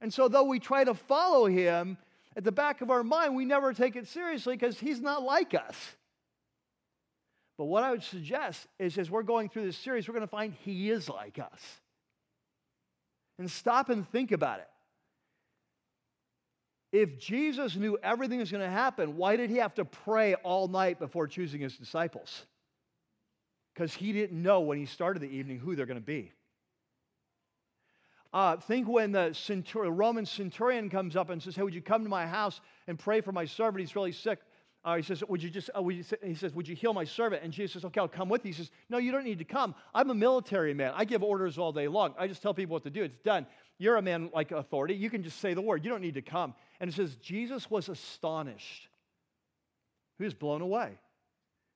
And 0.01 0.13
so, 0.13 0.29
though 0.29 0.45
we 0.45 0.61
try 0.61 0.85
to 0.85 0.95
follow 0.95 1.47
him, 1.47 1.99
at 2.37 2.45
the 2.45 2.53
back 2.53 2.81
of 2.81 2.91
our 2.91 3.03
mind, 3.03 3.35
we 3.35 3.45
never 3.45 3.73
take 3.73 3.97
it 3.97 4.07
seriously 4.07 4.57
because 4.57 4.79
he's 4.79 5.01
not 5.01 5.23
like 5.23 5.53
us. 5.53 5.77
But 7.59 7.65
what 7.65 7.83
I 7.83 7.91
would 7.91 8.05
suggest 8.05 8.67
is 8.79 8.97
as 8.97 9.11
we're 9.11 9.25
going 9.25 9.49
through 9.49 9.67
this 9.67 9.77
series, 9.77 10.09
we're 10.09 10.15
going 10.15 10.27
to 10.27 10.31
find 10.31 10.55
he 10.65 10.91
is 10.91 11.09
like 11.09 11.39
us. 11.39 11.61
And 13.41 13.51
stop 13.51 13.89
and 13.89 14.07
think 14.07 14.33
about 14.33 14.61
it. 14.61 14.69
If 16.93 17.19
Jesus 17.19 17.75
knew 17.75 17.99
everything 18.03 18.39
was 18.39 18.51
going 18.51 18.63
to 18.63 18.71
happen, 18.71 19.17
why 19.17 19.37
did 19.37 19.49
he 19.49 19.57
have 19.57 19.73
to 19.77 19.85
pray 19.87 20.35
all 20.35 20.69
night 20.69 20.99
before 20.99 21.27
choosing 21.27 21.63
his 21.63 21.75
disciples? 21.75 22.45
Because 23.73 23.95
he 23.95 24.13
didn't 24.13 24.43
know 24.43 24.61
when 24.61 24.77
he 24.77 24.85
started 24.85 25.23
the 25.23 25.35
evening 25.35 25.59
who 25.59 25.75
they're 25.75 25.87
going 25.87 25.99
to 25.99 26.05
be. 26.05 26.33
Uh, 28.31 28.59
think 28.59 28.87
when 28.87 29.11
the, 29.11 29.31
centur- 29.31 29.91
Roman 29.91 30.27
centurion 30.27 30.91
comes 30.91 31.17
up 31.17 31.31
and 31.31 31.43
says, 31.43 31.57
Hey, 31.57 31.63
would 31.63 31.75
you 31.75 31.81
come 31.81 32.03
to 32.03 32.11
my 32.11 32.27
house 32.27 32.61
and 32.89 32.99
pray 32.99 33.23
for 33.23 33.33
my 33.33 33.47
servant? 33.47 33.81
He's 33.81 33.97
really 33.97 34.13
sick. 34.13 34.39
Uh, 34.85 34.97
he 34.97 35.03
says, 35.03 35.23
Would 35.29 35.43
you 35.43 35.51
just, 35.51 35.71
uh, 35.77 35.87
you, 35.89 36.05
he 36.23 36.35
says, 36.35 36.55
Would 36.55 36.67
you 36.67 36.75
heal 36.75 36.95
my 36.95 37.05
servant? 37.05 37.43
And 37.43 37.53
Jesus 37.53 37.75
says, 37.75 37.85
Okay, 37.85 38.01
I'll 38.01 38.09
come 38.09 38.29
with 38.29 38.45
you. 38.45 38.53
He 38.53 38.57
says, 38.57 38.71
No, 38.89 38.99
you 38.99 39.13
don't 39.13 39.25
need 39.25 39.39
to 39.39 39.45
come. 39.45 39.75
I'm 39.95 40.11
a 40.11 40.15
military 40.15 40.73
man. 40.73 40.93
I 40.97 41.05
give 41.05 41.23
orders 41.23 41.59
all 41.59 41.73
day 41.73 41.89
long. 41.89 42.15
I 42.19 42.27
just 42.27 42.43
tell 42.43 42.55
people 42.55 42.75
what 42.75 42.85
to 42.85 42.91
do. 42.91 43.03
It's 43.03 43.19
done. 43.19 43.47
You're 43.79 43.97
a 43.97 44.03
man 44.03 44.31
like 44.35 44.53
authority. 44.53 44.95
You 44.95 45.11
can 45.11 45.23
just 45.23 45.41
say 45.41 45.55
the 45.55 45.61
word. 45.61 45.85
You 45.85 45.91
don't 45.91 46.03
need 46.03 46.15
to 46.15 46.23
come. 46.23 46.55
And 46.81 46.91
it 46.91 46.95
says, 46.95 47.17
Jesus 47.17 47.71
was 47.71 47.89
astonished. 47.89 48.89
He 50.19 50.25
was 50.25 50.35
blown 50.35 50.63
away. 50.63 50.99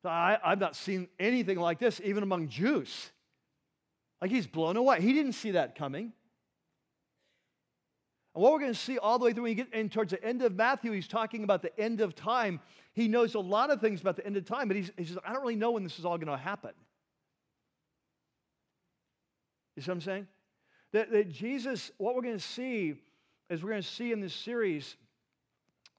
I, 0.05 0.38
I've 0.45 0.61
not 0.61 0.77
seen 0.77 1.09
anything 1.19 1.59
like 1.59 1.79
this, 1.79 2.01
even 2.05 2.23
among 2.23 2.49
Jews. 2.49 3.11
Like 4.21 4.31
he's 4.31 4.47
blown 4.47 4.77
away. 4.77 5.01
He 5.01 5.12
didn't 5.12 5.33
see 5.33 5.53
that 5.53 5.77
coming. 5.77 6.12
And 8.35 8.43
what 8.43 8.53
we're 8.53 8.61
going 8.61 8.73
to 8.73 8.79
see 8.79 8.99
all 8.99 9.19
the 9.19 9.27
way 9.27 9.33
through 9.33 9.45
when 9.45 9.51
you 9.51 9.64
get 9.64 9.73
in 9.73 9.88
towards 9.88 10.11
the 10.11 10.23
end 10.23 10.43
of 10.43 10.55
Matthew, 10.55 10.93
he's 10.93 11.09
talking 11.09 11.45
about 11.45 11.62
the 11.62 11.79
end 11.79 12.01
of 12.01 12.14
time. 12.14 12.61
He 12.95 13.09
knows 13.09 13.35
a 13.35 13.41
lot 13.41 13.71
of 13.71 13.81
things 13.81 14.01
about 14.01 14.17
the 14.17 14.25
end 14.25 14.37
of 14.37 14.45
time, 14.45 14.69
but 14.69 14.77
he 14.77 14.85
says, 14.85 15.19
I 15.27 15.33
don't 15.33 15.43
really 15.43 15.57
know 15.57 15.73
when 15.73 15.83
this 15.83 15.99
is 15.99 16.05
all 16.05 16.17
going 16.17 16.29
to 16.29 16.37
happen. 16.37 16.71
You 19.77 19.83
see 19.83 19.91
what 19.91 19.95
I'm 19.97 20.01
saying? 20.01 20.27
That, 20.93 21.11
that 21.11 21.29
Jesus, 21.29 21.91
what 21.99 22.15
we're 22.15 22.23
going 22.23 22.39
to 22.39 22.45
see 22.45 22.95
is 23.51 23.63
we're 23.63 23.71
going 23.71 23.83
to 23.83 23.89
see 23.89 24.13
in 24.13 24.21
this 24.21 24.35
series, 24.35 24.97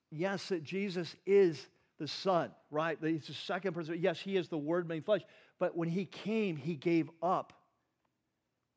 yes, 0.09 0.47
that 0.47 0.63
Jesus 0.63 1.15
is 1.25 1.67
the 1.99 2.07
Son, 2.07 2.51
right? 2.71 2.99
That 3.01 3.09
He's 3.09 3.27
the 3.27 3.33
second 3.33 3.73
person. 3.73 3.97
Yes, 3.99 4.19
he 4.19 4.37
is 4.37 4.47
the 4.47 4.57
Word 4.57 4.87
made 4.87 5.03
flesh. 5.03 5.21
But 5.59 5.75
when 5.75 5.89
he 5.89 6.05
came, 6.05 6.55
he 6.55 6.75
gave 6.75 7.09
up. 7.21 7.53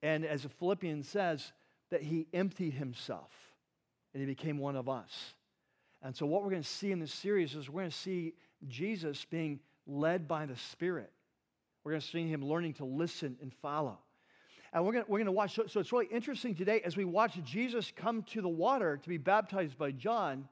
And 0.03 0.25
as 0.25 0.47
Philippians 0.59 1.09
says, 1.09 1.53
that 1.91 2.03
he 2.03 2.27
emptied 2.33 2.75
himself 2.75 3.31
and 4.13 4.21
he 4.21 4.27
became 4.27 4.59
one 4.59 4.77
of 4.77 4.89
us. 4.89 5.35
And 6.03 6.15
so, 6.17 6.27
what 6.27 6.43
we're 6.43 6.51
going 6.51 6.63
to 6.63 6.69
see 6.69 6.93
in 6.93 7.01
this 7.01 7.13
series 7.13 7.55
is 7.55 7.69
we're 7.69 7.83
going 7.83 7.91
to 7.91 7.97
see 7.97 8.35
Jesus 8.67 9.25
being 9.25 9.61
led 9.87 10.29
by 10.29 10.47
the 10.47 10.57
Spirit. 10.57 11.11
We're 11.83 11.93
going 11.93 12.03
to 12.03 12.07
see 12.07 12.29
him 12.29 12.45
learning 12.45 12.75
to 12.75 12.85
listen 12.85 13.37
and 13.43 13.53
follow. 13.63 13.99
And 14.73 14.85
we're 14.85 14.93
going 14.93 15.05
to, 15.05 15.11
we're 15.11 15.19
going 15.19 15.27
to 15.27 15.33
watch. 15.33 15.55
So, 15.55 15.67
so, 15.67 15.81
it's 15.81 15.93
really 15.93 16.07
interesting 16.07 16.55
today 16.55 16.81
as 16.85 16.97
we 16.97 17.05
watch 17.05 17.39
Jesus 17.45 17.93
come 17.97 18.23
to 18.25 18.41
the 18.41 18.49
water 18.49 18.97
to 18.97 19.09
be 19.09 19.17
baptized 19.17 19.77
by 19.79 19.91
John. 19.91 20.49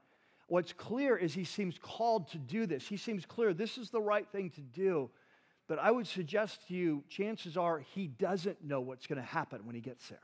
What's 0.49 0.73
clear 0.73 1.17
is 1.17 1.35
he 1.35 1.45
seems 1.45 1.77
called 1.81 2.29
to 2.31 2.39
do 2.39 2.67
this. 2.67 2.87
He 2.87 2.97
seems 2.97 3.27
clear 3.27 3.53
this 3.53 3.79
is 3.79 3.91
the 3.91 4.01
right 4.01 4.27
thing 4.31 4.51
to 4.51 4.61
do. 4.61 5.11
But 5.69 5.81
I 5.81 5.91
would 5.91 6.07
suggest 6.07 6.69
to 6.69 6.75
you, 6.75 7.03
chances 7.09 7.57
are 7.57 7.81
he 7.81 8.07
doesn't 8.07 8.63
know 8.65 8.81
what's 8.81 9.07
going 9.09 9.21
to 9.21 9.27
happen 9.27 9.67
when 9.67 9.75
he 9.75 9.81
gets 9.81 10.09
there. 10.09 10.19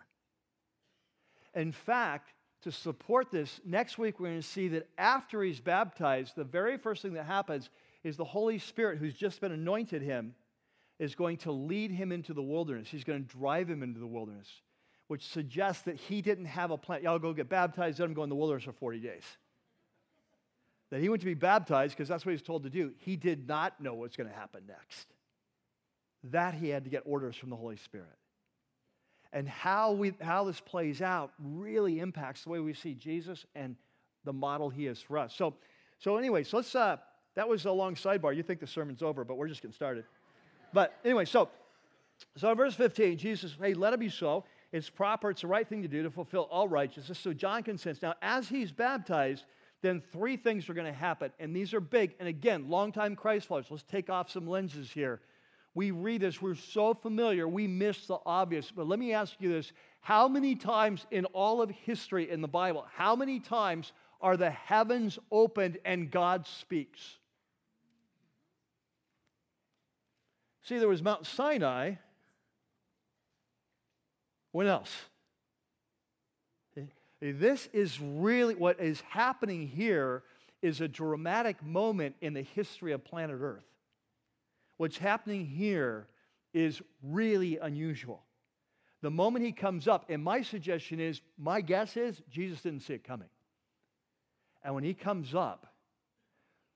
In 1.55 1.73
fact, 1.73 2.33
to 2.63 2.73
support 2.73 3.31
this, 3.31 3.61
next 3.65 3.99
week 3.99 4.19
we're 4.19 4.29
going 4.29 4.41
to 4.41 4.47
see 4.47 4.69
that 4.69 4.89
after 4.97 5.43
he's 5.43 5.61
baptized, 5.61 6.37
the 6.37 6.45
very 6.45 6.79
first 6.79 7.03
thing 7.03 7.15
that 7.15 7.27
happens 7.27 7.71
is 8.05 8.17
the 8.17 8.25
Holy 8.25 8.59
Spirit, 8.59 8.99
who's 8.99 9.15
just 9.15 9.41
been 9.41 9.53
anointed 9.53 10.03
him, 10.03 10.35
is 10.99 11.15
going 11.15 11.37
to 11.39 11.53
lead 11.53 11.91
him 11.91 12.13
into 12.13 12.33
the 12.33 12.43
wilderness. 12.43 12.89
He's 12.89 13.05
going 13.05 13.25
to 13.25 13.29
drive 13.29 13.69
him 13.69 13.83
into 13.83 13.99
the 13.99 14.07
wilderness, 14.07 14.49
which 15.09 15.27
suggests 15.27 15.83
that 15.83 15.97
he 15.97 16.23
didn't 16.23 16.45
have 16.45 16.71
a 16.71 16.79
plan. 16.79 17.03
Y'all 17.03 17.19
go 17.19 17.33
get 17.33 17.49
baptized, 17.49 17.99
let 17.99 18.07
him 18.07 18.15
go 18.15 18.23
in 18.23 18.29
the 18.29 18.37
wilderness 18.37 18.65
for 18.65 18.73
40 18.73 19.01
days. 19.01 19.25
That 20.91 21.01
he 21.01 21.09
went 21.09 21.23
to 21.23 21.27
be 21.27 21.35
baptized 21.35 21.97
because 21.97 22.09
that's 22.09 22.25
what 22.25 22.33
he's 22.33 22.43
told 22.43 22.63
to 22.65 22.71
do. 22.71 22.93
He 22.99 23.17
did 23.17 23.49
not 23.49 23.81
know 23.81 23.95
what's 23.95 24.17
going 24.17 24.29
to 24.29 24.37
happen 24.37 24.65
next. 24.69 25.09
That 26.25 26.55
he 26.55 26.69
had 26.69 26.85
to 26.85 26.91
get 26.91 27.03
orders 27.07 27.35
from 27.35 27.51
the 27.51 27.57
Holy 27.57 27.77
Spirit 27.77 28.19
and 29.33 29.49
how, 29.49 29.93
we, 29.93 30.13
how 30.21 30.45
this 30.45 30.61
plays 30.61 31.01
out 31.01 31.33
really 31.43 32.01
impacts 32.01 32.45
the 32.45 32.51
way 32.51 32.61
we 32.61 32.75
see 32.75 32.95
Jesus 32.95 33.47
and 33.55 33.77
the 34.25 34.33
model 34.33 34.69
he 34.69 34.87
is 34.87 35.01
for 35.01 35.19
us. 35.19 35.35
So, 35.35 35.55
so 35.99 36.17
anyway, 36.17 36.45
so 36.45 36.59
let's, 36.59 36.75
uh, 36.75 36.97
that 37.35 37.49
was 37.49 37.65
a 37.65 37.73
long 37.73 37.95
sidebar. 37.95 38.37
You 38.37 38.43
think 38.43 38.61
the 38.61 38.67
sermon's 38.67 39.03
over, 39.03 39.25
but 39.25 39.37
we're 39.37 39.49
just 39.49 39.63
getting 39.63 39.75
started. 39.75 40.05
But 40.73 40.95
anyway, 41.05 41.25
so, 41.25 41.49
so 42.37 42.55
verse 42.55 42.75
15, 42.75 43.17
Jesus, 43.17 43.57
hey, 43.61 43.75
let 43.75 43.93
it 43.93 44.01
be 44.01 44.09
so. 44.09 44.45
It's 44.71 44.89
proper, 44.89 45.31
it's 45.31 45.43
the 45.43 45.49
right 45.49 45.69
thing 45.69 45.83
to 45.83 45.89
do 45.89 46.03
to 46.03 46.11
fulfill 46.11 46.49
all 46.51 46.69
righteousness. 46.69 47.19
So 47.19 47.33
John 47.33 47.63
consents. 47.63 48.01
Now, 48.03 48.15
as 48.23 48.49
he's 48.49 48.73
baptized, 48.73 49.45
then 49.83 50.03
three 50.13 50.37
things 50.37 50.69
are 50.69 50.75
going 50.75 50.87
to 50.87 50.99
happen. 50.99 51.31
And 51.41 51.55
these 51.55 51.75
are 51.75 51.81
big. 51.81 52.15
And 52.21 52.29
again, 52.29 52.69
longtime 52.69 53.17
Christ 53.17 53.49
followers, 53.49 53.67
let's 53.71 53.83
take 53.83 54.09
off 54.09 54.31
some 54.31 54.47
lenses 54.47 54.91
here 54.91 55.21
we 55.75 55.91
read 55.91 56.21
this, 56.21 56.43
we're 56.43 56.55
so 56.55 56.95
familiar, 56.95 57.49
we 57.49 57.67
miss 57.67 58.07
the 58.07 58.19
obvious. 58.27 58.71
But 58.71 58.87
let 58.87 58.99
me 58.99 59.13
ask 59.13 59.35
you 59.39 59.49
this 59.49 59.73
how 60.01 60.29
many 60.29 60.55
times 60.55 61.07
in 61.11 61.25
all 61.27 61.63
of 61.63 61.71
history 61.71 62.31
in 62.31 62.41
the 62.41 62.49
Bible, 62.49 62.87
how 62.95 63.17
many 63.17 63.41
times 63.41 63.93
are 64.21 64.37
the 64.37 64.51
heavens 64.51 65.19
opened 65.31 65.79
and 65.85 66.11
God 66.11 66.47
speaks? 66.47 67.01
See, 70.65 70.79
there 70.79 70.89
was 70.89 71.03
Mount 71.03 71.27
Sinai. 71.27 71.95
When 74.53 74.67
else? 74.67 74.93
This 77.21 77.69
is 77.73 78.01
really 78.01 78.57
what 78.57 78.81
is 78.81 79.01
happening 79.03 79.69
here 79.69 80.25
is 80.61 80.81
a 80.81 80.89
dramatic 80.89 81.63
moment 81.65 82.17
in 82.21 82.35
the 82.35 82.43
history 82.43 82.93
of 82.93 83.05
planet 83.05 83.39
Earth. 83.41 83.65
What's 84.83 84.99
happening 84.99 85.47
here 85.47 86.09
is 86.53 86.83
really 87.05 87.57
unusual. 87.57 88.25
The 89.01 89.13
moment 89.13 89.45
he 89.45 89.53
comes 89.53 89.87
up, 89.87 90.07
and 90.09 90.21
my 90.25 90.43
suggestion 90.43 90.99
is 90.99 91.21
my 91.39 91.61
guess 91.61 91.97
is 91.97 92.21
Jesus 92.29 92.63
didn't 92.63 92.81
see 92.81 92.95
it 92.95 93.05
coming. 93.05 93.29
And 94.65 94.75
when 94.75 94.83
he 94.83 94.93
comes 94.93 95.37
up, 95.37 95.73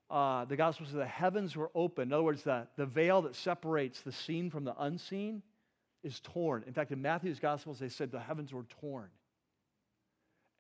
uh, 0.09 0.45
the 0.45 0.55
gospel 0.55 0.87
says 0.87 0.95
the 0.95 1.05
heavens 1.05 1.57
were 1.57 1.73
open. 1.75 2.11
In 2.11 2.13
other 2.13 2.23
words, 2.23 2.45
the, 2.45 2.69
the 2.77 2.87
veil 2.87 3.23
that 3.23 3.35
separates 3.35 4.03
the 4.03 4.13
seen 4.13 4.51
from 4.51 4.63
the 4.63 4.81
unseen 4.81 5.43
is 6.05 6.21
torn. 6.21 6.63
In 6.65 6.75
fact, 6.75 6.93
in 6.93 7.03
Matthew's 7.03 7.41
gospels, 7.41 7.81
they 7.81 7.89
said 7.89 8.13
the 8.13 8.21
heavens 8.21 8.53
were 8.53 8.67
torn. 8.81 9.09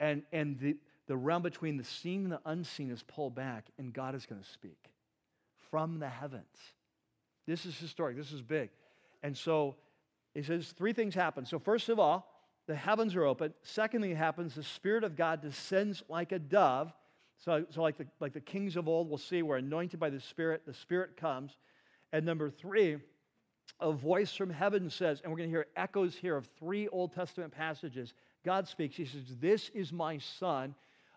And, 0.00 0.24
and 0.32 0.58
the, 0.58 0.78
the 1.06 1.16
realm 1.16 1.42
between 1.42 1.76
the 1.76 1.84
seen 1.84 2.24
and 2.24 2.32
the 2.32 2.40
unseen 2.44 2.90
is 2.90 3.04
pulled 3.04 3.36
back, 3.36 3.66
and 3.78 3.92
God 3.92 4.16
is 4.16 4.26
going 4.26 4.42
to 4.42 4.48
speak 4.48 4.90
from 5.70 6.00
the 6.00 6.08
heavens. 6.08 6.74
This 7.46 7.66
is 7.66 7.78
historic. 7.78 8.16
This 8.16 8.32
is 8.32 8.42
big. 8.42 8.70
And 9.22 9.36
so 9.36 9.76
he 10.34 10.42
says 10.42 10.72
three 10.76 10.92
things 10.92 11.14
happen. 11.14 11.46
So, 11.46 11.58
first 11.58 11.88
of 11.88 11.98
all, 11.98 12.30
the 12.66 12.74
heavens 12.74 13.14
are 13.14 13.24
open. 13.24 13.54
Second 13.62 14.02
thing 14.02 14.14
happens, 14.14 14.54
the 14.54 14.62
Spirit 14.62 15.04
of 15.04 15.16
God 15.16 15.40
descends 15.40 16.02
like 16.08 16.32
a 16.32 16.38
dove. 16.38 16.92
So, 17.38 17.64
so 17.70 17.82
like, 17.82 17.96
the, 17.96 18.06
like 18.20 18.32
the 18.32 18.40
kings 18.40 18.76
of 18.76 18.88
old, 18.88 19.08
we'll 19.08 19.18
see, 19.18 19.42
we're 19.42 19.58
anointed 19.58 20.00
by 20.00 20.10
the 20.10 20.20
Spirit. 20.20 20.62
The 20.66 20.74
Spirit 20.74 21.16
comes. 21.16 21.56
And 22.12 22.26
number 22.26 22.50
three, 22.50 22.98
a 23.80 23.92
voice 23.92 24.34
from 24.34 24.50
heaven 24.50 24.90
says, 24.90 25.20
and 25.22 25.30
we're 25.30 25.38
going 25.38 25.50
to 25.50 25.54
hear 25.54 25.66
echoes 25.76 26.14
here 26.14 26.36
of 26.36 26.48
three 26.58 26.88
Old 26.88 27.12
Testament 27.12 27.52
passages. 27.52 28.14
God 28.44 28.66
speaks. 28.68 28.96
He 28.96 29.06
says, 29.06 29.22
This 29.40 29.70
is 29.70 29.92
my 29.92 30.18
son. 30.18 30.74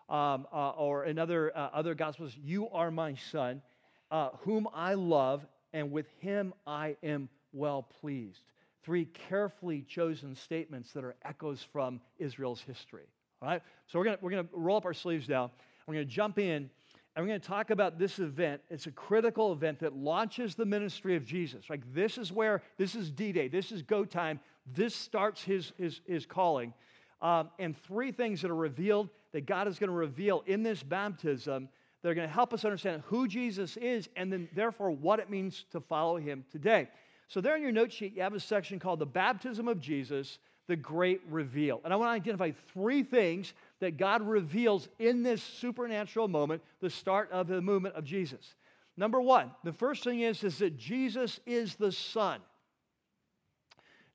Um, 0.08 0.48
uh, 0.52 0.70
or 0.70 1.04
in 1.04 1.20
other, 1.20 1.56
uh, 1.56 1.70
other 1.72 1.94
gospels, 1.94 2.36
you 2.42 2.68
are 2.70 2.90
my 2.90 3.14
son, 3.30 3.62
uh, 4.10 4.30
whom 4.40 4.66
I 4.74 4.94
love, 4.94 5.46
and 5.72 5.90
with 5.90 6.06
him 6.20 6.54
I 6.66 6.96
am 7.02 7.28
well 7.52 7.82
pleased. 8.00 8.42
Three 8.82 9.04
carefully 9.04 9.82
chosen 9.82 10.34
statements 10.34 10.92
that 10.92 11.04
are 11.04 11.16
echoes 11.24 11.66
from 11.72 12.00
Israel's 12.18 12.62
history. 12.62 13.06
All 13.42 13.48
right? 13.48 13.62
So 13.86 13.98
we're 13.98 14.06
going 14.06 14.18
we're 14.20 14.30
gonna 14.30 14.48
roll 14.52 14.76
up 14.76 14.84
our 14.84 14.94
sleeves 14.94 15.28
now. 15.28 15.50
We're 15.90 15.94
going 15.94 16.06
to 16.06 16.14
jump 16.14 16.38
in, 16.38 16.70
and 17.16 17.24
we're 17.24 17.26
going 17.26 17.40
to 17.40 17.48
talk 17.48 17.70
about 17.70 17.98
this 17.98 18.20
event. 18.20 18.60
It's 18.70 18.86
a 18.86 18.92
critical 18.92 19.52
event 19.52 19.80
that 19.80 19.96
launches 19.96 20.54
the 20.54 20.64
ministry 20.64 21.16
of 21.16 21.24
Jesus. 21.24 21.68
Like 21.68 21.82
this 21.92 22.16
is 22.16 22.30
where, 22.30 22.62
this 22.76 22.94
is 22.94 23.10
D 23.10 23.32
Day, 23.32 23.48
this 23.48 23.72
is 23.72 23.82
go 23.82 24.04
time, 24.04 24.38
this 24.72 24.94
starts 24.94 25.42
his, 25.42 25.72
his, 25.76 26.00
his 26.06 26.26
calling. 26.26 26.72
Um, 27.20 27.50
and 27.58 27.76
three 27.76 28.12
things 28.12 28.40
that 28.42 28.52
are 28.52 28.56
revealed 28.56 29.08
that 29.32 29.46
God 29.46 29.66
is 29.66 29.80
going 29.80 29.90
to 29.90 29.96
reveal 29.96 30.44
in 30.46 30.62
this 30.62 30.82
baptism 30.82 31.68
that 32.02 32.08
are 32.08 32.14
going 32.14 32.28
to 32.28 32.32
help 32.32 32.52
us 32.52 32.64
understand 32.64 33.02
who 33.06 33.28
Jesus 33.28 33.76
is 33.76 34.08
and 34.16 34.32
then, 34.32 34.48
therefore, 34.54 34.90
what 34.90 35.18
it 35.20 35.30
means 35.30 35.64
to 35.72 35.80
follow 35.80 36.16
him 36.16 36.44
today. 36.50 36.88
So, 37.28 37.40
there 37.40 37.56
in 37.56 37.62
your 37.62 37.72
note 37.72 37.92
sheet, 37.92 38.14
you 38.16 38.22
have 38.22 38.34
a 38.34 38.40
section 38.40 38.78
called 38.78 38.98
The 38.98 39.06
Baptism 39.06 39.68
of 39.68 39.80
Jesus, 39.80 40.38
the 40.66 40.76
Great 40.76 41.20
Reveal. 41.28 41.80
And 41.84 41.92
I 41.92 41.96
want 41.96 42.08
to 42.08 42.14
identify 42.14 42.52
three 42.72 43.02
things 43.02 43.54
that 43.80 43.96
God 43.96 44.22
reveals 44.22 44.88
in 44.98 45.22
this 45.22 45.42
supernatural 45.42 46.28
moment, 46.28 46.62
the 46.80 46.90
start 46.90 47.30
of 47.30 47.48
the 47.48 47.60
movement 47.60 47.94
of 47.94 48.04
Jesus. 48.04 48.54
Number 48.96 49.20
one, 49.20 49.50
the 49.64 49.72
first 49.72 50.04
thing 50.04 50.20
is, 50.20 50.42
is 50.44 50.58
that 50.58 50.76
Jesus 50.76 51.40
is 51.46 51.76
the 51.76 51.92
Son. 51.92 52.40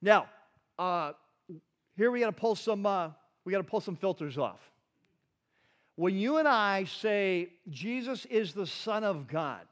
Now, 0.02 0.26
uh, 0.78 1.12
here 1.96 2.10
we 2.10 2.20
got 2.20 2.26
to 2.26 2.32
pull 2.32 2.54
some 2.54 2.84
uh, 2.84 3.10
we 3.44 3.52
got 3.52 3.58
to 3.58 3.64
pull 3.64 3.80
some 3.80 3.96
filters 3.96 4.36
off. 4.38 4.60
When 5.96 6.18
you 6.18 6.36
and 6.36 6.46
I 6.46 6.84
say 6.84 7.48
Jesus 7.70 8.26
is 8.26 8.52
the 8.52 8.66
Son 8.66 9.02
of 9.02 9.26
God, 9.28 9.62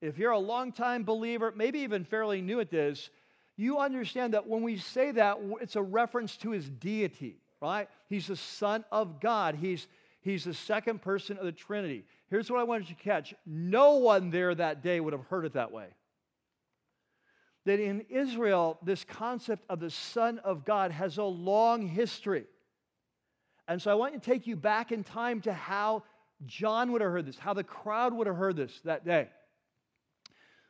if 0.00 0.18
you're 0.18 0.30
a 0.30 0.38
longtime 0.38 1.04
believer, 1.04 1.52
maybe 1.54 1.80
even 1.80 2.04
fairly 2.04 2.40
new 2.40 2.60
at 2.60 2.70
this, 2.70 3.10
you 3.56 3.78
understand 3.78 4.34
that 4.34 4.46
when 4.46 4.62
we 4.62 4.76
say 4.76 5.10
that, 5.12 5.38
it's 5.60 5.76
a 5.76 5.82
reference 5.82 6.36
to 6.38 6.50
his 6.50 6.68
deity, 6.68 7.38
right? 7.60 7.88
He's 8.08 8.28
the 8.28 8.36
Son 8.36 8.84
of 8.92 9.20
God. 9.20 9.56
He's, 9.56 9.88
he's 10.20 10.44
the 10.44 10.54
second 10.54 11.02
person 11.02 11.38
of 11.38 11.44
the 11.44 11.52
Trinity. 11.52 12.04
Here's 12.28 12.50
what 12.50 12.60
I 12.60 12.64
wanted 12.64 12.88
you 12.88 12.94
to 12.94 13.02
catch 13.02 13.34
no 13.44 13.96
one 13.96 14.30
there 14.30 14.54
that 14.54 14.82
day 14.82 15.00
would 15.00 15.12
have 15.12 15.24
heard 15.26 15.44
it 15.44 15.54
that 15.54 15.72
way. 15.72 15.86
That 17.64 17.80
in 17.80 18.02
Israel, 18.10 18.78
this 18.84 19.02
concept 19.02 19.64
of 19.68 19.80
the 19.80 19.90
Son 19.90 20.38
of 20.40 20.64
God 20.64 20.92
has 20.92 21.18
a 21.18 21.24
long 21.24 21.88
history. 21.88 22.44
And 23.68 23.80
so 23.80 23.90
I 23.90 23.94
want 23.94 24.14
to 24.14 24.20
take 24.20 24.46
you 24.46 24.56
back 24.56 24.92
in 24.92 25.02
time 25.02 25.40
to 25.42 25.52
how 25.52 26.04
John 26.44 26.92
would 26.92 27.00
have 27.00 27.10
heard 27.10 27.26
this, 27.26 27.38
how 27.38 27.54
the 27.54 27.64
crowd 27.64 28.14
would 28.14 28.26
have 28.26 28.36
heard 28.36 28.56
this 28.56 28.80
that 28.84 29.04
day. 29.04 29.28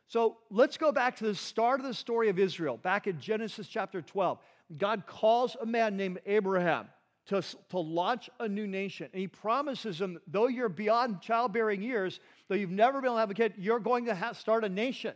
So 0.08 0.36
let's 0.50 0.76
go 0.76 0.92
back 0.92 1.16
to 1.16 1.24
the 1.24 1.34
start 1.34 1.80
of 1.80 1.86
the 1.86 1.94
story 1.94 2.28
of 2.28 2.38
Israel, 2.38 2.76
back 2.76 3.06
in 3.06 3.20
Genesis 3.20 3.66
chapter 3.66 4.00
12. 4.00 4.38
God 4.78 5.04
calls 5.06 5.56
a 5.60 5.66
man 5.66 5.96
named 5.96 6.20
Abraham 6.26 6.86
to, 7.26 7.42
to 7.70 7.78
launch 7.78 8.30
a 8.38 8.48
new 8.48 8.66
nation. 8.66 9.08
And 9.12 9.20
he 9.20 9.26
promises 9.26 10.00
him, 10.00 10.20
though 10.28 10.46
you're 10.46 10.68
beyond 10.68 11.20
childbearing 11.20 11.82
years, 11.82 12.20
though 12.48 12.54
you've 12.54 12.70
never 12.70 13.00
been 13.00 13.08
able 13.08 13.16
to 13.16 13.20
have 13.20 13.30
a 13.30 13.34
kid, 13.34 13.54
you're 13.58 13.80
going 13.80 14.06
to 14.06 14.14
have, 14.14 14.36
start 14.36 14.64
a 14.64 14.68
nation. 14.68 15.14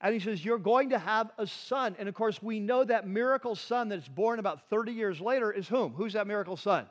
And 0.00 0.14
he 0.14 0.20
says, 0.20 0.44
You're 0.44 0.58
going 0.58 0.90
to 0.90 0.98
have 0.98 1.30
a 1.38 1.46
son. 1.46 1.96
And 1.98 2.08
of 2.08 2.14
course, 2.14 2.42
we 2.42 2.60
know 2.60 2.84
that 2.84 3.06
miracle 3.06 3.54
son 3.54 3.88
that's 3.88 4.08
born 4.08 4.38
about 4.38 4.68
30 4.70 4.92
years 4.92 5.20
later 5.20 5.50
is 5.50 5.68
whom? 5.68 5.92
Who's 5.92 6.12
that 6.12 6.26
miracle 6.26 6.56
son? 6.56 6.86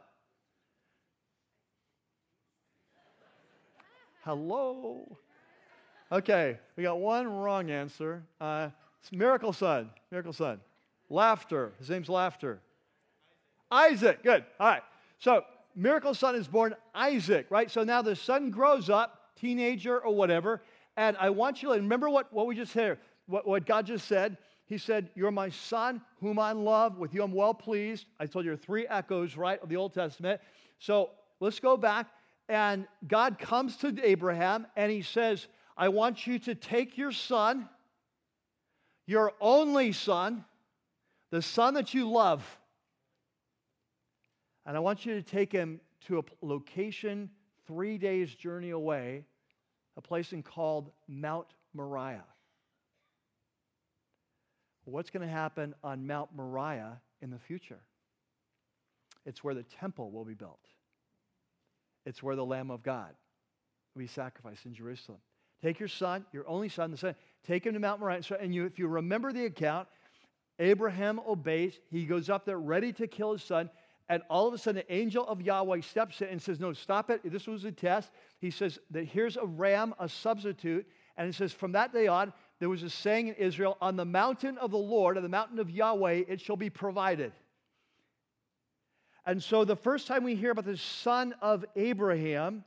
Hello? 4.24 5.18
Okay, 6.12 6.58
we 6.76 6.84
got 6.84 7.00
one 7.00 7.28
wrong 7.28 7.70
answer. 7.72 8.24
Uh, 8.42 8.70
it's 9.02 9.12
miracle 9.12 9.54
son. 9.54 9.90
Miracle 10.12 10.34
son. 10.34 10.60
Laughter. 11.10 11.72
His 11.80 11.90
name's 11.90 12.10
Laughter. 12.10 12.60
Isaac. 13.72 14.24
Good. 14.24 14.44
All 14.60 14.68
right. 14.68 14.84
So, 15.20 15.44
miracle 15.76 16.14
son 16.14 16.36
is 16.36 16.48
born 16.48 16.76
Isaac, 16.94 17.48
right? 17.50 17.70
So 17.72 17.84
now 17.84 18.02
the 18.02 18.16
son 18.16 18.50
grows 18.50 18.90
up, 18.90 19.32
teenager 19.40 20.00
or 20.00 20.14
whatever, 20.14 20.62
and 20.98 21.16
I 21.18 21.30
want 21.30 21.62
you 21.62 21.70
to 21.70 21.76
remember 21.76 22.10
what, 22.10 22.34
what 22.34 22.48
we 22.48 22.56
just 22.56 22.74
heard, 22.74 22.98
what, 23.28 23.48
what 23.48 23.66
God 23.66 23.86
just 23.86 24.08
said. 24.08 24.38
He 24.66 24.80
said, 24.80 25.10
You're 25.16 25.32
my 25.32 25.50
son, 25.50 26.02
whom 26.20 26.40
I 26.40 26.52
love. 26.52 26.98
With 26.98 27.14
you 27.14 27.24
I'm 27.24 27.32
well 27.32 27.54
pleased. 27.54 28.08
I 28.20 28.26
told 28.26 28.44
you 28.44 28.58
three 28.58 28.88
echoes, 28.88 29.38
right, 29.38 29.62
of 29.62 29.70
the 29.70 29.78
Old 29.78 29.94
Testament. 29.94 30.42
So 30.80 31.12
let's 31.40 31.60
go 31.60 31.78
back. 31.78 32.08
And 32.50 32.88
God 33.08 33.38
comes 33.40 33.78
to 33.78 33.96
Abraham 34.04 34.68
and 34.76 34.92
he 34.92 35.04
says, 35.04 35.48
I 35.78 35.90
want 35.90 36.26
you 36.26 36.40
to 36.40 36.56
take 36.56 36.98
your 36.98 37.12
son, 37.12 37.70
your 39.06 39.34
only 39.40 39.92
son, 39.92 40.44
the 41.30 41.42
son 41.42 41.76
that 41.76 41.94
you 41.94 42.10
love, 42.10 42.58
and 44.66 44.76
I 44.76 44.80
want 44.80 45.06
you 45.06 45.14
to 45.14 45.22
take 45.22 45.52
him 45.52 45.80
to 46.08 46.20
a 46.20 46.24
location 46.42 47.30
three 47.68 47.98
days' 47.98 48.34
journey 48.34 48.72
away 48.72 49.26
a 49.98 50.02
place 50.02 50.34
called 50.46 50.92
Mount 51.08 51.48
Moriah. 51.74 52.24
What's 54.86 55.10
going 55.10 55.28
to 55.28 55.34
happen 55.34 55.76
on 55.84 56.08
Mount 56.08 56.30
Moriah 56.34 57.02
in 57.22 57.30
the 57.30 57.40
future? 57.40 57.80
It's 59.26 59.44
where 59.44 59.54
the 59.54 59.64
temple 59.64 60.12
will 60.12 60.24
be 60.24 60.36
built. 60.36 60.66
It's 62.06 62.24
where 62.24 62.38
the 62.38 62.46
Lamb 62.46 62.72
of 62.72 62.84
God 62.84 63.14
will 63.94 64.00
be 64.00 64.08
sacrificed 64.08 64.66
in 64.66 64.74
Jerusalem. 64.74 65.20
Take 65.62 65.80
your 65.80 65.90
son, 65.90 66.26
your 66.32 66.48
only 66.48 66.70
son, 66.70 66.92
the 66.92 66.98
son, 66.98 67.16
take 67.46 67.66
him 67.66 67.74
to 67.74 67.80
Mount 67.80 68.00
Moriah. 68.00 68.22
And 68.40 68.56
you, 68.56 68.66
if 68.66 68.80
you 68.80 68.88
remember 68.88 69.34
the 69.34 69.46
account, 69.46 69.90
Abraham 70.60 71.20
obeys. 71.28 71.78
He 71.92 72.06
goes 72.06 72.30
up 72.30 72.46
there 72.46 72.60
ready 72.60 72.94
to 72.94 73.08
kill 73.08 73.34
his 73.34 73.44
son. 73.44 73.70
And 74.10 74.24
all 74.30 74.48
of 74.48 74.54
a 74.54 74.58
sudden, 74.58 74.84
the 74.88 74.94
angel 74.94 75.28
of 75.28 75.42
Yahweh 75.42 75.82
steps 75.82 76.22
in 76.22 76.30
and 76.30 76.42
says, 76.42 76.60
No, 76.60 76.72
stop 76.72 77.10
it. 77.10 77.22
This 77.26 77.48
was 77.48 77.66
a 77.66 77.72
test. 77.72 78.12
He 78.40 78.52
says 78.52 78.80
that 78.92 79.06
here's 79.06 79.36
a 79.36 79.46
ram, 79.46 79.94
a 80.00 80.08
substitute. 80.08 80.86
And 81.18 81.28
it 81.28 81.36
says, 81.36 81.52
From 81.52 81.74
that 81.74 81.92
day 81.92 82.08
on, 82.08 82.32
there 82.60 82.70
was 82.70 82.84
a 82.84 82.90
saying 82.90 83.28
in 83.28 83.34
Israel, 83.36 83.78
On 83.82 83.98
the 83.98 84.06
mountain 84.06 84.58
of 84.60 84.72
the 84.72 84.78
Lord, 84.78 85.18
on 85.18 85.24
the 85.24 85.30
mountain 85.30 85.60
of 85.60 85.70
Yahweh, 85.70 86.24
it 86.28 86.40
shall 86.40 86.56
be 86.56 86.70
provided. 86.70 87.34
And 89.26 89.44
so, 89.44 89.66
the 89.66 89.76
first 89.76 90.08
time 90.08 90.24
we 90.24 90.36
hear 90.36 90.52
about 90.52 90.66
the 90.66 90.78
son 90.78 91.36
of 91.42 91.66
Abraham, 91.76 92.64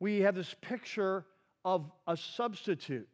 we 0.00 0.20
have 0.20 0.34
this 0.34 0.56
picture 0.60 1.24
of 1.64 1.88
a 2.08 2.16
substitute. 2.16 3.08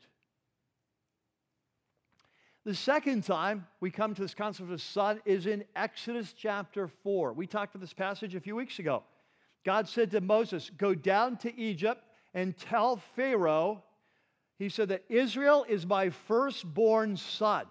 The 2.66 2.74
second 2.74 3.22
time 3.22 3.68
we 3.78 3.92
come 3.92 4.12
to 4.12 4.22
this 4.22 4.34
concept 4.34 4.72
of 4.72 4.82
son 4.82 5.20
is 5.24 5.46
in 5.46 5.62
Exodus 5.76 6.34
chapter 6.36 6.88
4. 6.88 7.32
We 7.32 7.46
talked 7.46 7.76
about 7.76 7.80
this 7.80 7.92
passage 7.92 8.34
a 8.34 8.40
few 8.40 8.56
weeks 8.56 8.80
ago. 8.80 9.04
God 9.64 9.88
said 9.88 10.10
to 10.10 10.20
Moses, 10.20 10.72
Go 10.76 10.92
down 10.92 11.36
to 11.38 11.56
Egypt 11.56 12.02
and 12.34 12.58
tell 12.58 12.96
Pharaoh, 13.14 13.84
he 14.58 14.68
said 14.68 14.88
that 14.88 15.04
Israel 15.08 15.64
is 15.68 15.86
my 15.86 16.10
firstborn 16.10 17.16
son. 17.16 17.66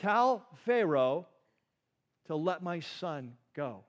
Tell 0.00 0.44
Pharaoh 0.64 1.28
to 2.26 2.34
let 2.34 2.64
my 2.64 2.80
son 2.80 3.34
go. 3.54 3.84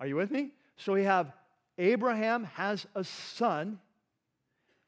Are 0.00 0.08
you 0.08 0.16
with 0.16 0.32
me? 0.32 0.50
So 0.78 0.94
we 0.94 1.04
have 1.04 1.32
Abraham 1.78 2.42
has 2.42 2.88
a 2.96 3.04
son. 3.04 3.78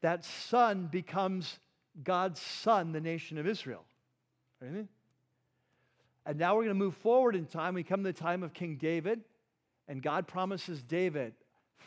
That 0.03 0.24
son 0.24 0.89
becomes 0.91 1.61
God's 2.03 2.41
son, 2.41 2.93
the 2.93 3.01
nation 3.01 3.39
of 3.39 3.47
Israel. 3.47 3.85
Right? 4.61 4.87
And 6.25 6.39
now 6.39 6.55
we're 6.57 6.65
going 6.65 6.75
to 6.77 6.85
move 6.85 6.97
forward 6.97 7.37
in 7.37 7.47
time. 7.47 7.75
We 7.75 7.85
come 7.85 8.03
to 8.03 8.13
the 8.13 8.19
time 8.19 8.43
of 8.43 8.53
King 8.53 8.77
David, 8.77 9.21
and 9.89 10.03
God 10.03 10.27
promises 10.27 10.83
David, 10.83 11.35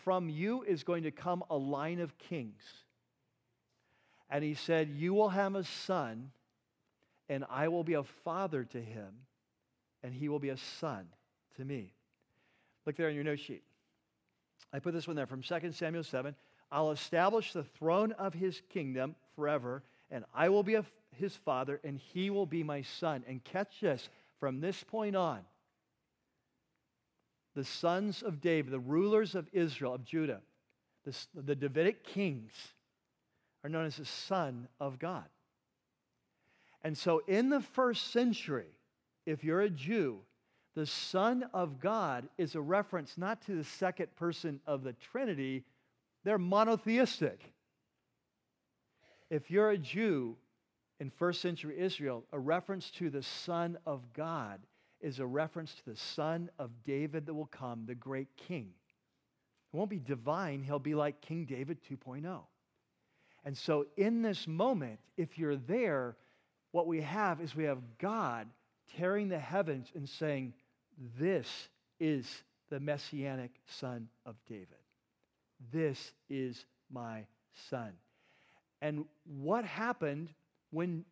From 0.03 0.29
you 0.29 0.63
is 0.63 0.83
going 0.83 1.03
to 1.03 1.11
come 1.11 1.43
a 1.49 1.57
line 1.57 1.99
of 1.99 2.17
kings. 2.17 2.63
And 4.29 4.43
he 4.43 4.53
said, 4.53 4.89
You 4.89 5.13
will 5.13 5.29
have 5.29 5.55
a 5.55 5.63
son, 5.63 6.31
and 7.27 7.43
I 7.49 7.67
will 7.67 7.83
be 7.83 7.95
a 7.95 8.03
father 8.03 8.63
to 8.63 8.81
him, 8.81 9.09
and 10.03 10.13
he 10.13 10.29
will 10.29 10.39
be 10.39 10.49
a 10.49 10.57
son 10.57 11.07
to 11.57 11.65
me. 11.65 11.93
Look 12.85 12.95
there 12.95 13.09
on 13.09 13.15
your 13.15 13.23
note 13.23 13.39
sheet. 13.39 13.63
I 14.71 14.79
put 14.79 14.93
this 14.93 15.07
one 15.07 15.15
there 15.15 15.27
from 15.27 15.41
2 15.41 15.71
Samuel 15.73 16.03
7. 16.03 16.35
I'll 16.71 16.91
establish 16.91 17.53
the 17.53 17.63
throne 17.63 18.11
of 18.13 18.33
his 18.33 18.61
kingdom 18.69 19.15
forever, 19.35 19.83
and 20.11 20.25
I 20.33 20.49
will 20.49 20.63
be 20.63 20.77
his 21.15 21.35
father, 21.35 21.79
and 21.83 21.99
he 21.99 22.29
will 22.29 22.45
be 22.45 22.63
my 22.63 22.81
son. 22.81 23.23
And 23.27 23.43
catch 23.43 23.79
this 23.81 24.09
from 24.39 24.61
this 24.61 24.83
point 24.83 25.15
on, 25.15 25.39
the 27.55 27.65
sons 27.65 28.21
of 28.21 28.41
David, 28.41 28.71
the 28.71 28.79
rulers 28.79 29.35
of 29.35 29.49
Israel, 29.51 29.95
of 29.95 30.05
Judah, 30.05 30.41
the, 31.05 31.15
the 31.33 31.55
Davidic 31.55 32.03
kings, 32.03 32.53
are 33.63 33.69
known 33.69 33.85
as 33.85 33.97
the 33.97 34.05
Son 34.05 34.67
of 34.79 34.99
God. 34.99 35.25
And 36.81 36.97
so 36.97 37.21
in 37.27 37.49
the 37.49 37.59
first 37.59 38.11
century, 38.11 38.67
if 39.25 39.43
you're 39.43 39.61
a 39.61 39.69
Jew, 39.69 40.19
the 40.75 40.85
Son 40.85 41.43
of 41.53 41.81
God 41.81 42.29
is 42.37 42.55
a 42.55 42.61
reference 42.61 43.17
not 43.17 43.41
to 43.47 43.55
the 43.55 43.63
second 43.63 44.15
person 44.15 44.61
of 44.65 44.83
the 44.83 44.93
Trinity, 44.93 45.65
they're 46.23 46.37
monotheistic. 46.37 47.41
If 49.29 49.51
you're 49.51 49.71
a 49.71 49.77
Jew 49.77 50.37
in 50.99 51.09
first 51.09 51.41
century 51.41 51.79
Israel, 51.79 52.25
a 52.31 52.39
reference 52.39 52.89
to 52.91 53.09
the 53.09 53.23
Son 53.23 53.77
of 53.85 54.13
God 54.13 54.59
is 55.01 55.19
a 55.19 55.25
reference 55.25 55.73
to 55.75 55.85
the 55.91 55.95
Son 55.95 56.49
of 56.59 56.71
David 56.83 57.25
that 57.25 57.33
will 57.33 57.45
come, 57.45 57.85
the 57.85 57.95
great 57.95 58.27
king. 58.35 58.69
He 59.71 59.77
won't 59.77 59.89
be 59.89 59.99
divine, 59.99 60.63
he'll 60.63 60.79
be 60.79 60.95
like 60.95 61.21
King 61.21 61.45
David 61.45 61.77
2.0. 61.89 62.41
And 63.45 63.57
so, 63.57 63.85
in 63.95 64.21
this 64.21 64.47
moment, 64.47 64.99
if 65.15 65.37
you're 65.37 65.55
there, 65.55 66.17
what 66.71 66.87
we 66.87 67.01
have 67.01 67.39
is 67.39 67.55
we 67.55 67.63
have 67.63 67.81
God 67.97 68.47
tearing 68.97 69.29
the 69.29 69.39
heavens 69.39 69.87
and 69.95 70.09
saying, 70.09 70.53
This 71.17 71.69
is 71.99 72.43
the 72.69 72.79
messianic 72.79 73.51
son 73.67 74.09
of 74.25 74.35
David. 74.47 74.67
This 75.71 76.11
is 76.29 76.65
my 76.91 77.25
son. 77.69 77.93
And 78.81 79.05
what 79.25 79.65
happened 79.65 80.29
when 80.71 81.05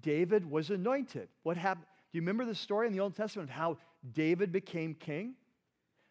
David 0.00 0.50
was 0.50 0.70
anointed? 0.70 1.28
What 1.42 1.56
happened? 1.56 1.86
Do 2.12 2.18
you 2.18 2.22
remember 2.22 2.44
the 2.44 2.54
story 2.54 2.86
in 2.86 2.92
the 2.92 3.00
Old 3.00 3.16
Testament 3.16 3.48
of 3.48 3.54
how 3.54 3.78
David 4.12 4.52
became 4.52 4.94
king? 4.94 5.34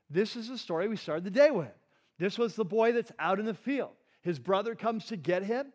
This 0.10 0.36
is 0.36 0.48
the 0.48 0.58
story 0.58 0.88
we 0.88 0.98
started 0.98 1.24
the 1.24 1.32
day 1.32 1.52
with. 1.52 1.72
This 2.18 2.38
was 2.38 2.56
the 2.56 2.66
boy 2.66 2.92
that's 2.92 3.12
out 3.20 3.40
in 3.40 3.46
the 3.46 3.54
field. 3.54 3.92
His 4.22 4.40
brother 4.40 4.76
comes 4.76 5.06
to 5.06 5.18
get 5.18 5.44
him. 5.44 5.74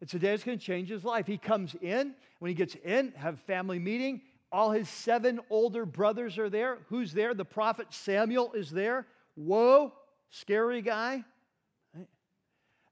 It's 0.00 0.14
a 0.14 0.18
day 0.18 0.30
that's 0.30 0.42
going 0.42 0.58
to 0.58 0.64
change 0.64 0.88
his 0.88 1.04
life. 1.04 1.26
He 1.26 1.38
comes 1.38 1.76
in. 1.80 2.14
When 2.38 2.48
he 2.48 2.54
gets 2.54 2.74
in, 2.74 3.12
have 3.16 3.38
family 3.40 3.78
meeting. 3.78 4.22
All 4.50 4.70
his 4.70 4.88
seven 4.88 5.40
older 5.48 5.86
brothers 5.86 6.38
are 6.38 6.50
there. 6.50 6.78
Who's 6.88 7.12
there? 7.12 7.34
The 7.34 7.44
prophet 7.44 7.86
Samuel 7.90 8.52
is 8.52 8.70
there. 8.70 9.06
Whoa, 9.34 9.92
scary 10.30 10.82
guy. 10.82 11.24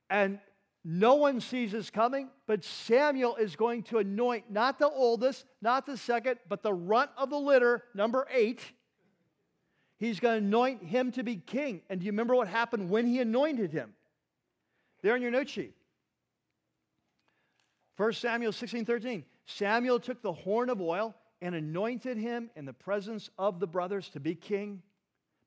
And 0.09 0.38
no 0.85 1.16
one 1.16 1.41
sees 1.41 1.72
this 1.72 1.91
coming, 1.91 2.31
but 2.47 2.64
Samuel 2.64 3.37
is 3.37 3.55
going 3.55 3.83
to 3.85 3.99
anoint 3.99 4.51
not 4.51 4.78
the 4.78 4.89
oldest, 4.89 5.45
not 5.61 5.85
the 5.85 5.97
second, 5.97 6.39
but 6.49 6.62
the 6.62 6.72
runt 6.72 7.11
of 7.18 7.28
the 7.28 7.39
litter, 7.39 7.85
number 7.95 8.26
eight. 8.33 8.61
He's 9.99 10.20
going 10.20 10.41
to 10.41 10.47
anoint 10.47 10.83
him 10.83 11.12
to 11.12 11.22
be 11.22 11.37
king. 11.37 11.83
And 11.91 12.01
do 12.01 12.07
you 12.07 12.12
remember 12.12 12.35
what 12.35 12.49
happened 12.49 12.89
when 12.89 13.07
he 13.07 13.20
anointed 13.20 13.72
him? 13.72 13.93
There 15.03 15.14
in 15.14 15.20
your 15.20 15.31
note 15.31 15.51
sheet. 15.51 15.74
1 17.99 18.14
Samuel 18.14 18.53
16 18.53 18.87
13. 18.87 19.24
Samuel 19.45 20.01
took 20.01 20.22
the 20.22 20.33
horn 20.33 20.70
of 20.70 20.81
oil 20.81 21.14
and 21.43 21.55
anointed 21.55 22.16
him 22.16 22.51
in 22.57 22.64
the 22.64 22.72
presence 22.72 23.28
of 23.39 23.61
the 23.61 23.66
brothers 23.66 24.09
to 24.11 24.20
be 24.20 24.35
king. 24.35 24.83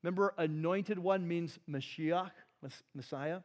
Remember, 0.04 0.34
anointed 0.38 0.98
one 0.98 1.26
means 1.26 1.58
Mashiach, 1.68 2.30
Messiah. 2.94 3.40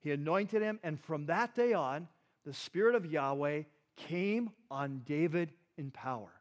He 0.00 0.12
anointed 0.12 0.62
him, 0.62 0.80
and 0.82 0.98
from 1.00 1.26
that 1.26 1.54
day 1.54 1.72
on, 1.72 2.08
the 2.44 2.54
Spirit 2.54 2.94
of 2.94 3.06
Yahweh 3.06 3.62
came 3.96 4.50
on 4.70 5.02
David 5.04 5.52
in 5.76 5.90
power. 5.90 6.32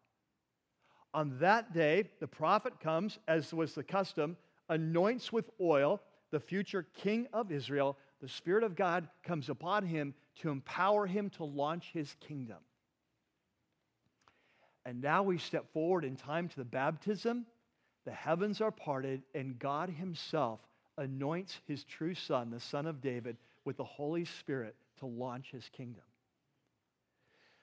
On 1.13 1.37
that 1.39 1.73
day, 1.73 2.09
the 2.19 2.27
prophet 2.27 2.79
comes, 2.79 3.19
as 3.27 3.53
was 3.53 3.73
the 3.73 3.83
custom, 3.83 4.37
anoints 4.69 5.33
with 5.33 5.49
oil 5.59 6.01
the 6.31 6.39
future 6.39 6.85
king 6.95 7.27
of 7.33 7.51
Israel. 7.51 7.97
The 8.21 8.29
Spirit 8.29 8.63
of 8.63 8.75
God 8.75 9.09
comes 9.23 9.49
upon 9.49 9.85
him 9.85 10.13
to 10.37 10.49
empower 10.49 11.07
him 11.07 11.29
to 11.31 11.43
launch 11.43 11.89
his 11.91 12.15
kingdom. 12.19 12.59
And 14.85 15.01
now 15.01 15.23
we 15.23 15.37
step 15.37 15.71
forward 15.73 16.05
in 16.05 16.15
time 16.15 16.47
to 16.47 16.55
the 16.55 16.65
baptism. 16.65 17.45
The 18.05 18.11
heavens 18.11 18.61
are 18.61 18.71
parted, 18.71 19.23
and 19.35 19.59
God 19.59 19.89
Himself 19.89 20.61
anoints 20.97 21.59
His 21.67 21.83
true 21.83 22.15
Son, 22.15 22.49
the 22.49 22.59
Son 22.59 22.87
of 22.87 23.01
David, 23.01 23.37
with 23.65 23.77
the 23.77 23.83
Holy 23.83 24.25
Spirit 24.25 24.75
to 24.99 25.05
launch 25.05 25.51
his 25.51 25.69
kingdom. 25.69 26.03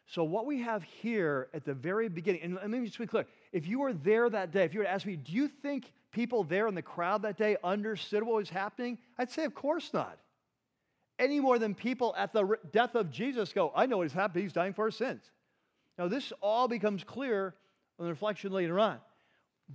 So, 0.08 0.22
what 0.22 0.46
we 0.46 0.60
have 0.60 0.82
here 0.84 1.48
at 1.52 1.64
the 1.64 1.74
very 1.74 2.08
beginning, 2.08 2.42
and 2.42 2.54
let 2.54 2.70
me 2.70 2.86
just 2.86 2.98
be 2.98 3.06
clear 3.06 3.26
if 3.52 3.66
you 3.66 3.80
were 3.80 3.92
there 3.92 4.30
that 4.30 4.52
day, 4.52 4.64
if 4.64 4.72
you 4.72 4.80
were 4.80 4.84
to 4.84 4.90
ask 4.90 5.04
me, 5.04 5.16
do 5.16 5.32
you 5.32 5.48
think 5.48 5.92
people 6.12 6.44
there 6.44 6.68
in 6.68 6.74
the 6.74 6.82
crowd 6.82 7.22
that 7.22 7.36
day 7.36 7.56
understood 7.64 8.22
what 8.22 8.36
was 8.36 8.48
happening? 8.48 8.98
I'd 9.18 9.30
say, 9.30 9.44
of 9.44 9.54
course 9.54 9.92
not. 9.92 10.18
Any 11.18 11.40
more 11.40 11.58
than 11.58 11.74
people 11.74 12.14
at 12.16 12.32
the 12.32 12.56
death 12.72 12.94
of 12.94 13.10
Jesus 13.10 13.52
go, 13.52 13.72
I 13.74 13.86
know 13.86 13.98
what 13.98 14.04
has 14.04 14.12
happened, 14.12 14.42
he's 14.42 14.52
dying 14.52 14.74
for 14.74 14.84
our 14.84 14.90
sins. 14.90 15.22
Now, 15.98 16.08
this 16.08 16.32
all 16.40 16.68
becomes 16.68 17.02
clear 17.02 17.54
on 17.98 18.04
the 18.04 18.10
reflection 18.10 18.52
later 18.52 18.78
on. 18.78 18.98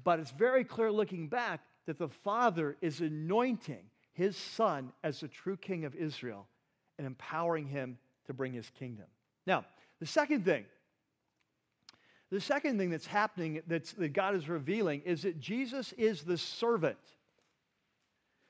But 0.04 0.20
it's 0.20 0.32
very 0.32 0.64
clear 0.64 0.92
looking 0.92 1.28
back 1.28 1.62
that 1.88 1.98
the 1.98 2.08
Father 2.08 2.78
is 2.80 3.02
anointing 3.02 3.84
his 4.22 4.38
son 4.38 4.92
as 5.04 5.20
the 5.20 5.28
true 5.28 5.58
king 5.58 5.84
of 5.84 5.96
Israel 5.96 6.46
and 7.00 7.08
empowering 7.08 7.66
him 7.66 7.98
to 8.28 8.34
bring 8.34 8.54
his 8.54 8.70
kingdom. 8.78 9.08
Now, 9.48 9.66
the 10.00 10.06
second 10.06 10.46
thing, 10.46 10.66
the 12.30 12.40
second 12.40 12.78
thing 12.78 12.92
that's 12.92 13.08
happening 13.08 13.64
that's, 13.66 13.94
that 13.94 14.10
God 14.10 14.36
is 14.36 14.48
revealing 14.48 15.02
is 15.06 15.24
that 15.24 15.40
Jesus 15.40 15.92
is 15.94 16.22
the 16.22 16.38
servant. 16.38 17.00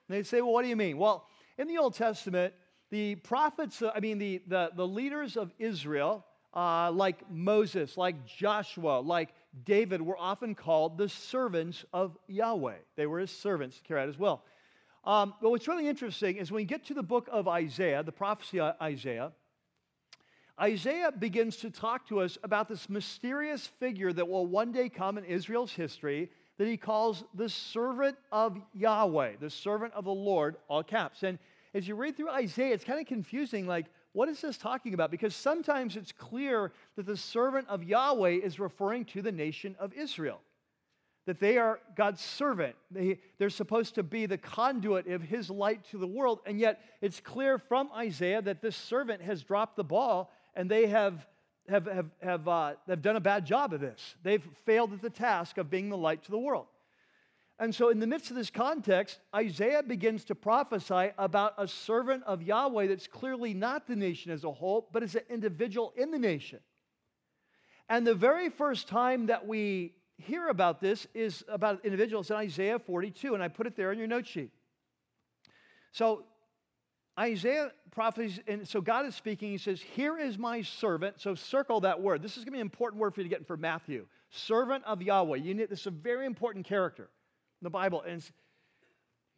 And 0.09 0.17
they 0.17 0.23
say, 0.23 0.41
well, 0.41 0.51
what 0.51 0.63
do 0.63 0.67
you 0.67 0.75
mean? 0.75 0.97
Well, 0.97 1.25
in 1.57 1.69
the 1.69 1.77
Old 1.77 1.93
Testament, 1.93 2.53
the 2.89 3.15
prophets, 3.15 3.81
uh, 3.81 3.91
I 3.95 4.01
mean, 4.01 4.17
the, 4.17 4.41
the, 4.47 4.71
the 4.75 4.85
leaders 4.85 5.37
of 5.37 5.53
Israel, 5.57 6.25
uh, 6.53 6.91
like 6.91 7.31
Moses, 7.31 7.95
like 7.95 8.25
Joshua, 8.25 8.99
like 8.99 9.29
David, 9.63 10.01
were 10.01 10.17
often 10.19 10.53
called 10.53 10.97
the 10.97 11.07
servants 11.07 11.85
of 11.93 12.17
Yahweh. 12.27 12.75
They 12.97 13.07
were 13.07 13.19
his 13.19 13.31
servants 13.31 13.79
carry 13.87 14.01
out 14.01 14.07
his 14.07 14.19
will. 14.19 14.43
Um, 15.03 15.33
but 15.41 15.49
what's 15.49 15.67
really 15.67 15.87
interesting 15.87 16.37
is 16.37 16.51
when 16.51 16.61
you 16.61 16.67
get 16.67 16.85
to 16.85 16.93
the 16.93 17.03
book 17.03 17.27
of 17.31 17.47
Isaiah, 17.47 18.03
the 18.03 18.11
prophecy 18.11 18.59
of 18.59 18.75
Isaiah, 18.81 19.31
Isaiah 20.59 21.11
begins 21.11 21.57
to 21.57 21.71
talk 21.71 22.07
to 22.09 22.19
us 22.21 22.37
about 22.43 22.69
this 22.69 22.87
mysterious 22.87 23.65
figure 23.65 24.13
that 24.13 24.27
will 24.27 24.45
one 24.45 24.71
day 24.71 24.89
come 24.89 25.17
in 25.17 25.25
Israel's 25.25 25.73
history 25.73 26.29
that 26.59 26.67
he 26.67 26.77
calls 26.77 27.23
the 27.33 27.49
servant 27.49 28.15
of 28.31 28.57
Yahweh, 28.73 29.37
the 29.39 29.49
servant 29.49 29.93
of 29.93 30.05
the 30.05 30.13
Lord, 30.13 30.57
all 30.67 30.83
caps. 30.83 31.23
And 31.23 31.39
as 31.73 31.87
you 31.87 31.95
read 31.95 32.15
through 32.15 32.29
Isaiah, 32.29 32.73
it's 32.73 32.83
kind 32.83 32.99
of 32.99 33.07
confusing 33.07 33.65
like, 33.65 33.87
what 34.13 34.29
is 34.29 34.41
this 34.41 34.57
talking 34.57 34.93
about? 34.93 35.09
Because 35.09 35.33
sometimes 35.33 35.95
it's 35.95 36.11
clear 36.11 36.73
that 36.97 37.07
the 37.07 37.17
servant 37.17 37.67
of 37.69 37.83
Yahweh 37.83 38.41
is 38.43 38.59
referring 38.59 39.05
to 39.05 39.23
the 39.23 39.31
nation 39.31 39.75
of 39.79 39.93
Israel 39.93 40.41
that 41.25 41.39
they 41.39 41.57
are 41.57 41.79
God's 41.95 42.21
servant. 42.21 42.75
They, 42.89 43.19
they're 43.37 43.49
supposed 43.49 43.95
to 43.95 44.03
be 44.03 44.25
the 44.25 44.37
conduit 44.37 45.07
of 45.07 45.21
his 45.21 45.49
light 45.49 45.83
to 45.91 45.97
the 45.97 46.07
world. 46.07 46.39
And 46.45 46.59
yet, 46.59 46.81
it's 47.01 47.19
clear 47.19 47.59
from 47.59 47.89
Isaiah 47.95 48.41
that 48.41 48.61
this 48.61 48.75
servant 48.75 49.21
has 49.21 49.43
dropped 49.43 49.75
the 49.75 49.83
ball 49.83 50.31
and 50.55 50.69
they 50.69 50.87
have, 50.87 51.25
have, 51.69 51.85
have, 51.85 52.09
have, 52.21 52.47
uh, 52.47 52.73
have 52.87 53.01
done 53.01 53.15
a 53.15 53.21
bad 53.21 53.45
job 53.45 53.73
of 53.73 53.79
this. 53.79 54.15
They've 54.23 54.43
failed 54.65 54.93
at 54.93 55.01
the 55.01 55.09
task 55.09 55.57
of 55.57 55.69
being 55.69 55.89
the 55.89 55.97
light 55.97 56.23
to 56.23 56.31
the 56.31 56.39
world. 56.39 56.67
And 57.59 57.75
so, 57.75 57.89
in 57.89 57.99
the 57.99 58.07
midst 58.07 58.31
of 58.31 58.35
this 58.35 58.49
context, 58.49 59.19
Isaiah 59.35 59.83
begins 59.83 60.25
to 60.25 60.35
prophesy 60.35 61.11
about 61.19 61.53
a 61.59 61.67
servant 61.67 62.23
of 62.23 62.41
Yahweh 62.41 62.87
that's 62.87 63.05
clearly 63.05 63.53
not 63.53 63.85
the 63.85 63.95
nation 63.95 64.31
as 64.31 64.43
a 64.43 64.51
whole, 64.51 64.89
but 64.91 65.03
is 65.03 65.13
an 65.13 65.21
individual 65.29 65.93
in 65.95 66.09
the 66.09 66.17
nation. 66.17 66.59
And 67.87 68.07
the 68.07 68.15
very 68.15 68.49
first 68.49 68.87
time 68.87 69.27
that 69.27 69.45
we 69.45 69.93
hear 70.21 70.47
about 70.47 70.79
this 70.79 71.07
is 71.13 71.43
about 71.47 71.83
individuals 71.85 72.29
in 72.29 72.37
Isaiah 72.37 72.79
42, 72.79 73.33
and 73.33 73.43
I 73.43 73.47
put 73.47 73.67
it 73.67 73.75
there 73.75 73.91
in 73.91 73.97
your 73.97 74.07
note 74.07 74.27
sheet. 74.27 74.51
So 75.91 76.23
Isaiah 77.19 77.71
prophets, 77.91 78.39
and 78.47 78.67
so 78.67 78.81
God 78.81 79.05
is 79.05 79.15
speaking. 79.15 79.51
He 79.51 79.57
says, 79.57 79.81
Here 79.81 80.17
is 80.17 80.37
my 80.37 80.61
servant. 80.61 81.19
So 81.19 81.35
circle 81.35 81.81
that 81.81 82.01
word. 82.01 82.21
This 82.21 82.37
is 82.37 82.45
going 82.45 82.47
to 82.47 82.51
be 82.51 82.59
an 82.59 82.67
important 82.67 83.01
word 83.01 83.13
for 83.13 83.21
you 83.21 83.25
to 83.25 83.29
get 83.29 83.39
in 83.39 83.45
for 83.45 83.57
Matthew. 83.57 84.05
Servant 84.29 84.83
of 84.85 85.01
Yahweh. 85.01 85.37
You 85.37 85.53
need, 85.53 85.69
this 85.69 85.81
is 85.81 85.87
a 85.87 85.91
very 85.91 86.25
important 86.25 86.65
character 86.65 87.03
in 87.03 87.65
the 87.65 87.69
Bible. 87.69 88.01
And 88.07 88.23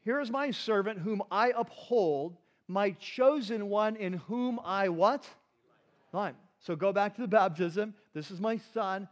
here 0.03 0.19
is 0.19 0.29
my 0.29 0.51
servant 0.51 0.99
whom 0.99 1.23
I 1.31 1.51
uphold, 1.57 2.37
my 2.67 2.91
chosen 2.91 3.69
one 3.69 3.95
in 3.95 4.13
whom 4.13 4.59
I 4.63 4.89
what? 4.89 5.27
Line. 6.11 6.35
So 6.59 6.75
go 6.75 6.93
back 6.93 7.15
to 7.15 7.21
the 7.21 7.27
baptism. 7.27 7.95
This 8.13 8.29
is 8.29 8.39
my 8.39 8.57
son 8.73 9.07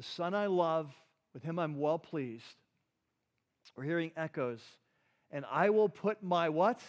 the 0.00 0.06
Son 0.06 0.34
I 0.34 0.46
love, 0.46 0.94
with 1.32 1.42
him 1.42 1.58
I'm 1.58 1.78
well 1.78 1.98
pleased. 1.98 2.44
We're 3.76 3.84
hearing 3.84 4.12
echoes. 4.16 4.60
And 5.30 5.44
I 5.50 5.70
will 5.70 5.88
put 5.88 6.22
my 6.22 6.48
what? 6.48 6.80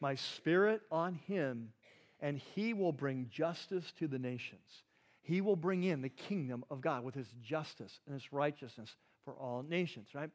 My 0.00 0.14
spirit 0.14 0.82
on 0.90 1.14
him, 1.26 1.72
and 2.20 2.38
he 2.38 2.74
will 2.74 2.92
bring 2.92 3.28
justice 3.30 3.92
to 3.98 4.08
the 4.08 4.18
nations. 4.18 4.82
He 5.22 5.40
will 5.40 5.56
bring 5.56 5.84
in 5.84 6.02
the 6.02 6.08
kingdom 6.08 6.64
of 6.70 6.80
God 6.80 7.02
with 7.02 7.14
his 7.14 7.28
justice 7.42 8.00
and 8.06 8.14
his 8.14 8.32
righteousness 8.32 8.94
for 9.24 9.34
all 9.34 9.62
nations, 9.62 10.08
right? 10.14 10.30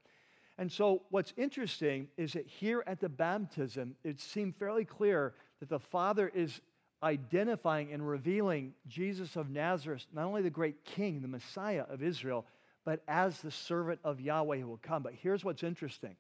And 0.57 0.71
so, 0.71 1.03
what's 1.09 1.33
interesting 1.37 2.07
is 2.17 2.33
that 2.33 2.45
here 2.45 2.83
at 2.85 2.99
the 2.99 3.09
baptism, 3.09 3.95
it 4.03 4.19
seemed 4.19 4.55
fairly 4.57 4.85
clear 4.85 5.33
that 5.59 5.69
the 5.69 5.79
Father 5.79 6.31
is 6.33 6.59
identifying 7.03 7.93
and 7.93 8.07
revealing 8.07 8.73
Jesus 8.87 9.35
of 9.35 9.49
Nazareth, 9.49 10.05
not 10.13 10.25
only 10.25 10.41
the 10.41 10.49
great 10.49 10.83
king, 10.83 11.21
the 11.21 11.27
Messiah 11.27 11.85
of 11.89 12.03
Israel, 12.03 12.45
but 12.85 13.01
as 13.07 13.39
the 13.41 13.51
servant 13.51 13.99
of 14.03 14.19
Yahweh 14.19 14.57
who 14.57 14.67
will 14.67 14.79
come. 14.81 15.03
But 15.03 15.13
here's 15.13 15.43
what's 15.43 15.63
interesting. 15.63 16.15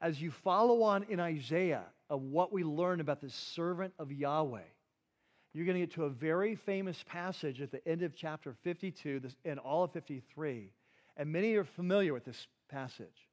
As 0.00 0.20
you 0.20 0.30
follow 0.30 0.82
on 0.82 1.04
in 1.08 1.20
Isaiah 1.20 1.84
of 2.10 2.22
what 2.22 2.52
we 2.52 2.62
learn 2.62 3.00
about 3.00 3.20
the 3.20 3.30
servant 3.30 3.94
of 3.98 4.12
Yahweh, 4.12 4.60
you're 5.54 5.64
going 5.64 5.80
to 5.80 5.86
get 5.86 5.94
to 5.94 6.04
a 6.04 6.10
very 6.10 6.54
famous 6.54 7.02
passage 7.08 7.62
at 7.62 7.70
the 7.70 7.86
end 7.88 8.02
of 8.02 8.14
chapter 8.14 8.54
52 8.62 9.22
and 9.46 9.58
all 9.58 9.84
of 9.84 9.92
53. 9.92 10.70
And 11.16 11.32
many 11.32 11.54
are 11.54 11.64
familiar 11.64 12.12
with 12.12 12.26
this 12.26 12.46
passage 12.68 13.28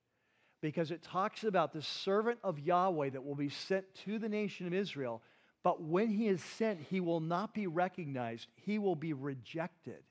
because 0.61 0.91
it 0.91 1.03
talks 1.03 1.43
about 1.43 1.73
the 1.73 1.81
servant 1.81 2.39
of 2.41 2.57
Yahweh 2.57 3.09
that 3.09 3.25
will 3.25 3.35
be 3.35 3.49
sent 3.49 3.83
to 4.05 4.17
the 4.17 4.29
nation 4.29 4.65
of 4.65 4.73
Israel. 4.73 5.21
But 5.61 5.81
when 5.83 6.07
he 6.07 6.29
is 6.29 6.41
sent, 6.41 6.79
he 6.79 7.01
will 7.01 7.19
not 7.19 7.53
be 7.53 7.67
recognized, 7.67 8.47
he 8.55 8.79
will 8.79 8.95
be 8.95 9.11
rejected. 9.11 10.03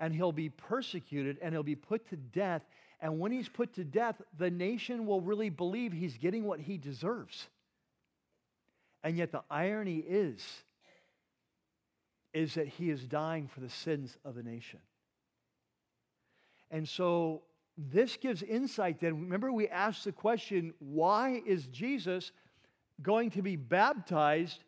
And 0.00 0.14
he'll 0.14 0.32
be 0.32 0.48
persecuted 0.48 1.38
and 1.40 1.54
he'll 1.54 1.62
be 1.62 1.76
put 1.76 2.08
to 2.08 2.16
death. 2.16 2.62
And 3.00 3.20
when 3.20 3.30
he's 3.30 3.48
put 3.48 3.74
to 3.74 3.84
death, 3.84 4.20
the 4.36 4.50
nation 4.50 5.06
will 5.06 5.20
really 5.20 5.50
believe 5.50 5.92
he's 5.92 6.16
getting 6.16 6.44
what 6.44 6.58
he 6.58 6.78
deserves. 6.78 7.46
And 9.04 9.16
yet 9.16 9.30
the 9.30 9.42
irony 9.48 9.98
is 9.98 10.42
is 12.32 12.54
that 12.54 12.68
he 12.68 12.90
is 12.90 13.04
dying 13.04 13.48
for 13.48 13.60
the 13.60 13.68
sins 13.68 14.16
of 14.24 14.34
the 14.34 14.42
nation. 14.42 14.78
And 16.70 16.88
so 16.88 17.42
this 17.76 18.16
gives 18.16 18.42
insight 18.42 19.00
then. 19.00 19.20
Remember, 19.20 19.52
we 19.52 19.68
asked 19.68 20.04
the 20.04 20.12
question 20.12 20.74
why 20.78 21.42
is 21.46 21.66
Jesus 21.66 22.32
going 23.02 23.30
to 23.30 23.42
be 23.42 23.56
baptized 23.56 24.62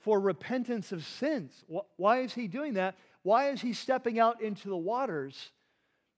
for 0.00 0.20
repentance 0.20 0.92
of 0.92 1.04
sins? 1.04 1.64
Why 1.96 2.20
is 2.20 2.34
he 2.34 2.46
doing 2.46 2.74
that? 2.74 2.96
Why 3.22 3.50
is 3.50 3.60
he 3.60 3.72
stepping 3.72 4.18
out 4.18 4.42
into 4.42 4.68
the 4.68 4.76
waters? 4.76 5.50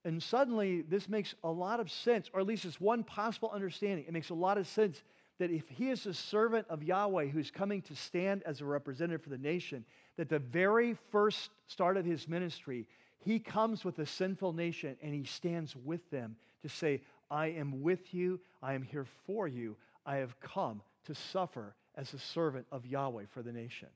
And 0.04 0.22
suddenly, 0.22 0.82
this 0.82 1.08
makes 1.08 1.34
a 1.42 1.50
lot 1.50 1.80
of 1.80 1.90
sense, 1.90 2.30
or 2.32 2.40
at 2.40 2.46
least 2.46 2.64
it's 2.64 2.80
one 2.80 3.04
possible 3.04 3.50
understanding. 3.50 4.04
It 4.06 4.12
makes 4.12 4.30
a 4.30 4.34
lot 4.34 4.58
of 4.58 4.66
sense 4.66 5.02
that 5.38 5.50
if 5.50 5.68
he 5.68 5.90
is 5.90 6.06
a 6.06 6.14
servant 6.14 6.66
of 6.68 6.82
Yahweh 6.82 7.26
who's 7.26 7.50
coming 7.50 7.82
to 7.82 7.96
stand 7.96 8.42
as 8.44 8.60
a 8.60 8.64
representative 8.64 9.22
for 9.22 9.30
the 9.30 9.38
nation, 9.38 9.84
that 10.16 10.28
the 10.28 10.38
very 10.38 10.96
first 11.10 11.50
start 11.66 11.96
of 11.96 12.04
his 12.04 12.28
ministry, 12.28 12.86
he 13.18 13.38
comes 13.38 13.84
with 13.84 13.98
a 13.98 14.06
sinful 14.06 14.52
nation 14.52 14.96
and 15.02 15.14
he 15.14 15.24
stands 15.24 15.74
with 15.74 16.08
them 16.10 16.36
to 16.62 16.68
say, 16.68 17.02
I 17.30 17.48
am 17.48 17.82
with 17.82 18.14
you, 18.14 18.40
I 18.62 18.74
am 18.74 18.82
here 18.82 19.06
for 19.26 19.48
you, 19.48 19.76
I 20.06 20.16
have 20.16 20.38
come 20.40 20.82
to 21.06 21.14
suffer 21.14 21.74
as 21.96 22.12
a 22.12 22.18
servant 22.18 22.66
of 22.70 22.86
Yahweh 22.86 23.24
for 23.32 23.42
the 23.42 23.52
nation. 23.52 23.88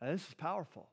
And 0.00 0.12
this 0.12 0.26
is 0.26 0.34
powerful. 0.34 0.88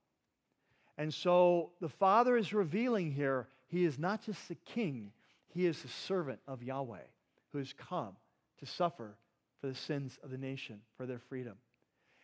And 0.99 1.13
so 1.13 1.71
the 1.79 1.87
Father 1.87 2.35
is 2.35 2.53
revealing 2.53 3.13
here 3.13 3.47
he 3.69 3.85
is 3.85 3.97
not 3.97 4.21
just 4.25 4.49
the 4.49 4.55
king, 4.55 5.13
he 5.47 5.65
is 5.65 5.81
the 5.81 5.87
servant 5.87 6.39
of 6.45 6.61
Yahweh 6.61 7.07
who 7.51 7.57
has 7.57 7.73
come 7.73 8.17
to 8.59 8.65
suffer 8.65 9.15
for 9.61 9.67
the 9.67 9.75
sins 9.75 10.19
of 10.23 10.29
the 10.29 10.37
nation, 10.37 10.81
for 10.97 11.05
their 11.05 11.19
freedom. 11.19 11.55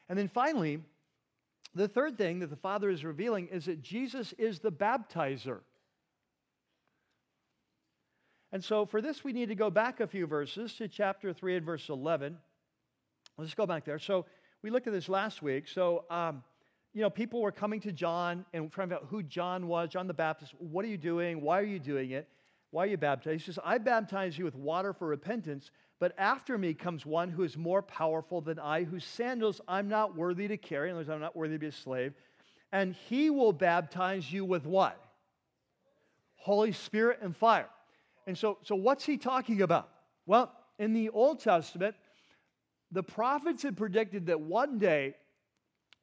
And 0.09 0.19
then 0.19 0.27
finally, 0.27 0.81
the 1.73 1.87
third 1.87 2.17
thing 2.17 2.39
that 2.39 2.49
the 2.49 2.57
Father 2.57 2.89
is 2.89 3.05
revealing 3.05 3.47
is 3.47 3.65
that 3.65 3.81
Jesus 3.81 4.33
is 4.37 4.59
the 4.59 4.71
baptizer. 4.71 5.59
And 8.51 8.61
so 8.61 8.85
for 8.85 9.01
this, 9.01 9.23
we 9.23 9.31
need 9.31 9.49
to 9.49 9.55
go 9.55 9.69
back 9.69 10.01
a 10.01 10.07
few 10.07 10.27
verses 10.27 10.73
to 10.75 10.89
chapter 10.89 11.31
3 11.31 11.57
and 11.57 11.65
verse 11.65 11.87
11. 11.87 12.37
Let's 13.37 13.53
go 13.53 13.65
back 13.65 13.85
there. 13.85 13.99
So 13.99 14.25
we 14.61 14.69
looked 14.69 14.87
at 14.87 14.93
this 14.93 15.07
last 15.07 15.41
week. 15.41 15.69
So, 15.69 16.03
um, 16.09 16.43
you 16.95 17.01
know, 17.01 17.09
people 17.09 17.41
were 17.41 17.51
coming 17.51 17.81
to 17.81 17.91
John 17.91 18.45
and 18.53 18.71
trying 18.71 18.87
to 18.87 18.95
find 18.95 19.03
out 19.03 19.09
who 19.09 19.21
John 19.21 19.67
was, 19.67 19.89
John 19.89 20.07
the 20.07 20.13
Baptist. 20.13 20.53
What 20.59 20.85
are 20.85 20.87
you 20.87 20.97
doing? 20.97 21.41
Why 21.41 21.59
are 21.59 21.65
you 21.65 21.77
doing 21.77 22.11
it? 22.11 22.29
Why 22.71 22.85
are 22.85 22.87
you 22.87 22.95
baptized? 22.95 23.41
He 23.41 23.51
says, 23.51 23.59
I 23.65 23.79
baptize 23.79 24.37
you 24.37 24.45
with 24.45 24.55
water 24.55 24.93
for 24.93 25.05
repentance, 25.07 25.71
but 25.99 26.13
after 26.17 26.57
me 26.57 26.73
comes 26.73 27.05
one 27.05 27.29
who 27.29 27.43
is 27.43 27.57
more 27.57 27.81
powerful 27.81 28.39
than 28.39 28.59
I, 28.59 28.85
whose 28.85 29.03
sandals 29.03 29.59
I'm 29.67 29.89
not 29.89 30.15
worthy 30.15 30.47
to 30.47 30.55
carry. 30.55 30.89
In 30.89 30.95
other 30.95 30.99
words, 30.99 31.09
I'm 31.09 31.19
not 31.19 31.35
worthy 31.35 31.55
to 31.55 31.59
be 31.59 31.67
a 31.67 31.71
slave. 31.73 32.13
And 32.71 32.95
he 33.09 33.29
will 33.29 33.51
baptize 33.51 34.31
you 34.31 34.45
with 34.45 34.65
what? 34.65 34.97
Holy 36.35 36.71
Spirit 36.71 37.19
and 37.21 37.35
fire. 37.35 37.67
And 38.25 38.37
so, 38.37 38.57
so 38.63 38.73
what's 38.73 39.05
he 39.05 39.17
talking 39.17 39.61
about? 39.61 39.89
Well, 40.25 40.49
in 40.79 40.93
the 40.93 41.09
Old 41.09 41.41
Testament, 41.41 41.95
the 42.89 43.03
prophets 43.03 43.63
had 43.63 43.75
predicted 43.75 44.27
that 44.27 44.39
one 44.39 44.77
day, 44.77 45.15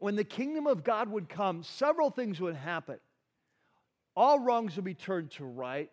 when 0.03 0.17
the 0.17 0.25
kingdom 0.25 0.67
of 0.67 0.85
God 0.85 1.09
would 1.11 1.29
come, 1.29 1.63
several 1.63 2.11
things 2.11 2.41
would 2.41 2.57
happen. 2.57 2.99
All 4.17 4.41
wrongs 4.41 4.77
would 4.77 4.85
be 4.85 4.95
turned 4.95 5.31
to 5.33 5.45
right, 5.45 5.91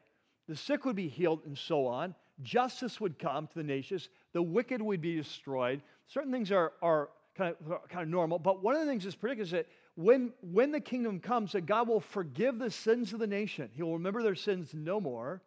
the 0.48 0.56
sick 0.56 0.84
would 0.86 0.96
be 0.96 1.08
healed, 1.08 1.42
and 1.46 1.58
so 1.58 1.86
on 1.86 2.16
justice 2.42 3.02
would 3.02 3.20
come 3.20 3.48
to 3.48 3.54
the 3.56 3.64
nations, 3.64 4.10
the 4.34 4.42
wicked 4.42 4.82
would 4.82 5.02
be 5.02 5.16
destroyed. 5.16 5.82
Certain 6.08 6.32
things 6.32 6.52
are, 6.52 6.74
are 6.82 7.10
kind, 7.36 7.56
of, 7.70 7.90
kind 7.90 8.04
of 8.04 8.10
normal, 8.10 8.40
but 8.40 8.64
one 8.64 8.76
of 8.76 8.82
the 8.82 8.88
things 8.88 9.04
that's 9.04 9.16
predicted 9.16 9.48
is 9.48 9.52
that 9.52 9.68
when, 9.96 10.32
when 10.42 10.72
the 10.72 10.80
kingdom 10.80 11.20
comes, 11.20 11.52
that 11.52 11.66
God 11.66 11.88
will 11.88 12.00
forgive 12.00 12.58
the 12.58 12.72
sins 12.72 13.12
of 13.12 13.20
the 13.20 13.28
nation. 13.28 13.70
He 13.74 13.84
will 13.84 13.94
remember 13.94 14.24
their 14.24 14.36
sins 14.36 14.74
no 14.74 15.02
more. 15.02 15.42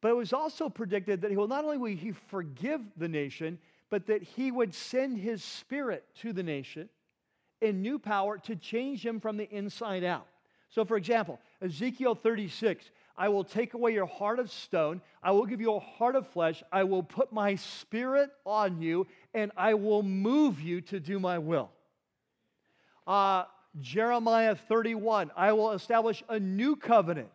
But 0.00 0.10
it 0.10 0.16
was 0.16 0.32
also 0.32 0.68
predicted 0.68 1.22
that 1.22 1.30
he 1.30 1.36
will 1.36 1.48
not 1.48 1.64
only 1.64 1.78
will 1.78 1.96
he 1.96 2.12
forgive 2.12 2.82
the 2.96 3.08
nation, 3.08 3.58
but 3.90 4.06
that 4.06 4.22
he 4.22 4.52
would 4.52 4.74
send 4.74 5.18
his 5.18 5.42
spirit 5.42 6.04
to 6.16 6.32
the 6.32 6.42
nation 6.42 6.90
in 7.60 7.82
new 7.82 7.98
power 7.98 8.38
to 8.38 8.56
change 8.56 9.04
him 9.04 9.20
from 9.20 9.36
the 9.36 9.48
inside 9.54 10.04
out. 10.04 10.26
So, 10.70 10.84
for 10.84 10.96
example, 10.96 11.40
Ezekiel 11.62 12.14
36, 12.14 12.90
I 13.16 13.28
will 13.28 13.44
take 13.44 13.74
away 13.74 13.92
your 13.92 14.06
heart 14.06 14.38
of 14.38 14.50
stone. 14.50 15.00
I 15.22 15.32
will 15.32 15.46
give 15.46 15.60
you 15.60 15.74
a 15.74 15.80
heart 15.80 16.14
of 16.14 16.28
flesh. 16.28 16.62
I 16.70 16.84
will 16.84 17.02
put 17.02 17.32
my 17.32 17.56
spirit 17.56 18.30
on 18.44 18.80
you, 18.80 19.06
and 19.34 19.50
I 19.56 19.74
will 19.74 20.02
move 20.02 20.60
you 20.60 20.80
to 20.82 21.00
do 21.00 21.18
my 21.18 21.38
will. 21.38 21.70
Uh, 23.06 23.44
Jeremiah 23.80 24.54
31, 24.54 25.30
I 25.36 25.52
will 25.52 25.72
establish 25.72 26.22
a 26.28 26.38
new 26.38 26.76
covenant 26.76 27.30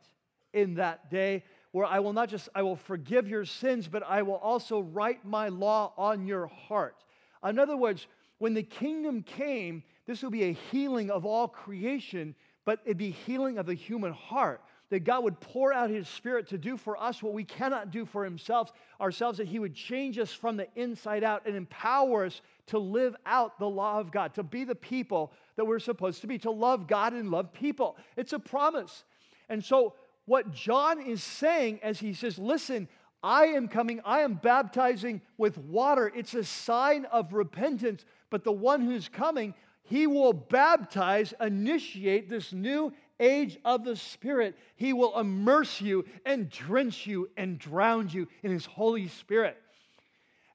in 0.54 0.76
that 0.76 1.10
day 1.10 1.44
where 1.72 1.86
I 1.86 2.00
will 2.00 2.14
not 2.14 2.30
just 2.30 2.50
I 2.54 2.62
will 2.62 2.76
forgive 2.76 3.28
your 3.28 3.46
sins, 3.46 3.88
but 3.88 4.04
I 4.04 4.22
will 4.22 4.36
also 4.36 4.80
write 4.80 5.26
my 5.26 5.50
law 5.50 5.94
on 5.98 6.28
your 6.28 6.48
heart. 6.48 6.96
In 7.44 7.60
other 7.60 7.76
words, 7.76 8.08
when 8.38 8.54
the 8.54 8.64
kingdom 8.64 9.24
came, 9.24 9.84
this 10.06 10.22
will 10.22 10.30
be 10.30 10.44
a 10.44 10.54
healing 10.54 11.10
of 11.10 11.26
all 11.26 11.48
creation, 11.48 12.36
but 12.66 12.80
it'd 12.86 12.98
be 12.98 13.12
healing 13.12 13.58
of 13.58 13.66
the 13.66 13.74
human 13.74 14.14
heart 14.14 14.62
that 14.90 15.06
God 15.06 15.24
would 15.24 15.40
pour 15.40 15.74
out 15.74 15.90
his 15.90 16.08
spirit 16.08 16.50
to 16.50 16.58
do 16.58 16.78
for 16.78 17.02
us 17.02 17.24
what 17.24 17.34
we 17.34 17.44
cannot 17.44 17.90
do 17.90 18.06
for 18.06 18.24
himself 18.24 18.72
ourselves 19.02 19.40
that 19.40 19.48
he 19.48 19.58
would 19.58 19.74
change 19.74 20.20
us 20.20 20.32
from 20.32 20.56
the 20.56 20.68
inside 20.76 21.24
out 21.24 21.48
and 21.48 21.56
empower 21.56 22.26
us 22.26 22.42
to 22.68 22.78
live 22.78 23.16
out 23.26 23.58
the 23.58 23.68
law 23.68 24.00
of 24.00 24.12
God, 24.12 24.36
to 24.36 24.44
be 24.44 24.64
the 24.64 24.76
people 24.76 25.34
that 25.56 25.66
we're 25.66 25.80
supposed 25.80 26.22
to 26.22 26.28
be, 26.28 26.38
to 26.40 26.52
love 26.52 26.88
God 26.88 27.14
and 27.14 27.32
love 27.32 27.52
people. 27.54 27.98
It's 28.16 28.34
a 28.34 28.40
promise. 28.40 29.04
And 29.50 29.64
so 29.64 29.96
what 30.26 30.52
John 30.52 31.02
is 31.02 31.24
saying 31.24 31.80
as 31.82 32.00
he 32.00 32.14
says, 32.14 32.38
"Listen, 32.38 32.88
I 33.24 33.46
am 33.46 33.68
coming, 33.70 34.02
I 34.06 34.20
am 34.20 34.36
baptizing 34.36 35.22
with 35.38 35.58
water. 35.58 36.12
It's 36.14 36.34
a 36.34 36.44
sign 36.44 37.06
of 37.06 37.34
repentance, 37.34 38.06
but 38.30 38.44
the 38.44 38.52
one 38.52 38.82
who's 38.82 39.08
coming, 39.10 39.54
he 39.84 40.08
will 40.08 40.34
baptize, 40.34 41.34
initiate 41.42 42.30
this 42.30 42.54
new 42.54 42.94
age 43.20 43.58
of 43.66 43.84
the 43.84 43.96
Spirit, 43.96 44.58
He 44.76 44.94
will 44.94 45.20
immerse 45.20 45.82
you 45.82 46.06
and 46.26 46.50
drench 46.50 47.06
you 47.06 47.30
and 47.38 47.60
drown 47.60 48.10
you 48.10 48.28
in 48.44 48.52
His 48.52 48.66
Holy 48.66 49.08
Spirit. 49.08 49.58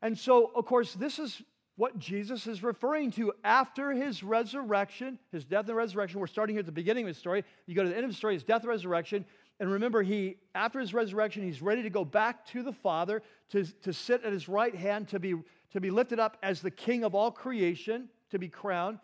And 0.02 0.18
so, 0.18 0.50
of 0.54 0.64
course, 0.64 0.94
this 0.94 1.18
is 1.18 1.42
what 1.76 1.98
Jesus 1.98 2.46
is 2.46 2.62
referring 2.62 3.12
to 3.12 3.32
after 3.44 3.92
his 3.92 4.24
resurrection, 4.24 5.16
his 5.30 5.44
death 5.44 5.68
and 5.68 5.76
resurrection. 5.76 6.18
We're 6.18 6.26
starting 6.26 6.54
here 6.54 6.60
at 6.60 6.66
the 6.66 6.72
beginning 6.72 7.04
of 7.04 7.08
his 7.08 7.18
story. 7.18 7.44
You 7.66 7.76
go 7.76 7.84
to 7.84 7.88
the 7.88 7.94
end 7.94 8.04
of 8.04 8.10
the 8.10 8.16
story, 8.16 8.34
his 8.34 8.42
death 8.42 8.62
and 8.62 8.68
resurrection. 8.70 9.24
And 9.60 9.70
remember, 9.70 10.02
he, 10.02 10.38
after 10.56 10.80
his 10.80 10.92
resurrection, 10.92 11.44
he's 11.44 11.62
ready 11.62 11.84
to 11.84 11.90
go 11.90 12.04
back 12.04 12.44
to 12.46 12.64
the 12.64 12.72
Father 12.72 13.22
to, 13.50 13.64
to 13.82 13.92
sit 13.92 14.24
at 14.24 14.32
his 14.32 14.48
right 14.48 14.74
hand, 14.74 15.08
to 15.08 15.20
be, 15.20 15.36
to 15.72 15.80
be 15.80 15.90
lifted 15.90 16.18
up 16.18 16.36
as 16.42 16.60
the 16.60 16.70
king 16.70 17.04
of 17.04 17.14
all 17.14 17.30
creation, 17.30 18.08
to 18.30 18.40
be 18.40 18.48
crowned. 18.48 18.98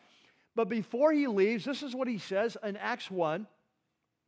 But 0.55 0.69
before 0.69 1.13
he 1.13 1.27
leaves, 1.27 1.65
this 1.65 1.83
is 1.83 1.95
what 1.95 2.09
he 2.09 2.19
says 2.19 2.57
in 2.63 2.77
Acts 2.77 3.11
1. 3.11 3.47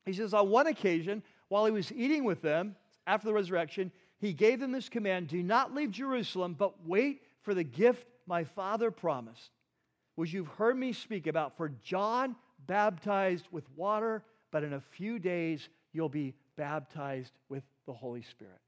He 0.04 0.12
says, 0.12 0.34
On 0.34 0.48
one 0.48 0.66
occasion, 0.66 1.22
while 1.48 1.66
he 1.66 1.72
was 1.72 1.92
eating 1.92 2.24
with 2.24 2.42
them 2.42 2.76
after 3.06 3.26
the 3.26 3.34
resurrection, 3.34 3.92
he 4.18 4.32
gave 4.32 4.60
them 4.60 4.72
this 4.72 4.88
command 4.88 5.28
Do 5.28 5.42
not 5.42 5.74
leave 5.74 5.90
Jerusalem, 5.90 6.54
but 6.58 6.86
wait 6.86 7.22
for 7.42 7.54
the 7.54 7.64
gift 7.64 8.06
my 8.26 8.44
Father 8.44 8.90
promised, 8.90 9.50
which 10.16 10.32
you've 10.32 10.48
heard 10.48 10.76
me 10.76 10.92
speak 10.92 11.26
about. 11.26 11.56
For 11.56 11.68
John 11.68 12.34
baptized 12.66 13.46
with 13.50 13.64
water, 13.76 14.24
but 14.50 14.64
in 14.64 14.72
a 14.72 14.80
few 14.80 15.18
days 15.18 15.68
you'll 15.92 16.08
be 16.08 16.34
baptized 16.56 17.32
with 17.48 17.62
the 17.86 17.92
Holy 17.92 18.22
Spirit. 18.22 18.60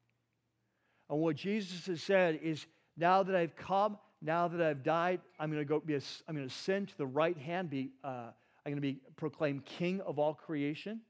And 1.10 1.18
what 1.18 1.36
Jesus 1.36 1.86
has 1.86 2.02
said 2.02 2.38
is, 2.42 2.66
Now 2.96 3.22
that 3.22 3.34
I've 3.34 3.56
come, 3.56 3.98
now 4.20 4.48
that 4.48 4.60
I've 4.60 4.82
died, 4.82 5.20
I'm 5.38 5.50
going 5.50 5.62
to 5.62 5.68
go 5.68 5.80
be 5.80 5.94
a, 5.94 6.00
I'm 6.26 6.34
going 6.34 6.48
to 6.48 6.52
ascend 6.52 6.88
to 6.88 6.98
the 6.98 7.06
right 7.06 7.36
hand, 7.36 7.70
be, 7.70 7.90
uh, 8.02 8.30
I'm 8.66 8.72
going 8.72 8.76
to 8.76 8.80
be 8.80 8.98
proclaimed 9.16 9.64
king 9.64 10.00
of 10.00 10.18
all 10.18 10.34
creation. 10.34 11.00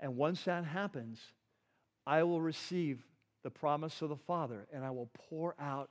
And 0.00 0.16
once 0.16 0.44
that 0.44 0.64
happens, 0.64 1.18
I 2.06 2.22
will 2.22 2.40
receive 2.40 3.02
the 3.42 3.50
promise 3.50 4.02
of 4.02 4.08
the 4.08 4.16
Father 4.16 4.66
and 4.72 4.84
I 4.84 4.90
will 4.90 5.10
pour 5.28 5.54
out 5.60 5.90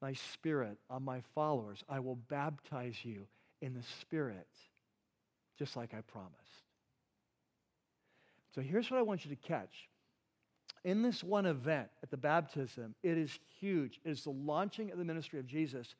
my 0.00 0.12
spirit 0.12 0.78
on 0.88 1.02
my 1.04 1.20
followers. 1.34 1.84
I 1.88 2.00
will 2.00 2.16
baptize 2.16 2.96
you 3.04 3.26
in 3.60 3.74
the 3.74 3.82
Spirit, 4.00 4.48
just 5.58 5.76
like 5.76 5.92
I 5.92 6.00
promised. 6.00 6.36
So 8.54 8.60
here's 8.62 8.90
what 8.90 8.98
I 8.98 9.02
want 9.02 9.24
you 9.24 9.30
to 9.30 9.36
catch 9.36 9.89
in 10.84 11.02
this 11.02 11.22
one 11.22 11.46
event 11.46 11.88
at 12.02 12.10
the 12.10 12.16
baptism, 12.16 12.94
it 13.02 13.18
is 13.18 13.38
huge. 13.60 14.00
It 14.04 14.10
is 14.10 14.24
the 14.24 14.30
launching 14.30 14.90
of 14.90 14.98
the 14.98 15.04
ministry 15.04 15.38
of 15.38 15.46
Jesus. 15.46 15.94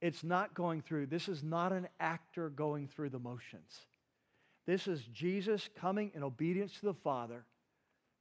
It's 0.00 0.24
not 0.24 0.54
going 0.54 0.82
through, 0.82 1.06
this 1.06 1.28
is 1.28 1.42
not 1.42 1.72
an 1.72 1.88
actor 2.00 2.50
going 2.50 2.88
through 2.88 3.10
the 3.10 3.18
motions. 3.18 3.86
This 4.66 4.88
is 4.88 5.02
Jesus 5.12 5.68
coming 5.78 6.10
in 6.14 6.22
obedience 6.24 6.72
to 6.80 6.86
the 6.86 6.94
Father, 6.94 7.44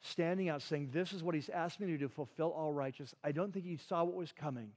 standing 0.02 0.48
out, 0.48 0.62
saying, 0.62 0.90
This 0.94 1.12
is 1.12 1.24
what 1.24 1.34
He's 1.34 1.50
asked 1.50 1.80
me 1.80 1.88
to 1.88 1.98
do, 1.98 2.08
fulfill 2.08 2.52
all 2.52 2.72
righteousness. 2.72 3.16
I 3.24 3.32
don't 3.32 3.52
think 3.52 3.66
He 3.66 3.78
saw 3.78 4.04
what 4.04 4.16
was 4.16 4.32
coming. 4.32 4.72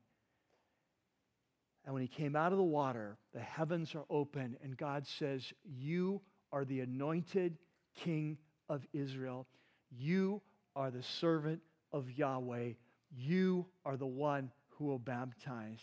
And 1.85 1.93
when 1.93 2.03
He 2.03 2.09
came 2.09 2.35
out 2.35 2.53
of 2.53 2.59
the 2.59 2.64
water, 2.64 3.18
the 3.35 3.41
heavens 3.41 3.95
are 3.95 4.05
open, 4.09 4.57
and 4.62 4.76
God 4.76 5.07
says, 5.07 5.53
You 5.62 6.22
are 6.53 6.64
the 6.64 6.81
anointed 6.81 7.59
King 7.95 8.39
of 8.70 8.87
Israel. 8.95 9.47
You 9.91 10.41
are 10.79 10.91
the 10.93 11.03
servant 11.03 11.61
of 11.93 12.09
Yahweh. 12.11 12.70
You 13.14 13.66
are 13.85 13.97
the 13.97 14.07
one 14.07 14.53
who 14.68 14.85
will 14.85 15.01
baptize. 15.01 15.83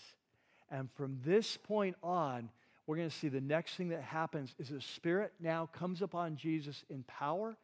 And 0.71 0.89
from 0.93 1.19
this 1.25 1.57
point 1.57 1.97
on, 2.01 2.49
we're 2.87 2.95
going 2.95 3.09
to 3.09 3.15
see 3.15 3.27
the 3.27 3.41
next 3.41 3.75
thing 3.75 3.89
that 3.89 4.01
happens 4.01 4.55
is 4.57 4.69
the 4.69 4.79
Spirit 4.79 5.33
now 5.39 5.67
comes 5.73 6.01
upon 6.01 6.37
Jesus 6.37 6.85
in 6.89 7.03
power, 7.03 7.57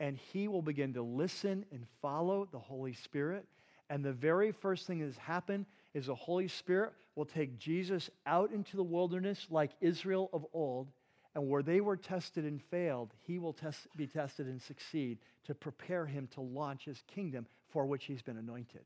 and 0.00 0.16
he 0.32 0.48
will 0.48 0.62
begin 0.62 0.94
to 0.94 1.02
listen 1.02 1.66
and 1.70 1.86
follow 2.00 2.48
the 2.50 2.58
Holy 2.58 2.94
Spirit. 2.94 3.44
And 3.90 4.02
the 4.02 4.12
very 4.12 4.50
first 4.50 4.86
thing 4.86 5.00
that 5.00 5.06
has 5.06 5.18
happened 5.18 5.66
is 5.92 6.06
the 6.06 6.14
Holy 6.14 6.48
Spirit 6.48 6.92
will 7.14 7.26
take 7.26 7.58
Jesus 7.58 8.08
out 8.24 8.52
into 8.52 8.78
the 8.78 8.82
wilderness 8.82 9.48
like 9.50 9.72
Israel 9.82 10.30
of 10.32 10.46
old, 10.54 10.88
and 11.34 11.48
where 11.48 11.62
they 11.62 11.80
were 11.80 11.96
tested 11.96 12.44
and 12.44 12.60
failed, 12.60 13.12
he 13.22 13.38
will 13.38 13.52
test, 13.52 13.86
be 13.96 14.06
tested 14.06 14.46
and 14.46 14.60
succeed 14.60 15.18
to 15.44 15.54
prepare 15.54 16.06
him 16.06 16.28
to 16.34 16.40
launch 16.40 16.84
his 16.84 17.02
kingdom 17.06 17.46
for 17.68 17.86
which 17.86 18.04
he's 18.04 18.22
been 18.22 18.36
anointed. 18.36 18.82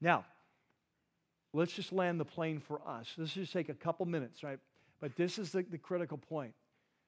Now, 0.00 0.24
let's 1.52 1.72
just 1.72 1.92
land 1.92 2.20
the 2.20 2.24
plane 2.24 2.60
for 2.60 2.80
us. 2.86 3.08
This 3.18 3.34
will 3.34 3.42
just 3.42 3.52
take 3.52 3.68
a 3.68 3.74
couple 3.74 4.06
minutes, 4.06 4.42
right? 4.42 4.58
But 5.00 5.16
this 5.16 5.38
is 5.38 5.50
the, 5.50 5.62
the 5.62 5.78
critical 5.78 6.18
point. 6.18 6.54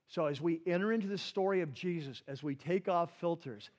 So, 0.08 0.26
as 0.26 0.40
we 0.40 0.60
enter 0.66 0.92
into 0.92 1.06
the 1.06 1.16
story 1.16 1.62
of 1.62 1.72
Jesus, 1.72 2.22
as 2.28 2.42
we 2.42 2.54
take 2.54 2.88
off 2.88 3.10
filters, 3.20 3.70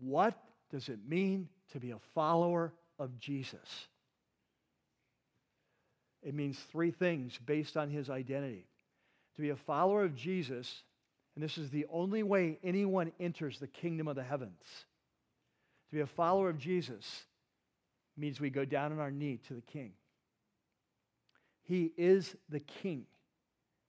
what 0.00 0.34
does 0.70 0.88
it 0.88 0.98
mean 1.06 1.48
to 1.72 1.78
be 1.78 1.92
a 1.92 1.98
follower 2.14 2.72
of 2.98 3.18
Jesus? 3.18 3.86
It 6.22 6.34
means 6.34 6.58
three 6.70 6.90
things 6.90 7.38
based 7.46 7.76
on 7.76 7.90
his 7.90 8.10
identity. 8.10 8.66
To 9.40 9.46
be 9.46 9.50
a 9.52 9.56
follower 9.56 10.04
of 10.04 10.14
Jesus, 10.14 10.82
and 11.34 11.42
this 11.42 11.56
is 11.56 11.70
the 11.70 11.86
only 11.90 12.22
way 12.22 12.58
anyone 12.62 13.10
enters 13.18 13.58
the 13.58 13.66
kingdom 13.66 14.06
of 14.06 14.14
the 14.14 14.22
heavens. 14.22 14.62
To 15.88 15.94
be 15.96 16.02
a 16.02 16.06
follower 16.06 16.50
of 16.50 16.58
Jesus 16.58 17.24
means 18.18 18.38
we 18.38 18.50
go 18.50 18.66
down 18.66 18.92
on 18.92 18.98
our 18.98 19.10
knee 19.10 19.40
to 19.48 19.54
the 19.54 19.62
king. 19.62 19.92
He 21.62 21.90
is 21.96 22.36
the 22.50 22.60
king. 22.60 23.06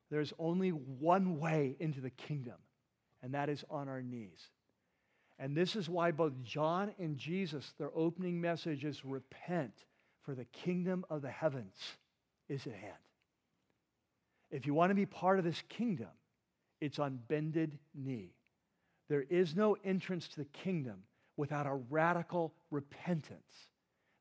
There's 0.09 0.31
only 0.39 0.69
one 0.69 1.37
way 1.37 1.75
into 1.81 1.99
the 1.99 2.11
kingdom, 2.11 2.55
and 3.21 3.33
that 3.33 3.49
is 3.49 3.65
on 3.69 3.89
our 3.89 4.01
knees. 4.01 4.51
And 5.37 5.53
this 5.53 5.75
is 5.75 5.89
why 5.89 6.11
both 6.11 6.41
John 6.43 6.93
and 6.97 7.17
Jesus, 7.17 7.73
their 7.77 7.91
opening 7.93 8.39
message 8.39 8.85
is 8.85 9.03
repent, 9.03 9.73
for 10.21 10.33
the 10.33 10.45
kingdom 10.45 11.03
of 11.09 11.21
the 11.21 11.29
heavens 11.29 11.75
is 12.47 12.65
at 12.67 12.73
hand. 12.73 12.93
If 14.51 14.65
you 14.65 14.73
want 14.73 14.91
to 14.91 14.95
be 14.95 15.05
part 15.05 15.39
of 15.39 15.45
this 15.45 15.63
kingdom, 15.69 16.09
it's 16.81 16.99
on 16.99 17.19
bended 17.27 17.77
knee. 17.95 18.33
There 19.09 19.25
is 19.29 19.55
no 19.55 19.77
entrance 19.83 20.27
to 20.29 20.37
the 20.37 20.45
kingdom 20.45 21.03
without 21.37 21.67
a 21.67 21.73
radical 21.89 22.53
repentance 22.69 23.69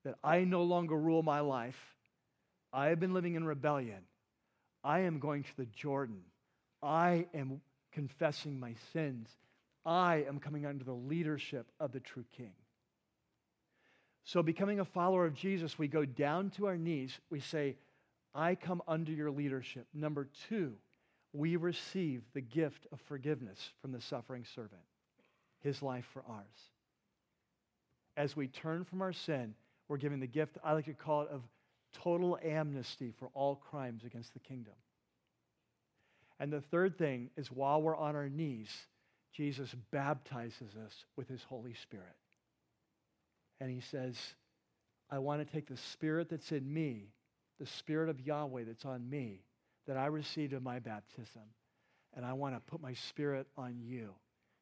that 0.04 0.16
I 0.22 0.44
no 0.44 0.62
longer 0.62 0.96
rule 0.96 1.22
my 1.22 1.40
life. 1.40 1.78
I 2.72 2.86
have 2.86 3.00
been 3.00 3.14
living 3.14 3.34
in 3.34 3.44
rebellion. 3.44 4.02
I 4.82 5.00
am 5.00 5.18
going 5.18 5.42
to 5.42 5.56
the 5.56 5.66
Jordan. 5.66 6.22
I 6.82 7.26
am 7.34 7.60
confessing 7.92 8.58
my 8.58 8.74
sins. 8.92 9.28
I 9.84 10.24
am 10.28 10.38
coming 10.38 10.66
under 10.66 10.84
the 10.84 10.92
leadership 10.92 11.66
of 11.78 11.92
the 11.92 12.00
true 12.00 12.24
King. 12.36 12.52
So, 14.24 14.42
becoming 14.42 14.80
a 14.80 14.84
follower 14.84 15.26
of 15.26 15.34
Jesus, 15.34 15.78
we 15.78 15.88
go 15.88 16.04
down 16.04 16.50
to 16.50 16.66
our 16.66 16.76
knees. 16.76 17.18
We 17.30 17.40
say, 17.40 17.76
I 18.34 18.54
come 18.54 18.82
under 18.86 19.12
your 19.12 19.30
leadership. 19.30 19.86
Number 19.92 20.28
two, 20.48 20.74
we 21.32 21.56
receive 21.56 22.22
the 22.34 22.40
gift 22.40 22.86
of 22.92 23.00
forgiveness 23.02 23.70
from 23.80 23.92
the 23.92 24.00
suffering 24.00 24.44
servant, 24.54 24.82
his 25.60 25.82
life 25.82 26.06
for 26.12 26.22
ours. 26.28 26.46
As 28.16 28.36
we 28.36 28.48
turn 28.48 28.84
from 28.84 29.02
our 29.02 29.12
sin, 29.12 29.54
we're 29.88 29.96
given 29.96 30.20
the 30.20 30.26
gift, 30.26 30.58
I 30.62 30.72
like 30.72 30.86
to 30.86 30.94
call 30.94 31.22
it, 31.22 31.28
of 31.30 31.42
total 31.92 32.38
amnesty 32.44 33.12
for 33.18 33.28
all 33.34 33.56
crimes 33.56 34.04
against 34.04 34.32
the 34.32 34.40
kingdom. 34.40 34.74
And 36.38 36.52
the 36.52 36.60
third 36.60 36.96
thing 36.96 37.30
is 37.36 37.50
while 37.50 37.82
we're 37.82 37.96
on 37.96 38.16
our 38.16 38.28
knees, 38.28 38.70
Jesus 39.32 39.74
baptizes 39.90 40.74
us 40.86 41.04
with 41.16 41.28
his 41.28 41.42
Holy 41.42 41.74
Spirit. 41.74 42.16
And 43.60 43.70
he 43.70 43.80
says, 43.80 44.16
I 45.10 45.18
want 45.18 45.46
to 45.46 45.52
take 45.52 45.68
the 45.68 45.76
spirit 45.76 46.30
that's 46.30 46.52
in 46.52 46.72
me, 46.72 47.08
the 47.60 47.66
spirit 47.66 48.08
of 48.08 48.20
Yahweh 48.20 48.64
that's 48.66 48.86
on 48.86 49.08
me, 49.08 49.42
that 49.86 49.96
I 49.96 50.06
received 50.06 50.54
in 50.54 50.62
my 50.62 50.78
baptism, 50.78 51.42
and 52.14 52.24
I 52.24 52.32
want 52.32 52.54
to 52.54 52.60
put 52.60 52.80
my 52.80 52.94
spirit 52.94 53.46
on 53.56 53.78
you 53.80 54.10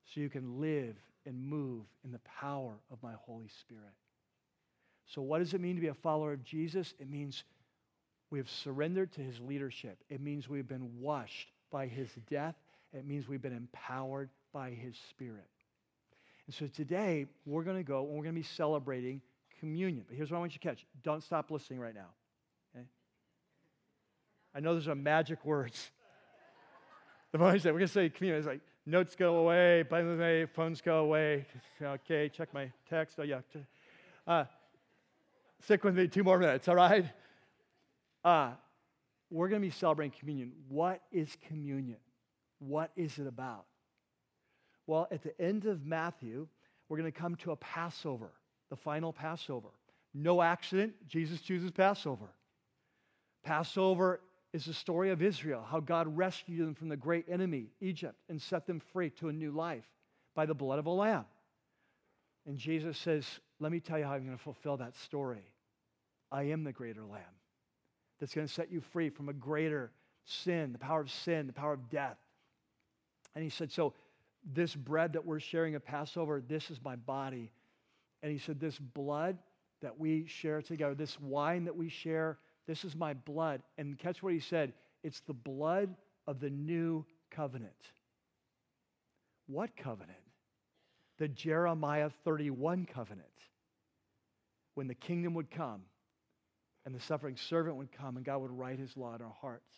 so 0.05 0.20
you 0.20 0.28
can 0.28 0.61
live 0.61 0.96
and 1.24 1.40
move 1.40 1.84
in 2.05 2.11
the 2.11 2.20
power 2.40 2.74
of 2.90 3.03
my 3.03 3.12
Holy 3.24 3.49
Spirit. 3.61 3.92
So, 5.07 5.22
what 5.22 5.38
does 5.38 5.55
it 5.55 5.61
mean 5.61 5.76
to 5.76 5.80
be 5.80 5.88
a 5.88 5.94
follower 5.94 6.32
of 6.32 6.44
Jesus? 6.44 6.92
It 6.99 7.09
means 7.09 7.44
we 8.30 8.38
have 8.38 8.51
surrendered 8.51 9.12
to 9.12 9.20
his 9.20 9.40
leadership. 9.40 9.99
It 10.11 10.20
means 10.20 10.49
we've 10.49 10.68
been 10.68 11.01
washed 11.01 11.49
by 11.70 11.86
his 11.86 12.09
death. 12.28 12.57
It 12.92 13.07
means 13.07 13.28
we've 13.28 13.40
been 13.40 13.57
empowered 13.57 14.30
by 14.53 14.70
his 14.70 14.96
spirit. 15.11 15.49
And 16.46 16.55
so 16.55 16.66
today, 16.66 17.26
we're 17.46 17.64
going 17.64 17.76
to 17.76 17.82
go 17.82 18.01
and 18.01 18.11
we're 18.11 18.24
going 18.24 18.34
to 18.34 18.40
be 18.40 18.46
celebrating 18.57 19.20
communion. 19.61 20.05
But 20.09 20.16
here's 20.16 20.30
what 20.30 20.38
I 20.38 20.40
want 20.40 20.53
you 20.53 20.59
to 20.59 20.68
catch 20.68 20.84
don't 21.03 21.22
stop 21.22 21.51
listening 21.51 21.78
right 21.78 21.94
now. 21.94 22.09
I 24.59 24.61
know 24.61 24.74
those 24.74 24.88
are 24.88 24.94
magic 24.94 25.44
words. 25.44 25.90
The 27.30 27.36
moment 27.38 27.61
said, 27.61 27.74
we're 27.74 27.80
going 27.80 27.88
to 27.88 27.92
say 27.92 28.09
communion, 28.09 28.38
it's 28.38 28.46
like 28.46 28.62
notes 28.86 29.14
go 29.14 29.36
away, 29.36 29.82
the 29.82 30.48
phones 30.54 30.80
go 30.80 31.00
away. 31.00 31.44
Okay, 31.82 32.30
check 32.30 32.52
my 32.54 32.72
text. 32.88 33.16
Oh, 33.20 33.22
yeah. 33.22 33.40
Uh, 34.26 34.44
Stick 35.62 35.84
with 35.84 35.96
me 35.96 36.09
two 36.09 36.24
more 36.24 36.38
minutes, 36.38 36.66
all 36.68 36.74
right? 36.74 37.04
Uh, 38.24 38.52
we're 39.30 39.48
going 39.48 39.61
to 39.61 39.66
be 39.66 39.72
celebrating 39.72 40.18
communion. 40.18 40.52
What 40.68 41.02
is 41.12 41.36
communion? 41.46 41.98
What 42.59 42.90
is 42.96 43.18
it 43.18 43.26
about? 43.26 43.66
Well, 44.86 45.06
at 45.11 45.22
the 45.22 45.38
end 45.40 45.66
of 45.66 45.84
Matthew, 45.84 46.48
we're 46.88 46.96
going 46.98 47.12
to 47.12 47.18
come 47.18 47.36
to 47.36 47.52
a 47.52 47.56
Passover, 47.56 48.30
the 48.70 48.76
final 48.76 49.12
Passover. 49.12 49.68
No 50.14 50.40
accident, 50.40 50.94
Jesus 51.06 51.40
chooses 51.42 51.70
Passover. 51.70 52.30
Passover 53.44 54.20
is 54.53 54.64
the 54.64 54.74
story 54.74 55.11
of 55.11 55.22
Israel, 55.22 55.64
how 55.68 55.80
God 55.80 56.16
rescued 56.16 56.61
them 56.61 56.74
from 56.74 56.88
the 56.88 56.96
great 56.96 57.26
enemy, 57.28 57.70
Egypt, 57.80 58.16
and 58.28 58.40
set 58.40 58.66
them 58.66 58.80
free 58.92 59.11
to 59.11 59.28
a 59.28 59.32
new 59.32 59.51
life 59.51 59.84
by 60.34 60.46
the 60.46 60.55
blood 60.55 60.78
of 60.78 60.86
a 60.86 60.90
lamb. 60.90 61.26
And 62.46 62.57
Jesus 62.57 62.96
says, 62.96 63.26
Let 63.61 63.72
me 63.72 63.80
tell 63.80 63.99
you 63.99 64.05
how 64.05 64.12
I'm 64.12 64.24
going 64.24 64.36
to 64.36 64.42
fulfill 64.42 64.78
that 64.78 64.96
story. 64.96 65.53
I 66.32 66.44
am 66.44 66.64
the 66.64 66.72
greater 66.72 67.05
lamb 67.05 67.22
that's 68.18 68.34
going 68.34 68.46
to 68.46 68.53
set 68.53 68.70
you 68.70 68.80
free 68.80 69.11
from 69.11 69.28
a 69.28 69.32
greater 69.32 69.92
sin, 70.24 70.72
the 70.72 70.78
power 70.78 71.01
of 71.01 71.11
sin, 71.11 71.46
the 71.46 71.53
power 71.53 71.72
of 71.72 71.90
death. 71.90 72.18
And 73.34 73.44
he 73.44 73.51
said, 73.51 73.70
So, 73.70 73.94
this 74.44 74.74
bread 74.74 75.12
that 75.12 75.26
we're 75.26 75.40
sharing 75.40 75.74
at 75.74 75.84
Passover, 75.84 76.42
this 76.46 76.70
is 76.70 76.78
my 76.82 76.96
body. 76.96 77.53
And 78.22 78.32
he 78.32 78.38
said, 78.38 78.61
This 78.61 78.78
blood 78.78 79.38
that 79.82 79.99
we 79.99 80.26
share 80.26 80.62
together, 80.62 80.94
this 80.94 81.20
wine 81.20 81.64
that 81.64 81.76
we 81.76 81.88
share, 81.88 82.38
this 82.68 82.84
is 82.84 82.94
my 82.94 83.14
blood. 83.14 83.62
And 83.76 83.98
catch 83.98 84.22
what 84.22 84.32
he 84.32 84.40
said 84.40 84.72
it's 85.02 85.20
the 85.20 85.34
blood 85.34 85.96
of 86.28 86.38
the 86.38 86.50
new 86.50 87.04
covenant. 87.30 87.72
What 89.48 89.76
covenant? 89.76 90.18
the 91.18 91.28
Jeremiah 91.28 92.10
31 92.24 92.86
covenant. 92.86 93.26
When 94.74 94.86
the 94.86 94.94
kingdom 94.94 95.34
would 95.34 95.50
come 95.50 95.82
and 96.86 96.94
the 96.94 97.00
suffering 97.00 97.36
servant 97.36 97.76
would 97.76 97.92
come 97.92 98.16
and 98.16 98.24
God 98.24 98.38
would 98.38 98.52
write 98.52 98.78
his 98.78 98.96
law 98.96 99.14
in 99.14 99.22
our 99.22 99.34
hearts. 99.40 99.68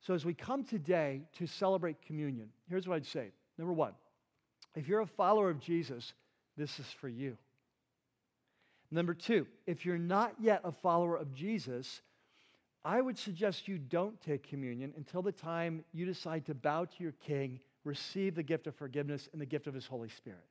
So, 0.00 0.14
as 0.14 0.24
we 0.24 0.34
come 0.34 0.64
today 0.64 1.22
to 1.38 1.46
celebrate 1.46 2.02
communion, 2.02 2.48
here's 2.68 2.88
what 2.88 2.96
I'd 2.96 3.06
say. 3.06 3.32
Number 3.56 3.72
one, 3.72 3.92
if 4.74 4.88
you're 4.88 5.00
a 5.00 5.06
follower 5.06 5.50
of 5.50 5.60
Jesus, 5.60 6.12
this 6.56 6.78
is 6.78 6.86
for 6.86 7.08
you. 7.08 7.36
Number 8.90 9.14
two, 9.14 9.46
if 9.66 9.84
you're 9.84 9.98
not 9.98 10.34
yet 10.40 10.60
a 10.64 10.72
follower 10.72 11.16
of 11.16 11.34
Jesus, 11.34 12.02
I 12.84 13.00
would 13.00 13.18
suggest 13.18 13.66
you 13.66 13.78
don't 13.78 14.20
take 14.20 14.46
communion 14.46 14.92
until 14.96 15.22
the 15.22 15.32
time 15.32 15.84
you 15.92 16.04
decide 16.04 16.44
to 16.46 16.54
bow 16.54 16.84
to 16.84 17.02
your 17.02 17.12
king, 17.12 17.60
receive 17.84 18.34
the 18.34 18.42
gift 18.42 18.66
of 18.66 18.74
forgiveness 18.74 19.28
and 19.32 19.40
the 19.40 19.46
gift 19.46 19.66
of 19.66 19.74
his 19.74 19.86
Holy 19.86 20.10
Spirit. 20.10 20.44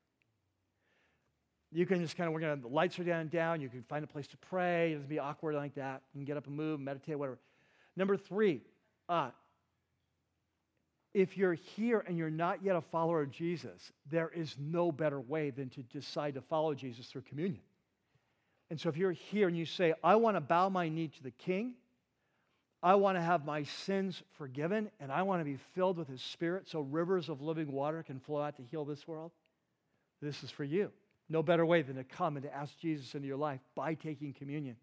you 1.71 1.85
can 1.85 2.01
just 2.01 2.17
kind 2.17 2.27
of, 2.27 2.33
we're 2.33 2.39
going 2.39 2.55
to, 2.55 2.61
the 2.61 2.73
lights 2.73 2.99
are 2.99 3.03
down 3.03 3.21
and 3.21 3.31
down. 3.31 3.61
You 3.61 3.69
can 3.69 3.83
find 3.83 4.03
a 4.03 4.07
place 4.07 4.27
to 4.27 4.37
pray. 4.37 4.91
It 4.91 4.95
doesn't 4.95 5.09
be 5.09 5.19
awkward 5.19 5.55
like 5.55 5.75
that. 5.75 6.01
You 6.13 6.19
can 6.19 6.25
get 6.25 6.37
up 6.37 6.47
and 6.47 6.55
move, 6.55 6.79
meditate, 6.79 7.17
whatever. 7.17 7.39
Number 7.95 8.17
three, 8.17 8.61
uh, 9.09 9.29
if 11.13 11.37
you're 11.37 11.53
here 11.53 12.03
and 12.07 12.17
you're 12.17 12.31
not 12.31 12.63
yet 12.63 12.75
a 12.75 12.81
follower 12.81 13.21
of 13.21 13.29
Jesus, 13.29 13.91
there 14.09 14.29
is 14.29 14.55
no 14.59 14.91
better 14.91 15.19
way 15.19 15.51
than 15.51 15.69
to 15.69 15.83
decide 15.83 16.33
to 16.33 16.41
follow 16.41 16.73
Jesus 16.73 17.07
through 17.07 17.21
communion. 17.21 17.61
And 18.73 18.81
so 18.81 18.89
if 18.89 18.97
you're 18.97 19.11
here 19.11 19.47
and 19.47 19.55
you 19.55 19.67
say, 19.67 19.93
I 20.03 20.15
want 20.15 20.35
to 20.35 20.41
bow 20.41 20.67
my 20.67 20.89
knee 20.89 21.07
to 21.07 21.21
the 21.21 21.29
King, 21.29 21.75
I 22.81 22.95
want 22.95 23.19
to 23.19 23.21
have 23.21 23.45
my 23.45 23.61
sins 23.61 24.23
forgiven, 24.31 24.89
and 24.99 25.11
I 25.11 25.21
want 25.21 25.41
to 25.41 25.45
be 25.45 25.59
filled 25.75 25.95
with 25.95 26.07
His 26.07 26.23
Spirit 26.23 26.67
so 26.67 26.79
rivers 26.79 27.29
of 27.29 27.39
living 27.39 27.71
water 27.71 28.01
can 28.01 28.19
flow 28.19 28.41
out 28.41 28.57
to 28.57 28.63
heal 28.63 28.83
this 28.83 29.07
world, 29.07 29.31
this 30.23 30.43
is 30.43 30.49
for 30.49 30.63
you. 30.63 30.89
No 31.29 31.43
better 31.43 31.67
way 31.67 31.83
than 31.83 31.97
to 31.97 32.03
come 32.03 32.35
and 32.35 32.43
to 32.45 32.51
ask 32.51 32.75
Jesus 32.79 33.13
into 33.13 33.27
your 33.27 33.37
life 33.37 33.59
by 33.75 33.93
taking 33.93 34.33
communion. 34.33 34.75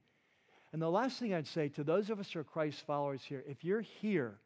And 0.72 0.80
the 0.80 0.88
last 0.88 1.18
thing 1.18 1.34
I'd 1.34 1.48
say 1.48 1.68
to 1.70 1.82
those 1.82 2.10
of 2.10 2.20
us 2.20 2.30
who 2.30 2.38
are 2.38 2.44
Christ 2.44 2.86
followers 2.86 3.24
here, 3.24 3.42
if 3.48 3.64
you're 3.64 3.80
here 3.80 4.38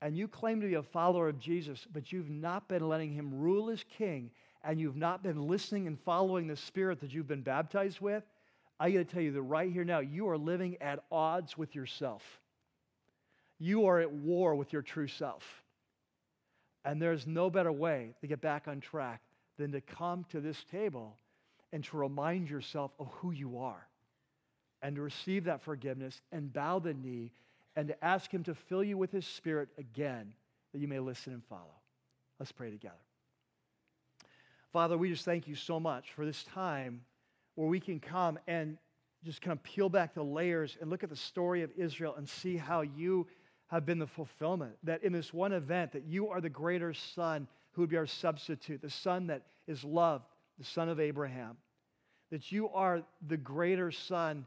and 0.00 0.16
you 0.16 0.26
claim 0.26 0.62
to 0.62 0.66
be 0.66 0.76
a 0.76 0.82
follower 0.82 1.28
of 1.28 1.38
Jesus, 1.38 1.86
but 1.92 2.12
you've 2.12 2.30
not 2.30 2.66
been 2.66 2.88
letting 2.88 3.12
him 3.12 3.40
rule 3.42 3.68
as 3.68 3.84
king, 3.98 4.30
and 4.64 4.80
you've 4.80 4.96
not 4.96 5.22
been 5.22 5.48
listening 5.48 5.86
and 5.86 6.00
following 6.00 6.46
the 6.46 6.56
spirit 6.56 6.98
that 7.00 7.12
you've 7.12 7.28
been 7.28 7.42
baptized 7.42 8.00
with, 8.00 8.24
I 8.80 8.90
got 8.90 8.98
to 9.00 9.04
tell 9.04 9.22
you 9.22 9.32
that 9.32 9.42
right 9.42 9.70
here 9.70 9.84
now, 9.84 9.98
you 9.98 10.30
are 10.30 10.38
living 10.38 10.78
at 10.80 11.04
odds 11.12 11.58
with 11.58 11.74
yourself. 11.74 12.22
You 13.58 13.86
are 13.86 14.00
at 14.00 14.10
war 14.10 14.54
with 14.54 14.72
your 14.72 14.80
true 14.80 15.06
self. 15.06 15.44
And 16.82 17.00
there's 17.00 17.26
no 17.26 17.50
better 17.50 17.70
way 17.70 18.14
to 18.22 18.26
get 18.26 18.40
back 18.40 18.68
on 18.68 18.80
track 18.80 19.20
than 19.58 19.72
to 19.72 19.82
come 19.82 20.24
to 20.30 20.40
this 20.40 20.64
table 20.72 21.18
and 21.74 21.84
to 21.84 21.98
remind 21.98 22.48
yourself 22.48 22.90
of 22.98 23.08
who 23.18 23.32
you 23.32 23.58
are 23.58 23.86
and 24.80 24.96
to 24.96 25.02
receive 25.02 25.44
that 25.44 25.60
forgiveness 25.60 26.22
and 26.32 26.50
bow 26.50 26.78
the 26.78 26.94
knee 26.94 27.32
and 27.76 27.88
to 27.88 28.04
ask 28.04 28.32
Him 28.32 28.42
to 28.44 28.54
fill 28.54 28.82
you 28.82 28.96
with 28.96 29.12
His 29.12 29.26
Spirit 29.26 29.68
again 29.76 30.32
that 30.72 30.78
you 30.78 30.88
may 30.88 31.00
listen 31.00 31.34
and 31.34 31.44
follow. 31.44 31.76
Let's 32.38 32.50
pray 32.50 32.70
together. 32.70 32.94
Father, 34.72 34.96
we 34.96 35.10
just 35.10 35.26
thank 35.26 35.46
you 35.46 35.54
so 35.54 35.78
much 35.78 36.12
for 36.12 36.24
this 36.24 36.44
time 36.44 37.02
where 37.60 37.68
we 37.68 37.78
can 37.78 38.00
come 38.00 38.38
and 38.46 38.78
just 39.22 39.42
kind 39.42 39.52
of 39.52 39.62
peel 39.62 39.90
back 39.90 40.14
the 40.14 40.22
layers 40.22 40.78
and 40.80 40.88
look 40.88 41.04
at 41.04 41.10
the 41.10 41.14
story 41.16 41.62
of 41.62 41.70
Israel 41.76 42.14
and 42.16 42.26
see 42.26 42.56
how 42.56 42.80
you 42.80 43.26
have 43.66 43.84
been 43.84 43.98
the 43.98 44.06
fulfillment. 44.06 44.72
That 44.84 45.04
in 45.04 45.12
this 45.12 45.34
one 45.34 45.52
event, 45.52 45.92
that 45.92 46.06
you 46.06 46.30
are 46.30 46.40
the 46.40 46.48
greater 46.48 46.94
son 46.94 47.46
who 47.72 47.82
would 47.82 47.90
be 47.90 47.98
our 47.98 48.06
substitute, 48.06 48.80
the 48.80 48.88
son 48.88 49.26
that 49.26 49.42
is 49.66 49.84
loved, 49.84 50.24
the 50.58 50.64
son 50.64 50.88
of 50.88 50.98
Abraham. 51.00 51.58
That 52.30 52.50
you 52.50 52.70
are 52.70 53.02
the 53.28 53.36
greater 53.36 53.90
son, 53.90 54.46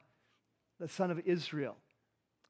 the 0.79 0.87
son 0.87 1.11
of 1.11 1.19
Israel, 1.19 1.77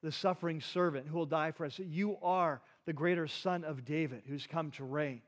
the 0.02 0.12
suffering 0.12 0.62
servant 0.62 1.08
who 1.08 1.18
will 1.18 1.26
die 1.26 1.50
for 1.50 1.66
us. 1.66 1.76
That 1.76 1.88
you 1.88 2.16
are 2.22 2.62
the 2.86 2.94
greater 2.94 3.26
son 3.26 3.64
of 3.64 3.84
David 3.84 4.22
who's 4.26 4.46
come 4.46 4.70
to 4.70 4.84
reign. 4.84 5.20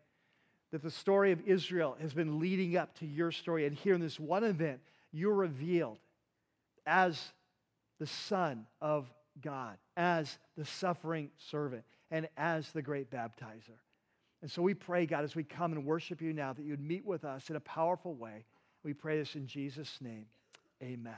That 0.73 0.83
the 0.83 0.91
story 0.91 1.33
of 1.33 1.43
Israel 1.47 1.95
has 2.01 2.15
been 2.15 2.39
leading 2.39 2.79
up 2.79 2.99
to 3.01 3.07
your 3.07 3.33
story. 3.33 3.67
And 3.67 3.77
here 3.77 3.93
in 3.93 4.01
this 4.01 4.19
one 4.19 4.43
event, 4.43 4.81
you're 5.17 5.35
revealed 5.35 5.99
as 6.87 7.21
the 7.99 8.07
Son 8.07 8.67
of 8.81 9.11
God, 9.43 9.77
as 9.97 10.39
the 10.57 10.65
suffering 10.65 11.31
servant, 11.51 11.85
and 12.11 12.29
as 12.37 12.71
the 12.73 12.83
great 12.83 13.11
baptizer. 13.11 13.79
And 14.43 14.51
so 14.51 14.63
we 14.63 14.75
pray, 14.75 15.07
God, 15.07 15.25
as 15.25 15.35
we 15.35 15.43
come 15.43 15.73
and 15.73 15.85
worship 15.85 16.21
you 16.21 16.33
now, 16.33 16.53
that 16.53 16.63
you'd 16.63 16.81
meet 16.81 17.05
with 17.05 17.25
us 17.25 17.51
in 17.51 17.57
a 17.57 17.61
powerful 17.61 18.15
way. 18.15 18.45
We 18.85 18.93
pray 18.93 19.19
this 19.19 19.35
in 19.35 19.47
Jesus' 19.47 19.99
name. 20.01 20.27
Amen. 20.83 21.15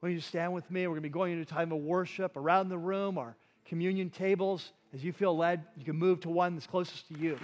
When 0.00 0.12
you 0.12 0.20
stand 0.20 0.52
with 0.52 0.68
me, 0.70 0.86
we're 0.86 0.94
going 0.94 1.02
to 1.02 1.08
be 1.08 1.12
going 1.12 1.32
into 1.32 1.42
a 1.42 1.46
time 1.46 1.72
of 1.72 1.78
worship 1.78 2.36
around 2.36 2.68
the 2.68 2.78
room, 2.78 3.18
our 3.18 3.36
communion 3.64 4.10
tables. 4.10 4.72
As 4.94 5.04
you 5.04 5.12
feel 5.12 5.36
led, 5.36 5.64
you 5.76 5.84
can 5.84 5.96
move 5.96 6.20
to 6.20 6.28
one 6.28 6.54
that's 6.54 6.66
closest 6.66 7.08
to 7.08 7.18
you. 7.18 7.38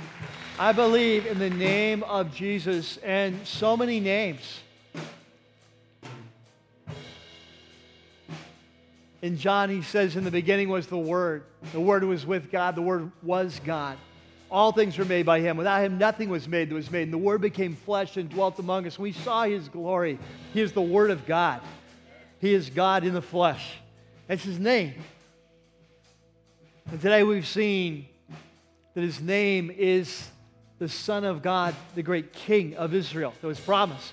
I 0.59 0.73
believe 0.73 1.27
in 1.27 1.39
the 1.39 1.51
name 1.51 2.03
of 2.05 2.35
Jesus 2.35 2.97
and 2.99 3.47
so 3.47 3.77
many 3.77 4.01
names. 4.01 4.63
In 9.23 9.39
John, 9.39 9.71
he 9.71 9.83
says, 9.83 10.17
In 10.17 10.25
the 10.25 10.33
beginning 10.33 10.69
was 10.69 10.89
the 10.89 10.99
Word. 10.99 11.45
The 11.73 11.81
Word 11.81 12.03
was 12.03 12.27
with 12.27 12.51
God. 12.51 12.75
The 12.75 12.83
Word 12.83 13.11
was 13.23 13.61
God. 13.65 13.97
All 14.51 14.73
things 14.73 14.99
were 14.99 15.05
made 15.05 15.25
by 15.25 15.41
him. 15.41 15.57
Without 15.57 15.83
him, 15.83 15.97
nothing 15.97 16.29
was 16.29 16.47
made 16.47 16.69
that 16.69 16.75
was 16.75 16.91
made. 16.91 17.05
And 17.05 17.13
the 17.13 17.19
Word 17.19 17.41
became 17.41 17.77
flesh 17.77 18.17
and 18.17 18.29
dwelt 18.29 18.59
among 18.59 18.87
us. 18.87 18.99
We 18.99 19.13
saw 19.13 19.45
his 19.45 19.69
glory. 19.69 20.19
He 20.53 20.61
is 20.61 20.73
the 20.73 20.83
Word 20.83 21.11
of 21.11 21.25
God. 21.25 21.63
He 22.41 22.53
is 22.53 22.69
God 22.69 23.05
in 23.05 23.15
the 23.15 23.23
flesh. 23.23 23.77
That's 24.27 24.43
his 24.43 24.59
name. 24.59 24.95
And 26.91 27.01
today 27.01 27.23
we've 27.23 27.47
seen 27.47 28.07
that 28.95 29.03
his 29.03 29.21
name 29.21 29.71
is 29.71 30.29
the 30.81 30.89
Son 30.89 31.25
of 31.25 31.43
God, 31.43 31.77
the 31.95 32.03
great 32.03 32.33
King 32.33 32.75
of 32.75 32.93
Israel 32.93 33.33
that 33.41 33.47
was 33.47 33.61
promised 33.61 34.13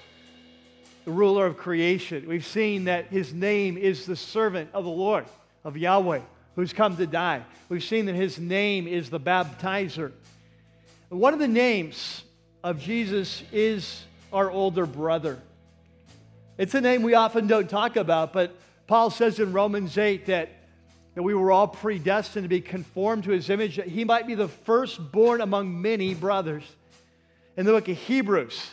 the 1.09 1.15
ruler 1.15 1.47
of 1.47 1.57
creation. 1.57 2.27
We've 2.27 2.45
seen 2.45 2.83
that 2.83 3.07
his 3.07 3.33
name 3.33 3.79
is 3.79 4.05
the 4.05 4.15
servant 4.15 4.69
of 4.75 4.83
the 4.83 4.91
Lord, 4.91 5.25
of 5.63 5.75
Yahweh, 5.75 6.19
who's 6.55 6.71
come 6.71 6.97
to 6.97 7.07
die. 7.07 7.43
We've 7.67 7.83
seen 7.83 8.05
that 8.05 8.13
his 8.13 8.37
name 8.37 8.87
is 8.87 9.09
the 9.09 9.19
baptizer. 9.19 10.11
One 11.09 11.33
of 11.33 11.39
the 11.39 11.47
names 11.47 12.23
of 12.63 12.79
Jesus 12.79 13.41
is 13.51 14.03
our 14.31 14.51
older 14.51 14.85
brother. 14.85 15.39
It's 16.59 16.75
a 16.75 16.81
name 16.81 17.01
we 17.01 17.15
often 17.15 17.47
don't 17.47 17.67
talk 17.67 17.95
about, 17.95 18.31
but 18.31 18.55
Paul 18.85 19.09
says 19.09 19.39
in 19.39 19.51
Romans 19.51 19.97
8 19.97 20.27
that, 20.27 20.49
that 21.15 21.23
we 21.23 21.33
were 21.33 21.51
all 21.51 21.67
predestined 21.67 22.43
to 22.43 22.49
be 22.49 22.61
conformed 22.61 23.23
to 23.23 23.31
his 23.31 23.49
image, 23.49 23.77
that 23.77 23.87
he 23.87 24.05
might 24.05 24.27
be 24.27 24.35
the 24.35 24.47
firstborn 24.47 25.41
among 25.41 25.81
many 25.81 26.13
brothers. 26.13 26.65
In 27.57 27.65
the 27.65 27.71
book 27.71 27.87
of 27.87 27.97
Hebrews, 27.97 28.63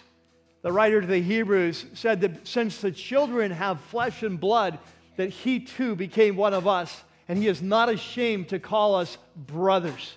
the 0.66 0.72
writer 0.72 1.00
to 1.00 1.06
the 1.06 1.22
Hebrews 1.22 1.86
said 1.94 2.22
that 2.22 2.44
since 2.44 2.80
the 2.80 2.90
children 2.90 3.52
have 3.52 3.80
flesh 3.82 4.24
and 4.24 4.40
blood, 4.40 4.80
that 5.14 5.28
he 5.28 5.60
too 5.60 5.94
became 5.94 6.34
one 6.34 6.52
of 6.52 6.66
us, 6.66 7.04
and 7.28 7.38
he 7.38 7.46
is 7.46 7.62
not 7.62 7.88
ashamed 7.88 8.48
to 8.48 8.58
call 8.58 8.96
us 8.96 9.16
brothers. 9.36 10.16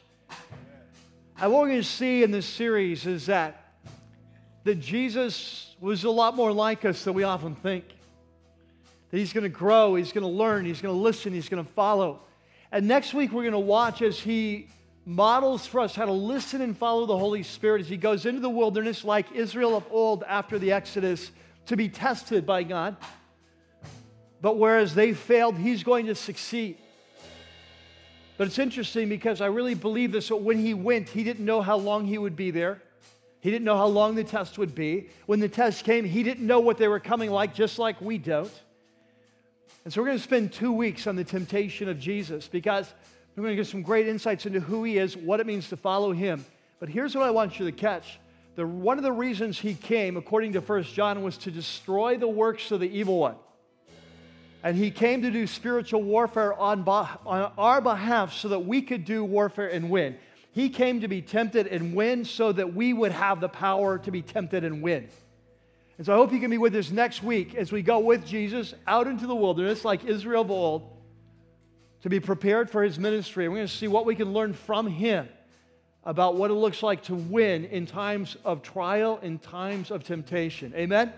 And 1.40 1.54
what 1.54 1.62
we're 1.62 1.68
going 1.68 1.82
to 1.82 1.88
see 1.88 2.24
in 2.24 2.32
this 2.32 2.48
series 2.48 3.06
is 3.06 3.28
that, 3.28 3.76
that 4.64 4.80
Jesus 4.80 5.76
was 5.80 6.04
a 6.04 6.10
lot 6.10 6.36
more 6.36 6.52
like 6.52 6.84
us 6.84 7.04
than 7.04 7.14
we 7.14 7.22
often 7.22 7.54
think. 7.54 7.86
That 9.12 9.20
he's 9.20 9.34
going 9.34 9.44
to 9.44 9.50
grow, 9.50 9.94
he's 9.94 10.12
going 10.12 10.24
to 10.24 10.28
learn, 10.28 10.66
he's 10.66 10.82
going 10.82 10.96
to 10.96 11.00
listen, 11.00 11.32
he's 11.32 11.48
going 11.48 11.64
to 11.64 11.72
follow. 11.74 12.22
And 12.72 12.88
next 12.88 13.14
week, 13.14 13.32
we're 13.32 13.44
going 13.44 13.52
to 13.52 13.60
watch 13.60 14.02
as 14.02 14.20
he 14.20 14.70
models 15.10 15.66
for 15.66 15.80
us 15.80 15.96
how 15.96 16.06
to 16.06 16.12
listen 16.12 16.62
and 16.62 16.78
follow 16.78 17.08
the 17.08 17.18
Holy 17.18 17.42
Spirit 17.42 17.82
as 17.82 17.90
he 17.90 17.98
goes 17.98 18.28
into 18.28 18.40
the 18.40 18.50
wilderness, 18.50 19.04
like 19.04 19.32
Israel 19.32 19.76
of 19.76 19.84
old 19.90 20.24
after 20.28 20.60
the 20.60 20.72
Exodus, 20.72 21.32
to 21.66 21.76
be 21.76 21.90
tested 21.90 22.46
by 22.46 22.62
God. 22.62 22.96
But 24.40 24.60
whereas 24.60 24.94
they 24.94 25.14
failed, 25.14 25.58
he's 25.58 25.82
going 25.82 26.06
to 26.06 26.16
succeed. 26.16 26.78
But 28.38 28.48
it's 28.48 28.60
interesting 28.60 29.10
because 29.10 29.42
I 29.42 29.48
really 29.48 29.74
believe 29.74 30.12
this. 30.12 30.30
When 30.30 30.60
he 30.60 30.76
went, 30.76 31.10
he 31.10 31.24
didn't 31.24 31.44
know 31.44 31.62
how 31.62 31.78
long 31.78 32.06
he 32.06 32.20
would 32.20 32.36
be 32.36 32.52
there. 32.52 32.80
He 33.42 33.50
didn't 33.50 33.66
know 33.66 33.78
how 33.78 33.88
long 33.88 34.14
the 34.14 34.24
test 34.24 34.60
would 34.60 34.76
be. 34.76 35.10
When 35.26 35.40
the 35.40 35.50
test 35.50 35.86
came, 35.86 36.06
he 36.06 36.22
didn't 36.22 36.46
know 36.46 36.60
what 36.60 36.78
they 36.78 36.88
were 36.88 37.00
coming 37.00 37.32
like, 37.32 37.56
just 37.56 37.80
like 37.80 38.00
we 38.00 38.20
don't. 38.20 38.52
And 39.84 39.92
so 39.92 40.02
we're 40.02 40.08
going 40.08 40.20
to 40.20 40.24
spend 40.24 40.54
two 40.54 40.72
weeks 40.72 41.08
on 41.08 41.16
the 41.16 41.24
temptation 41.24 41.90
of 41.90 42.00
Jesus 42.00 42.48
because 42.48 42.94
we're 43.40 43.48
going 43.48 43.58
to 43.58 43.64
get 43.64 43.70
some 43.70 43.82
great 43.82 44.08
insights 44.08 44.46
into 44.46 44.60
who 44.60 44.84
he 44.84 44.98
is, 44.98 45.16
what 45.16 45.40
it 45.40 45.48
means 45.48 45.70
to 45.70 45.78
follow 45.78 46.12
him. 46.12 46.46
But 46.80 46.90
here's 46.90 47.16
what 47.16 47.24
I 47.24 47.32
want 47.32 47.60
you 47.60 47.66
to 47.66 47.72
catch. 47.72 48.20
The, 48.56 48.66
one 48.66 48.98
of 48.98 49.04
the 49.04 49.12
reasons 49.12 49.58
he 49.58 49.76
came, 49.76 50.18
according 50.18 50.54
to 50.54 50.60
1 50.60 50.84
John, 50.84 51.24
was 51.24 51.38
to 51.40 51.52
destroy 51.52 52.18
the 52.18 52.28
works 52.28 52.72
of 52.72 52.80
the 52.80 52.90
evil 52.90 53.18
one. 53.20 53.36
And 54.62 54.76
he 54.76 54.92
came 54.92 55.22
to 55.22 55.32
do 55.32 55.48
spiritual 55.48 56.04
warfare 56.04 56.54
on, 56.54 56.86
on 56.88 57.52
our 57.58 57.80
behalf 57.80 58.34
so 58.34 58.50
that 58.50 58.60
we 58.60 58.82
could 58.82 59.06
do 59.06 59.24
warfare 59.24 59.70
and 59.70 59.90
win. 59.90 60.18
He 60.52 60.70
came 60.70 61.02
to 61.02 61.08
be 61.08 61.22
tempted 61.22 61.68
and 61.68 61.96
win 61.96 62.26
so 62.26 62.52
that 62.52 62.74
we 62.74 62.92
would 62.92 63.14
have 63.14 63.40
the 63.40 63.48
power 63.48 63.98
to 64.00 64.12
be 64.12 64.22
tempted 64.22 64.66
and 64.66 64.82
win. 64.82 65.08
And 65.98 66.06
so 66.06 66.14
I 66.14 66.18
hope 66.18 66.34
you 66.34 66.40
can 66.40 66.50
be 66.50 66.58
with 66.58 66.76
us 66.76 66.92
next 66.92 67.24
week 67.24 67.56
as 67.56 67.72
we 67.72 67.82
go 67.82 68.00
with 68.00 68.26
Jesus 68.26 68.74
out 68.88 69.08
into 69.08 69.28
the 69.28 69.36
wilderness 69.36 69.86
like 69.86 70.04
Israel 70.04 70.42
of 70.42 70.52
old 70.52 70.99
to 72.04 72.10
be 72.10 72.20
prepared 72.20 72.70
for 72.70 72.84
his 72.84 72.98
ministry. 72.98 73.48
We're 73.48 73.58
going 73.58 73.68
to 73.68 73.74
see 73.74 73.88
what 73.88 74.06
we 74.06 74.16
can 74.16 74.34
learn 74.34 74.54
from 74.54 74.88
him 74.88 75.28
about 76.04 76.36
what 76.36 76.50
it 76.50 76.56
looks 76.56 76.82
like 76.82 77.04
to 77.04 77.16
win 77.16 77.66
in 77.66 77.86
times 77.86 78.38
of 78.46 78.62
trial, 78.62 79.20
in 79.22 79.38
times 79.38 79.92
of 79.92 80.04
temptation. 80.04 80.74
Amen? 80.76 81.12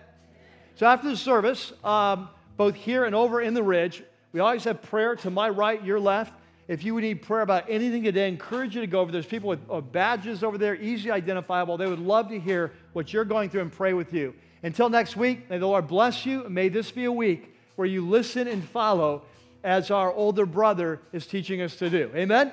So 0.75 0.87
after 0.87 1.09
the 1.09 1.17
service, 1.17 1.71
um, 1.83 2.29
both 2.57 2.75
here 2.75 3.05
and 3.05 3.13
over 3.13 3.41
in 3.41 3.53
the 3.53 3.63
ridge, 3.63 4.03
we 4.33 4.39
always 4.39 4.63
have 4.63 4.81
prayer 4.81 5.15
to 5.17 5.29
my 5.29 5.49
right, 5.49 5.83
your 5.83 5.99
left. 5.99 6.33
If 6.67 6.83
you 6.83 6.95
would 6.95 7.03
need 7.03 7.21
prayer 7.21 7.41
about 7.41 7.65
anything 7.69 8.03
today, 8.03 8.25
I 8.25 8.27
encourage 8.27 8.75
you 8.75 8.81
to 8.81 8.87
go 8.87 9.01
over. 9.01 9.11
There's 9.11 9.25
people 9.25 9.49
with 9.49 9.91
badges 9.91 10.43
over 10.43 10.57
there, 10.57 10.75
easy 10.75 11.11
identifiable. 11.11 11.77
They 11.77 11.87
would 11.87 11.99
love 11.99 12.29
to 12.29 12.39
hear 12.39 12.71
what 12.93 13.11
you're 13.11 13.25
going 13.25 13.49
through 13.49 13.61
and 13.61 13.71
pray 13.71 13.93
with 13.93 14.13
you. 14.13 14.33
Until 14.63 14.89
next 14.89 15.17
week, 15.17 15.49
may 15.49 15.57
the 15.57 15.67
Lord 15.67 15.87
bless 15.87 16.25
you, 16.25 16.47
may 16.47 16.69
this 16.69 16.91
be 16.91 17.05
a 17.05 17.11
week 17.11 17.55
where 17.75 17.87
you 17.87 18.07
listen 18.07 18.47
and 18.47 18.63
follow 18.63 19.23
as 19.63 19.91
our 19.91 20.11
older 20.11 20.45
brother 20.45 20.99
is 21.13 21.25
teaching 21.25 21.61
us 21.61 21.75
to 21.77 21.89
do. 21.89 22.11
Amen? 22.15 22.51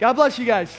God 0.00 0.14
bless 0.14 0.38
you 0.38 0.44
guys. 0.44 0.76